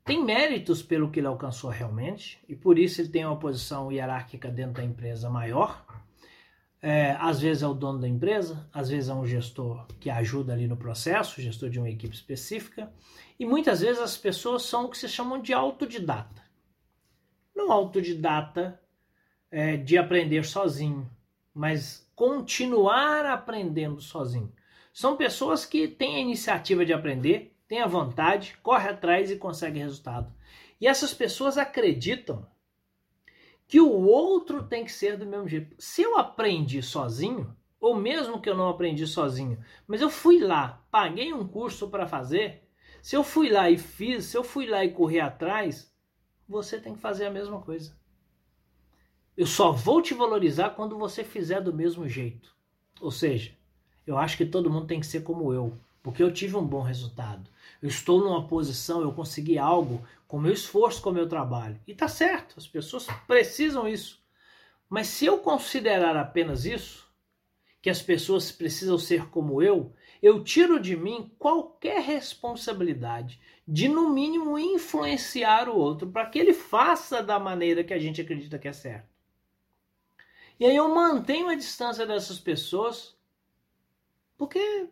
tem 0.03 0.25
méritos 0.25 0.83
pelo 0.83 1.09
que 1.09 1.21
ele 1.21 1.27
alcançou 1.27 1.69
realmente 1.69 2.37
e 2.49 2.55
por 2.55 2.77
isso 2.77 2.99
ele 2.99 3.09
tem 3.09 3.25
uma 3.25 3.39
posição 3.39 3.89
hierárquica 3.89 4.49
dentro 4.49 4.73
da 4.73 4.83
empresa 4.83 5.29
maior. 5.29 5.85
É, 6.81 7.11
às 7.19 7.41
vezes 7.41 7.61
é 7.61 7.67
o 7.67 7.73
dono 7.73 7.99
da 7.99 8.07
empresa, 8.07 8.69
às 8.73 8.89
vezes 8.89 9.09
é 9.09 9.13
um 9.13 9.25
gestor 9.25 9.85
que 9.99 10.09
ajuda 10.09 10.53
ali 10.53 10.65
no 10.65 10.77
processo, 10.77 11.41
gestor 11.41 11.69
de 11.69 11.77
uma 11.77 11.89
equipe 11.89 12.15
específica, 12.15 12.91
e 13.37 13.45
muitas 13.45 13.81
vezes 13.81 14.01
as 14.01 14.17
pessoas 14.17 14.63
são 14.63 14.85
o 14.85 14.89
que 14.89 14.97
se 14.97 15.09
chamam 15.09 15.41
de 15.41 15.53
autodidata. 15.53 16.41
Não 17.53 17.71
autodidata 17.71 18.79
é, 19.51 19.75
de 19.75 19.97
aprender 19.97 20.45
sozinho, 20.45 21.09
mas 21.53 22.09
continuar 22.15 23.25
aprendendo 23.25 23.99
sozinho. 23.99 24.53
São 24.93 25.17
pessoas 25.17 25.65
que 25.65 25.87
têm 25.87 26.15
a 26.15 26.19
iniciativa 26.19 26.85
de 26.85 26.93
aprender, 26.93 27.55
tem 27.67 27.81
a 27.81 27.87
vontade, 27.87 28.57
corre 28.63 28.89
atrás 28.89 29.29
e 29.29 29.35
consegue 29.35 29.79
resultado. 29.79 30.33
E 30.79 30.87
essas 30.87 31.13
pessoas 31.13 31.57
acreditam 31.57 32.47
que 33.69 33.79
o 33.79 34.01
outro 34.07 34.63
tem 34.63 34.83
que 34.83 34.91
ser 34.91 35.15
do 35.15 35.27
mesmo 35.27 35.47
jeito. 35.47 35.75
Se 35.77 36.01
eu 36.01 36.17
aprendi 36.17 36.81
sozinho, 36.81 37.55
ou 37.79 37.95
mesmo 37.95 38.41
que 38.41 38.49
eu 38.49 38.57
não 38.57 38.67
aprendi 38.67 39.05
sozinho, 39.05 39.63
mas 39.87 40.01
eu 40.01 40.09
fui 40.09 40.39
lá, 40.39 40.83
paguei 40.89 41.31
um 41.31 41.47
curso 41.47 41.87
para 41.87 42.07
fazer, 42.07 42.67
se 42.99 43.15
eu 43.15 43.23
fui 43.23 43.47
lá 43.47 43.69
e 43.69 43.77
fiz, 43.77 44.25
se 44.25 44.35
eu 44.35 44.43
fui 44.43 44.65
lá 44.65 44.83
e 44.83 44.91
corri 44.91 45.19
atrás, 45.19 45.93
você 46.47 46.79
tem 46.79 46.95
que 46.95 46.99
fazer 46.99 47.27
a 47.27 47.31
mesma 47.31 47.61
coisa. 47.61 47.95
Eu 49.37 49.45
só 49.45 49.71
vou 49.71 50.01
te 50.01 50.15
valorizar 50.15 50.71
quando 50.71 50.97
você 50.97 51.23
fizer 51.23 51.61
do 51.61 51.71
mesmo 51.71 52.09
jeito. 52.09 52.57
Ou 52.99 53.11
seja, 53.11 53.55
eu 54.05 54.17
acho 54.17 54.35
que 54.35 54.47
todo 54.47 54.71
mundo 54.71 54.87
tem 54.87 54.99
que 54.99 55.05
ser 55.05 55.21
como 55.21 55.53
eu, 55.53 55.79
porque 56.01 56.23
eu 56.23 56.31
tive 56.31 56.55
um 56.55 56.65
bom 56.65 56.81
resultado 56.81 57.49
eu 57.81 57.87
estou 57.87 58.19
numa 58.19 58.45
posição, 58.45 59.01
eu 59.01 59.13
consegui 59.13 59.57
algo 59.57 60.05
com 60.27 60.39
meu 60.39 60.51
esforço, 60.51 61.01
com 61.01 61.11
meu 61.11 61.27
trabalho. 61.27 61.79
E 61.87 61.95
tá 61.95 62.07
certo, 62.07 62.55
as 62.57 62.67
pessoas 62.67 63.07
precisam 63.25 63.87
isso. 63.87 64.21
Mas 64.89 65.07
se 65.07 65.25
eu 65.25 65.39
considerar 65.39 66.17
apenas 66.17 66.65
isso, 66.65 67.09
que 67.81 67.89
as 67.89 68.01
pessoas 68.01 68.51
precisam 68.51 68.97
ser 68.97 69.29
como 69.29 69.61
eu, 69.61 69.93
eu 70.21 70.43
tiro 70.43 70.79
de 70.79 70.97
mim 70.97 71.31
qualquer 71.39 72.01
responsabilidade 72.01 73.39
de, 73.65 73.87
no 73.87 74.09
mínimo, 74.09 74.59
influenciar 74.59 75.69
o 75.69 75.77
outro 75.77 76.09
para 76.09 76.25
que 76.25 76.37
ele 76.37 76.53
faça 76.53 77.23
da 77.23 77.39
maneira 77.39 77.83
que 77.83 77.93
a 77.93 77.99
gente 77.99 78.19
acredita 78.19 78.59
que 78.59 78.67
é 78.67 78.73
certo. 78.73 79.07
E 80.59 80.65
aí 80.65 80.75
eu 80.75 80.93
mantenho 80.93 81.47
a 81.47 81.55
distância 81.55 82.05
dessas 82.05 82.37
pessoas, 82.37 83.15
porque 84.37 84.89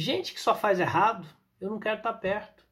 gente 0.00 0.32
que 0.32 0.40
só 0.40 0.54
faz 0.54 0.80
errado, 0.80 1.26
eu 1.60 1.70
não 1.70 1.78
quero 1.78 1.98
estar 1.98 2.12
perto. 2.14 2.64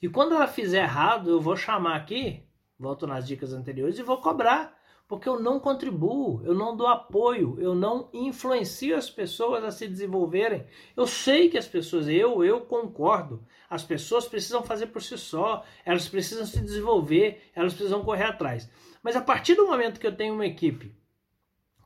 E 0.00 0.08
quando 0.08 0.34
ela 0.34 0.46
fizer 0.46 0.82
errado, 0.82 1.30
eu 1.30 1.40
vou 1.40 1.56
chamar 1.56 1.96
aqui, 1.96 2.42
volto 2.78 3.06
nas 3.06 3.26
dicas 3.26 3.52
anteriores, 3.52 3.98
e 3.98 4.02
vou 4.02 4.18
cobrar, 4.18 4.78
porque 5.10 5.28
eu 5.28 5.40
não 5.40 5.58
contribuo, 5.58 6.40
eu 6.44 6.54
não 6.54 6.76
dou 6.76 6.86
apoio, 6.86 7.56
eu 7.58 7.74
não 7.74 8.08
influencio 8.12 8.96
as 8.96 9.10
pessoas 9.10 9.64
a 9.64 9.72
se 9.72 9.88
desenvolverem. 9.88 10.64
Eu 10.96 11.06
sei 11.06 11.48
que 11.48 11.58
as 11.58 11.66
pessoas, 11.66 12.06
eu, 12.06 12.44
eu 12.44 12.60
concordo, 12.60 13.44
as 13.68 13.82
pessoas 13.82 14.28
precisam 14.28 14.62
fazer 14.62 14.86
por 14.86 15.02
si 15.02 15.18
só, 15.18 15.64
elas 15.84 16.08
precisam 16.08 16.46
se 16.46 16.60
desenvolver, 16.60 17.50
elas 17.56 17.74
precisam 17.74 18.04
correr 18.04 18.24
atrás. 18.24 18.70
Mas 19.02 19.16
a 19.16 19.20
partir 19.20 19.56
do 19.56 19.66
momento 19.66 19.98
que 19.98 20.06
eu 20.06 20.14
tenho 20.14 20.34
uma 20.34 20.46
equipe 20.46 20.94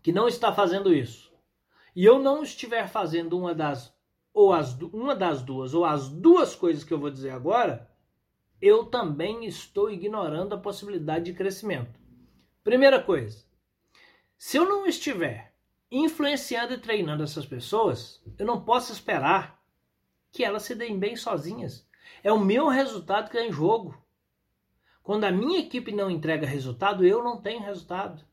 que 0.02 0.12
não 0.12 0.28
está 0.28 0.52
fazendo 0.52 0.92
isso, 0.92 1.32
e 1.96 2.04
eu 2.04 2.18
não 2.18 2.42
estiver 2.42 2.88
fazendo 2.88 3.38
uma 3.38 3.54
das 3.54 3.93
ou 4.34 4.52
as, 4.52 4.74
uma 4.80 5.14
das 5.14 5.40
duas, 5.40 5.72
ou 5.72 5.84
as 5.84 6.08
duas 6.08 6.56
coisas 6.56 6.82
que 6.82 6.92
eu 6.92 6.98
vou 6.98 7.08
dizer 7.08 7.30
agora, 7.30 7.88
eu 8.60 8.84
também 8.86 9.46
estou 9.46 9.88
ignorando 9.88 10.54
a 10.54 10.58
possibilidade 10.58 11.26
de 11.26 11.34
crescimento. 11.34 12.00
Primeira 12.64 13.00
coisa, 13.00 13.44
se 14.36 14.56
eu 14.56 14.68
não 14.68 14.84
estiver 14.86 15.54
influenciando 15.90 16.74
e 16.74 16.78
treinando 16.78 17.22
essas 17.22 17.46
pessoas, 17.46 18.20
eu 18.36 18.44
não 18.44 18.64
posso 18.64 18.92
esperar 18.92 19.62
que 20.32 20.42
elas 20.42 20.64
se 20.64 20.74
deem 20.74 20.98
bem 20.98 21.14
sozinhas. 21.14 21.88
É 22.22 22.32
o 22.32 22.40
meu 22.40 22.66
resultado 22.66 23.30
que 23.30 23.38
é 23.38 23.46
em 23.46 23.52
jogo. 23.52 23.96
Quando 25.02 25.24
a 25.24 25.30
minha 25.30 25.60
equipe 25.60 25.92
não 25.92 26.10
entrega 26.10 26.46
resultado, 26.46 27.06
eu 27.06 27.22
não 27.22 27.40
tenho 27.40 27.62
resultado. 27.62 28.24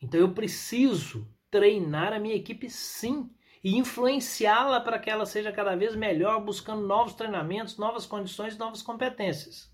Então 0.00 0.20
eu 0.20 0.32
preciso 0.32 1.26
treinar 1.50 2.12
a 2.12 2.20
minha 2.20 2.36
equipe 2.36 2.70
sim 2.70 3.28
e 3.62 3.76
influenciá-la 3.76 4.80
para 4.80 4.98
que 4.98 5.10
ela 5.10 5.26
seja 5.26 5.52
cada 5.52 5.74
vez 5.74 5.94
melhor, 5.94 6.40
buscando 6.40 6.86
novos 6.86 7.14
treinamentos, 7.14 7.76
novas 7.76 8.06
condições, 8.06 8.56
novas 8.56 8.82
competências. 8.82 9.72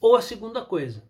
Ou 0.00 0.16
a 0.16 0.22
segunda 0.22 0.64
coisa, 0.64 1.08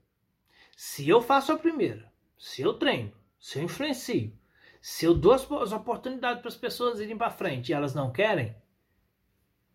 se 0.77 1.09
eu 1.09 1.21
faço 1.21 1.53
a 1.53 1.59
primeira, 1.59 2.13
se 2.39 2.63
eu 2.63 2.75
treino, 2.75 3.13
se 3.39 3.59
eu 3.59 3.65
influencio, 3.65 4.37
se 4.81 5.05
eu 5.05 5.15
dou 5.15 5.33
as 5.33 5.73
oportunidades 5.73 6.41
para 6.41 6.49
as 6.49 6.57
pessoas 6.57 7.01
irem 7.01 7.17
para 7.17 7.31
frente 7.31 7.71
e 7.71 7.73
elas 7.73 7.95
não 7.95 8.13
querem, 8.13 8.55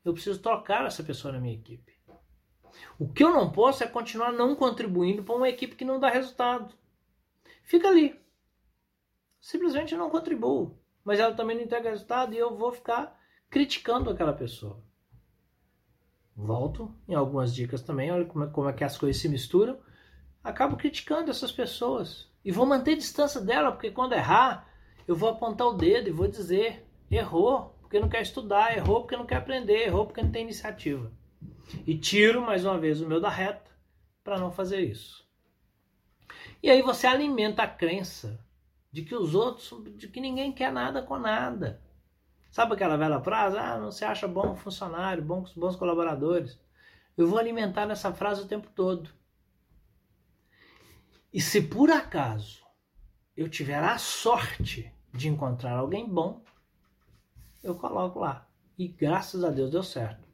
eu 0.03 0.13
preciso 0.13 0.39
trocar 0.39 0.85
essa 0.85 1.03
pessoa 1.03 1.33
na 1.33 1.39
minha 1.39 1.55
equipe. 1.55 1.97
O 2.97 3.11
que 3.11 3.23
eu 3.23 3.31
não 3.31 3.51
posso 3.51 3.83
é 3.83 3.87
continuar 3.87 4.31
não 4.31 4.55
contribuindo 4.55 5.23
para 5.23 5.35
uma 5.35 5.49
equipe 5.49 5.75
que 5.75 5.85
não 5.85 5.99
dá 5.99 6.09
resultado. 6.09 6.73
Fica 7.63 7.87
ali. 7.87 8.19
Simplesmente 9.39 9.95
não 9.95 10.09
contribuo 10.09 10.78
mas 11.09 11.19
ela 11.19 11.33
também 11.33 11.55
não 11.57 11.63
entrega 11.63 11.89
resultado 11.89 12.35
e 12.35 12.37
eu 12.37 12.55
vou 12.55 12.71
ficar 12.71 13.19
criticando 13.49 14.11
aquela 14.11 14.31
pessoa. 14.31 14.79
Volto 16.35 16.93
em 17.07 17.15
algumas 17.15 17.51
dicas 17.51 17.81
também, 17.81 18.11
olha 18.11 18.25
como 18.25 18.43
é, 18.43 18.47
como 18.47 18.69
é 18.69 18.73
que 18.73 18.83
as 18.83 18.95
coisas 18.95 19.19
se 19.19 19.27
misturam. 19.27 19.79
Acabo 20.43 20.77
criticando 20.77 21.31
essas 21.31 21.51
pessoas 21.51 22.31
e 22.45 22.51
vou 22.51 22.63
manter 22.63 22.95
distância 22.95 23.41
dela, 23.41 23.71
porque 23.71 23.89
quando 23.89 24.13
errar, 24.13 24.71
eu 25.07 25.15
vou 25.15 25.29
apontar 25.29 25.65
o 25.65 25.73
dedo 25.73 26.09
e 26.09 26.11
vou 26.11 26.27
dizer: 26.27 26.85
errou 27.09 27.75
porque 27.81 27.99
não 27.99 28.07
quer 28.07 28.21
estudar, 28.21 28.77
errou 28.77 29.01
porque 29.01 29.17
não 29.17 29.25
quer 29.25 29.37
aprender, 29.37 29.87
errou 29.87 30.05
porque 30.05 30.21
não 30.21 30.29
tem 30.29 30.43
iniciativa. 30.43 31.11
E 31.87 31.97
tiro 31.97 32.39
mais 32.39 32.63
uma 32.65 32.77
vez 32.77 33.01
o 33.01 33.07
meu 33.07 33.19
da 33.19 33.31
reta 33.31 33.71
para 34.23 34.37
não 34.37 34.51
fazer 34.51 34.81
isso. 34.81 35.27
E 36.61 36.69
aí 36.69 36.83
você 36.83 37.07
alimenta 37.07 37.63
a 37.63 37.67
crença 37.67 38.47
de 38.91 39.03
que 39.03 39.15
os 39.15 39.35
outros, 39.35 39.73
de 39.95 40.07
que 40.07 40.19
ninguém 40.19 40.51
quer 40.51 40.71
nada 40.71 41.01
com 41.01 41.17
nada. 41.17 41.81
Sabe 42.49 42.73
aquela 42.73 42.97
velha 42.97 43.21
frase? 43.21 43.57
Ah, 43.57 43.77
não 43.77 43.91
se 43.91 44.03
acha 44.03 44.27
bom 44.27 44.55
funcionário, 44.55 45.23
bons, 45.23 45.53
bons 45.53 45.75
colaboradores. 45.75 46.59
Eu 47.15 47.27
vou 47.27 47.37
alimentar 47.37 47.85
nessa 47.85 48.11
frase 48.13 48.41
o 48.41 48.47
tempo 48.47 48.69
todo. 48.73 49.09
E 51.31 51.39
se 51.39 51.61
por 51.61 51.91
acaso 51.91 52.65
eu 53.37 53.47
tiver 53.47 53.83
a 53.83 53.97
sorte 53.97 54.91
de 55.13 55.27
encontrar 55.27 55.73
alguém 55.73 56.07
bom, 56.09 56.43
eu 57.63 57.75
coloco 57.75 58.19
lá. 58.19 58.47
E 58.77 58.87
graças 58.87 59.43
a 59.43 59.49
Deus 59.49 59.69
deu 59.69 59.83
certo. 59.83 60.27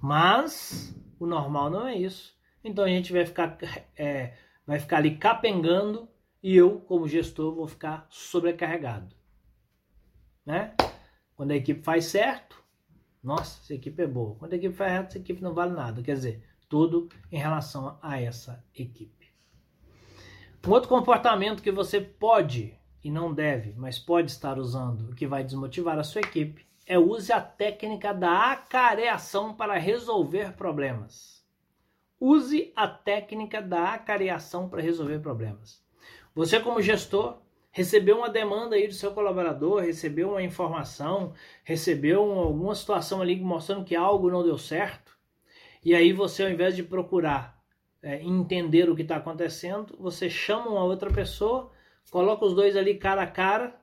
Mas 0.00 0.94
O 1.18 1.26
normal 1.26 1.70
não 1.70 1.86
é 1.86 1.96
isso. 1.96 2.36
Então 2.62 2.84
a 2.84 2.88
gente 2.88 3.12
vai 3.12 3.24
ficar, 3.24 3.56
é, 3.96 4.34
vai 4.66 4.78
ficar 4.78 4.98
ali 4.98 5.16
capengando 5.16 6.08
e 6.42 6.56
eu, 6.56 6.80
como 6.80 7.08
gestor, 7.08 7.54
vou 7.54 7.66
ficar 7.66 8.06
sobrecarregado. 8.10 9.14
Né? 10.44 10.74
Quando 11.34 11.50
a 11.50 11.56
equipe 11.56 11.82
faz 11.82 12.06
certo, 12.06 12.62
nossa, 13.22 13.60
essa 13.62 13.74
equipe 13.74 14.02
é 14.02 14.06
boa. 14.06 14.36
Quando 14.36 14.52
a 14.52 14.56
equipe 14.56 14.74
faz 14.74 14.92
errado, 14.92 15.06
essa 15.06 15.18
equipe 15.18 15.42
não 15.42 15.52
vale 15.54 15.72
nada. 15.72 16.02
Quer 16.02 16.14
dizer, 16.14 16.44
tudo 16.68 17.08
em 17.30 17.38
relação 17.38 17.98
a 18.00 18.20
essa 18.20 18.64
equipe. 18.74 19.34
Um 20.66 20.70
outro 20.70 20.88
comportamento 20.88 21.62
que 21.62 21.70
você 21.70 22.00
pode 22.00 22.76
e 23.02 23.10
não 23.10 23.32
deve, 23.32 23.72
mas 23.76 24.00
pode 24.00 24.32
estar 24.32 24.58
usando, 24.58 25.14
que 25.14 25.28
vai 25.28 25.44
desmotivar 25.44 25.96
a 25.96 26.02
sua 26.02 26.22
equipe, 26.22 26.66
é 26.84 26.98
use 26.98 27.32
a 27.32 27.40
técnica 27.40 28.12
da 28.12 28.50
acareação 28.50 29.54
para 29.54 29.78
resolver 29.78 30.54
problemas. 30.54 31.44
Use 32.18 32.72
a 32.74 32.88
técnica 32.88 33.62
da 33.62 33.94
acareação 33.94 34.68
para 34.68 34.82
resolver 34.82 35.20
problemas. 35.20 35.85
Você, 36.36 36.60
como 36.60 36.80
gestor, 36.80 37.38
recebeu 37.72 38.18
uma 38.18 38.28
demanda 38.28 38.76
aí 38.76 38.86
do 38.86 38.94
seu 38.94 39.10
colaborador, 39.10 39.80
recebeu 39.80 40.30
uma 40.30 40.42
informação, 40.42 41.32
recebeu 41.64 42.22
alguma 42.22 42.76
situação 42.76 43.20
ali 43.20 43.40
mostrando 43.40 43.84
que 43.84 43.96
algo 43.96 44.30
não 44.30 44.44
deu 44.44 44.56
certo, 44.56 45.16
e 45.84 45.94
aí 45.94 46.12
você, 46.12 46.44
ao 46.44 46.50
invés 46.50 46.76
de 46.76 46.82
procurar 46.82 47.60
é, 48.02 48.22
entender 48.22 48.88
o 48.88 48.94
que 48.94 49.02
está 49.02 49.16
acontecendo, 49.16 49.96
você 49.98 50.30
chama 50.30 50.68
uma 50.68 50.84
outra 50.84 51.10
pessoa 51.10 51.72
coloca 52.10 52.44
os 52.44 52.54
dois 52.54 52.76
ali 52.76 52.94
cara 52.94 53.22
a 53.22 53.26
cara, 53.26 53.74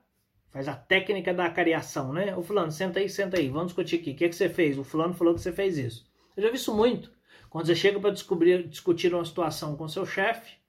faz 0.52 0.68
a 0.68 0.76
técnica 0.76 1.34
da 1.34 1.50
cariação, 1.50 2.14
né? 2.14 2.36
O 2.36 2.44
fulano, 2.44 2.72
senta 2.72 3.00
aí, 3.00 3.10
senta 3.10 3.38
aí, 3.40 3.50
vamos 3.50 3.68
discutir 3.68 3.98
aqui. 3.98 4.12
O 4.12 4.16
que, 4.16 4.26
é 4.26 4.30
que 4.30 4.36
você 4.36 4.50
fez? 4.50 4.78
O 4.78 4.84
fulano 4.84 5.14
falou 5.14 5.34
que 5.34 5.42
você 5.42 5.52
fez 5.52 5.78
isso. 5.78 6.06
Eu 6.36 6.44
já 6.44 6.50
vi 6.50 6.56
isso 6.56 6.76
muito. 6.76 7.12
Quando 7.50 7.66
você 7.66 7.76
chega 7.76 8.00
para 8.00 8.12
descobrir, 8.12 8.68
discutir 8.68 9.14
uma 9.14 9.26
situação 9.26 9.76
com 9.76 9.88
seu 9.88 10.06
chefe, 10.06 10.63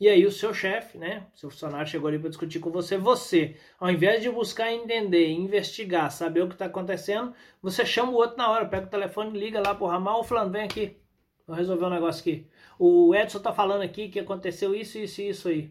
e 0.00 0.08
aí 0.08 0.24
o 0.24 0.32
seu 0.32 0.54
chefe, 0.54 0.96
né, 0.96 1.26
seu 1.34 1.50
funcionário 1.50 1.86
chegou 1.86 2.08
ali 2.08 2.18
para 2.18 2.30
discutir 2.30 2.58
com 2.58 2.70
você, 2.70 2.96
você, 2.96 3.56
ao 3.78 3.90
invés 3.90 4.22
de 4.22 4.30
buscar 4.30 4.72
entender, 4.72 5.28
investigar, 5.28 6.10
saber 6.10 6.42
o 6.42 6.48
que 6.48 6.54
está 6.54 6.64
acontecendo, 6.64 7.34
você 7.60 7.84
chama 7.84 8.10
o 8.10 8.14
outro 8.14 8.38
na 8.38 8.50
hora, 8.50 8.66
pega 8.66 8.86
o 8.86 8.90
telefone, 8.90 9.38
liga 9.38 9.60
lá 9.60 9.74
pro 9.74 9.86
ramal, 9.86 10.20
o 10.20 10.24
fulano, 10.24 10.50
vem 10.50 10.62
aqui, 10.62 10.96
vou 11.46 11.54
resolver 11.54 11.84
um 11.84 11.90
negócio 11.90 12.20
aqui. 12.20 12.46
O 12.78 13.14
Edson 13.14 13.38
está 13.38 13.52
falando 13.52 13.82
aqui 13.82 14.08
que 14.08 14.18
aconteceu 14.18 14.74
isso, 14.74 14.98
isso 14.98 15.20
e 15.20 15.28
isso 15.28 15.48
aí. 15.48 15.70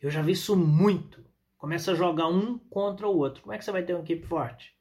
Eu 0.00 0.10
já 0.10 0.20
vi 0.20 0.32
isso 0.32 0.54
muito. 0.54 1.24
Começa 1.56 1.92
a 1.92 1.94
jogar 1.94 2.28
um 2.28 2.58
contra 2.58 3.08
o 3.08 3.16
outro. 3.16 3.42
Como 3.42 3.54
é 3.54 3.58
que 3.58 3.64
você 3.64 3.72
vai 3.72 3.82
ter 3.82 3.94
uma 3.94 4.02
equipe 4.02 4.26
forte? 4.26 4.77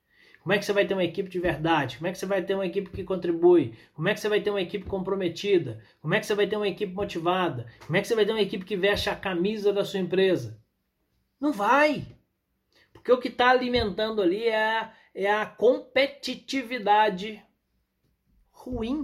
Como 0.47 0.53
é 0.53 0.59
que 0.59 0.63
você 0.63 0.71
vai 0.71 0.87
ter 0.87 0.93
uma 0.93 1.03
equipe 1.03 1.29
de 1.29 1.41
verdade? 1.41 1.97
Como 1.97 2.07
é 2.07 2.11
que 2.13 2.17
você 2.17 2.25
vai 2.25 2.41
ter 2.41 2.53
uma 2.53 2.65
equipe 2.65 2.89
que 2.89 3.03
contribui? 3.03 3.77
Como 3.93 4.07
é 4.07 4.13
que 4.13 4.19
você 4.21 4.29
vai 4.29 4.39
ter 4.39 4.49
uma 4.49 4.61
equipe 4.61 4.85
comprometida? 4.85 5.83
Como 6.01 6.13
é 6.13 6.21
que 6.21 6.25
você 6.25 6.33
vai 6.33 6.47
ter 6.47 6.55
uma 6.55 6.69
equipe 6.69 6.93
motivada? 6.93 7.67
Como 7.85 7.97
é 7.97 8.01
que 8.01 8.07
você 8.07 8.15
vai 8.15 8.25
ter 8.25 8.31
uma 8.31 8.41
equipe 8.41 8.63
que 8.63 8.77
veste 8.77 9.09
a 9.09 9.15
camisa 9.17 9.73
da 9.73 9.83
sua 9.83 9.99
empresa? 9.99 10.57
Não 11.37 11.51
vai! 11.51 12.15
Porque 12.93 13.11
o 13.11 13.19
que 13.19 13.27
está 13.27 13.49
alimentando 13.49 14.21
ali 14.21 14.45
é 14.45 14.55
a, 14.55 14.93
é 15.13 15.29
a 15.29 15.45
competitividade 15.45 17.43
ruim. 18.49 19.01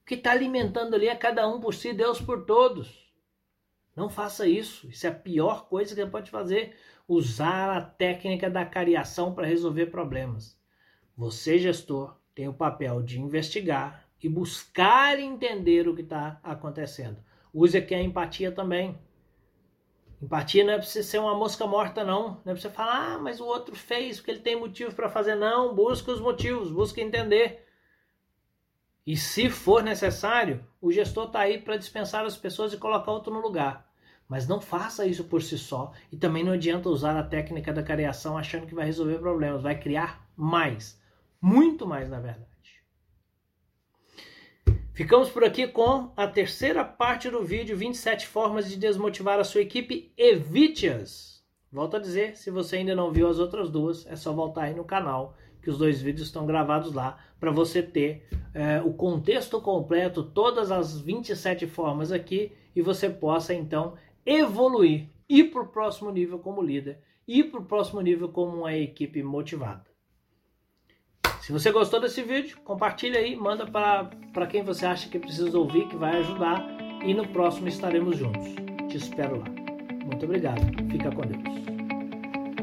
O 0.00 0.06
que 0.06 0.14
está 0.14 0.30
alimentando 0.30 0.94
ali 0.94 1.08
é 1.08 1.16
cada 1.16 1.48
um 1.48 1.58
por 1.58 1.74
si, 1.74 1.92
Deus 1.92 2.20
por 2.20 2.44
todos. 2.44 3.04
Não 3.96 4.08
faça 4.08 4.46
isso. 4.46 4.88
Isso 4.88 5.08
é 5.08 5.10
a 5.10 5.14
pior 5.14 5.68
coisa 5.68 5.92
que 5.92 6.00
você 6.00 6.06
pode 6.08 6.30
fazer. 6.30 6.76
Usar 7.06 7.76
a 7.76 7.80
técnica 7.80 8.48
da 8.48 8.64
cariação 8.64 9.34
para 9.34 9.46
resolver 9.46 9.86
problemas. 9.86 10.58
Você, 11.16 11.58
gestor, 11.58 12.16
tem 12.34 12.48
o 12.48 12.54
papel 12.54 13.02
de 13.02 13.20
investigar 13.20 14.04
e 14.22 14.28
buscar 14.28 15.18
entender 15.20 15.86
o 15.86 15.94
que 15.94 16.02
está 16.02 16.40
acontecendo. 16.42 17.18
Use 17.52 17.76
aqui 17.76 17.94
a 17.94 18.02
empatia 18.02 18.50
também. 18.50 18.98
Empatia 20.20 20.64
não 20.64 20.72
é 20.72 20.78
para 20.78 20.86
você 20.86 21.02
ser 21.02 21.18
uma 21.18 21.34
mosca 21.34 21.66
morta, 21.66 22.02
não. 22.02 22.40
Não 22.44 22.52
é 22.52 22.54
para 22.54 22.56
você 22.56 22.70
falar, 22.70 23.14
ah, 23.14 23.18
mas 23.18 23.38
o 23.40 23.44
outro 23.44 23.76
fez 23.76 24.16
porque 24.16 24.30
ele 24.30 24.40
tem 24.40 24.58
motivo 24.58 24.94
para 24.94 25.10
fazer. 25.10 25.34
Não, 25.34 25.74
busque 25.74 26.10
os 26.10 26.20
motivos, 26.20 26.72
busque 26.72 27.00
entender. 27.00 27.68
E 29.06 29.16
se 29.16 29.50
for 29.50 29.82
necessário, 29.82 30.64
o 30.80 30.90
gestor 30.90 31.26
está 31.26 31.40
aí 31.40 31.60
para 31.60 31.76
dispensar 31.76 32.24
as 32.24 32.36
pessoas 32.36 32.72
e 32.72 32.78
colocar 32.78 33.12
outro 33.12 33.32
no 33.32 33.40
lugar. 33.40 33.86
Mas 34.28 34.48
não 34.48 34.60
faça 34.60 35.06
isso 35.06 35.24
por 35.24 35.42
si 35.42 35.58
só. 35.58 35.92
E 36.10 36.16
também 36.16 36.42
não 36.42 36.52
adianta 36.52 36.88
usar 36.88 37.18
a 37.18 37.22
técnica 37.22 37.72
da 37.72 37.82
careação 37.82 38.38
achando 38.38 38.66
que 38.66 38.74
vai 38.74 38.86
resolver 38.86 39.18
problemas. 39.18 39.62
Vai 39.62 39.78
criar 39.78 40.26
mais. 40.36 41.00
Muito 41.40 41.86
mais, 41.86 42.08
na 42.08 42.20
verdade. 42.20 42.54
Ficamos 44.94 45.28
por 45.28 45.42
aqui 45.44 45.66
com 45.66 46.12
a 46.16 46.26
terceira 46.26 46.84
parte 46.84 47.28
do 47.28 47.42
vídeo: 47.42 47.76
27 47.76 48.26
formas 48.26 48.68
de 48.68 48.76
desmotivar 48.76 49.38
a 49.38 49.44
sua 49.44 49.60
equipe. 49.60 50.12
Evite-as. 50.16 51.44
Volto 51.70 51.96
a 51.96 52.00
dizer, 52.00 52.36
se 52.36 52.52
você 52.52 52.76
ainda 52.76 52.94
não 52.94 53.10
viu 53.10 53.28
as 53.28 53.40
outras 53.40 53.68
duas, 53.68 54.06
é 54.06 54.14
só 54.14 54.32
voltar 54.32 54.62
aí 54.62 54.74
no 54.74 54.84
canal 54.84 55.36
que 55.60 55.68
os 55.68 55.78
dois 55.78 56.00
vídeos 56.00 56.28
estão 56.28 56.46
gravados 56.46 56.92
lá 56.92 57.18
para 57.40 57.50
você 57.50 57.82
ter 57.82 58.28
é, 58.54 58.80
o 58.82 58.92
contexto 58.92 59.60
completo, 59.60 60.22
todas 60.22 60.70
as 60.70 61.00
27 61.00 61.66
formas 61.66 62.12
aqui 62.12 62.52
e 62.76 62.80
você 62.80 63.10
possa 63.10 63.52
então 63.52 63.94
evoluir, 64.24 65.08
ir 65.28 65.44
para 65.44 65.62
o 65.62 65.68
próximo 65.68 66.10
nível 66.10 66.38
como 66.38 66.62
líder, 66.62 66.98
ir 67.26 67.44
para 67.44 67.60
o 67.60 67.64
próximo 67.64 68.00
nível 68.00 68.28
como 68.28 68.58
uma 68.58 68.74
equipe 68.74 69.22
motivada. 69.22 69.84
Se 71.40 71.52
você 71.52 71.70
gostou 71.70 72.00
desse 72.00 72.22
vídeo, 72.22 72.58
compartilha 72.64 73.18
aí, 73.18 73.36
manda 73.36 73.66
para 73.66 74.46
quem 74.46 74.62
você 74.62 74.86
acha 74.86 75.10
que 75.10 75.18
precisa 75.18 75.58
ouvir, 75.58 75.88
que 75.88 75.96
vai 75.96 76.18
ajudar. 76.18 76.66
E 77.04 77.12
no 77.12 77.28
próximo 77.28 77.68
estaremos 77.68 78.16
juntos. 78.16 78.46
Te 78.88 78.96
espero 78.96 79.38
lá. 79.38 79.46
Muito 80.06 80.24
obrigado. 80.24 80.62
Fica 80.90 81.10
com 81.14 81.20
Deus. 81.20 81.73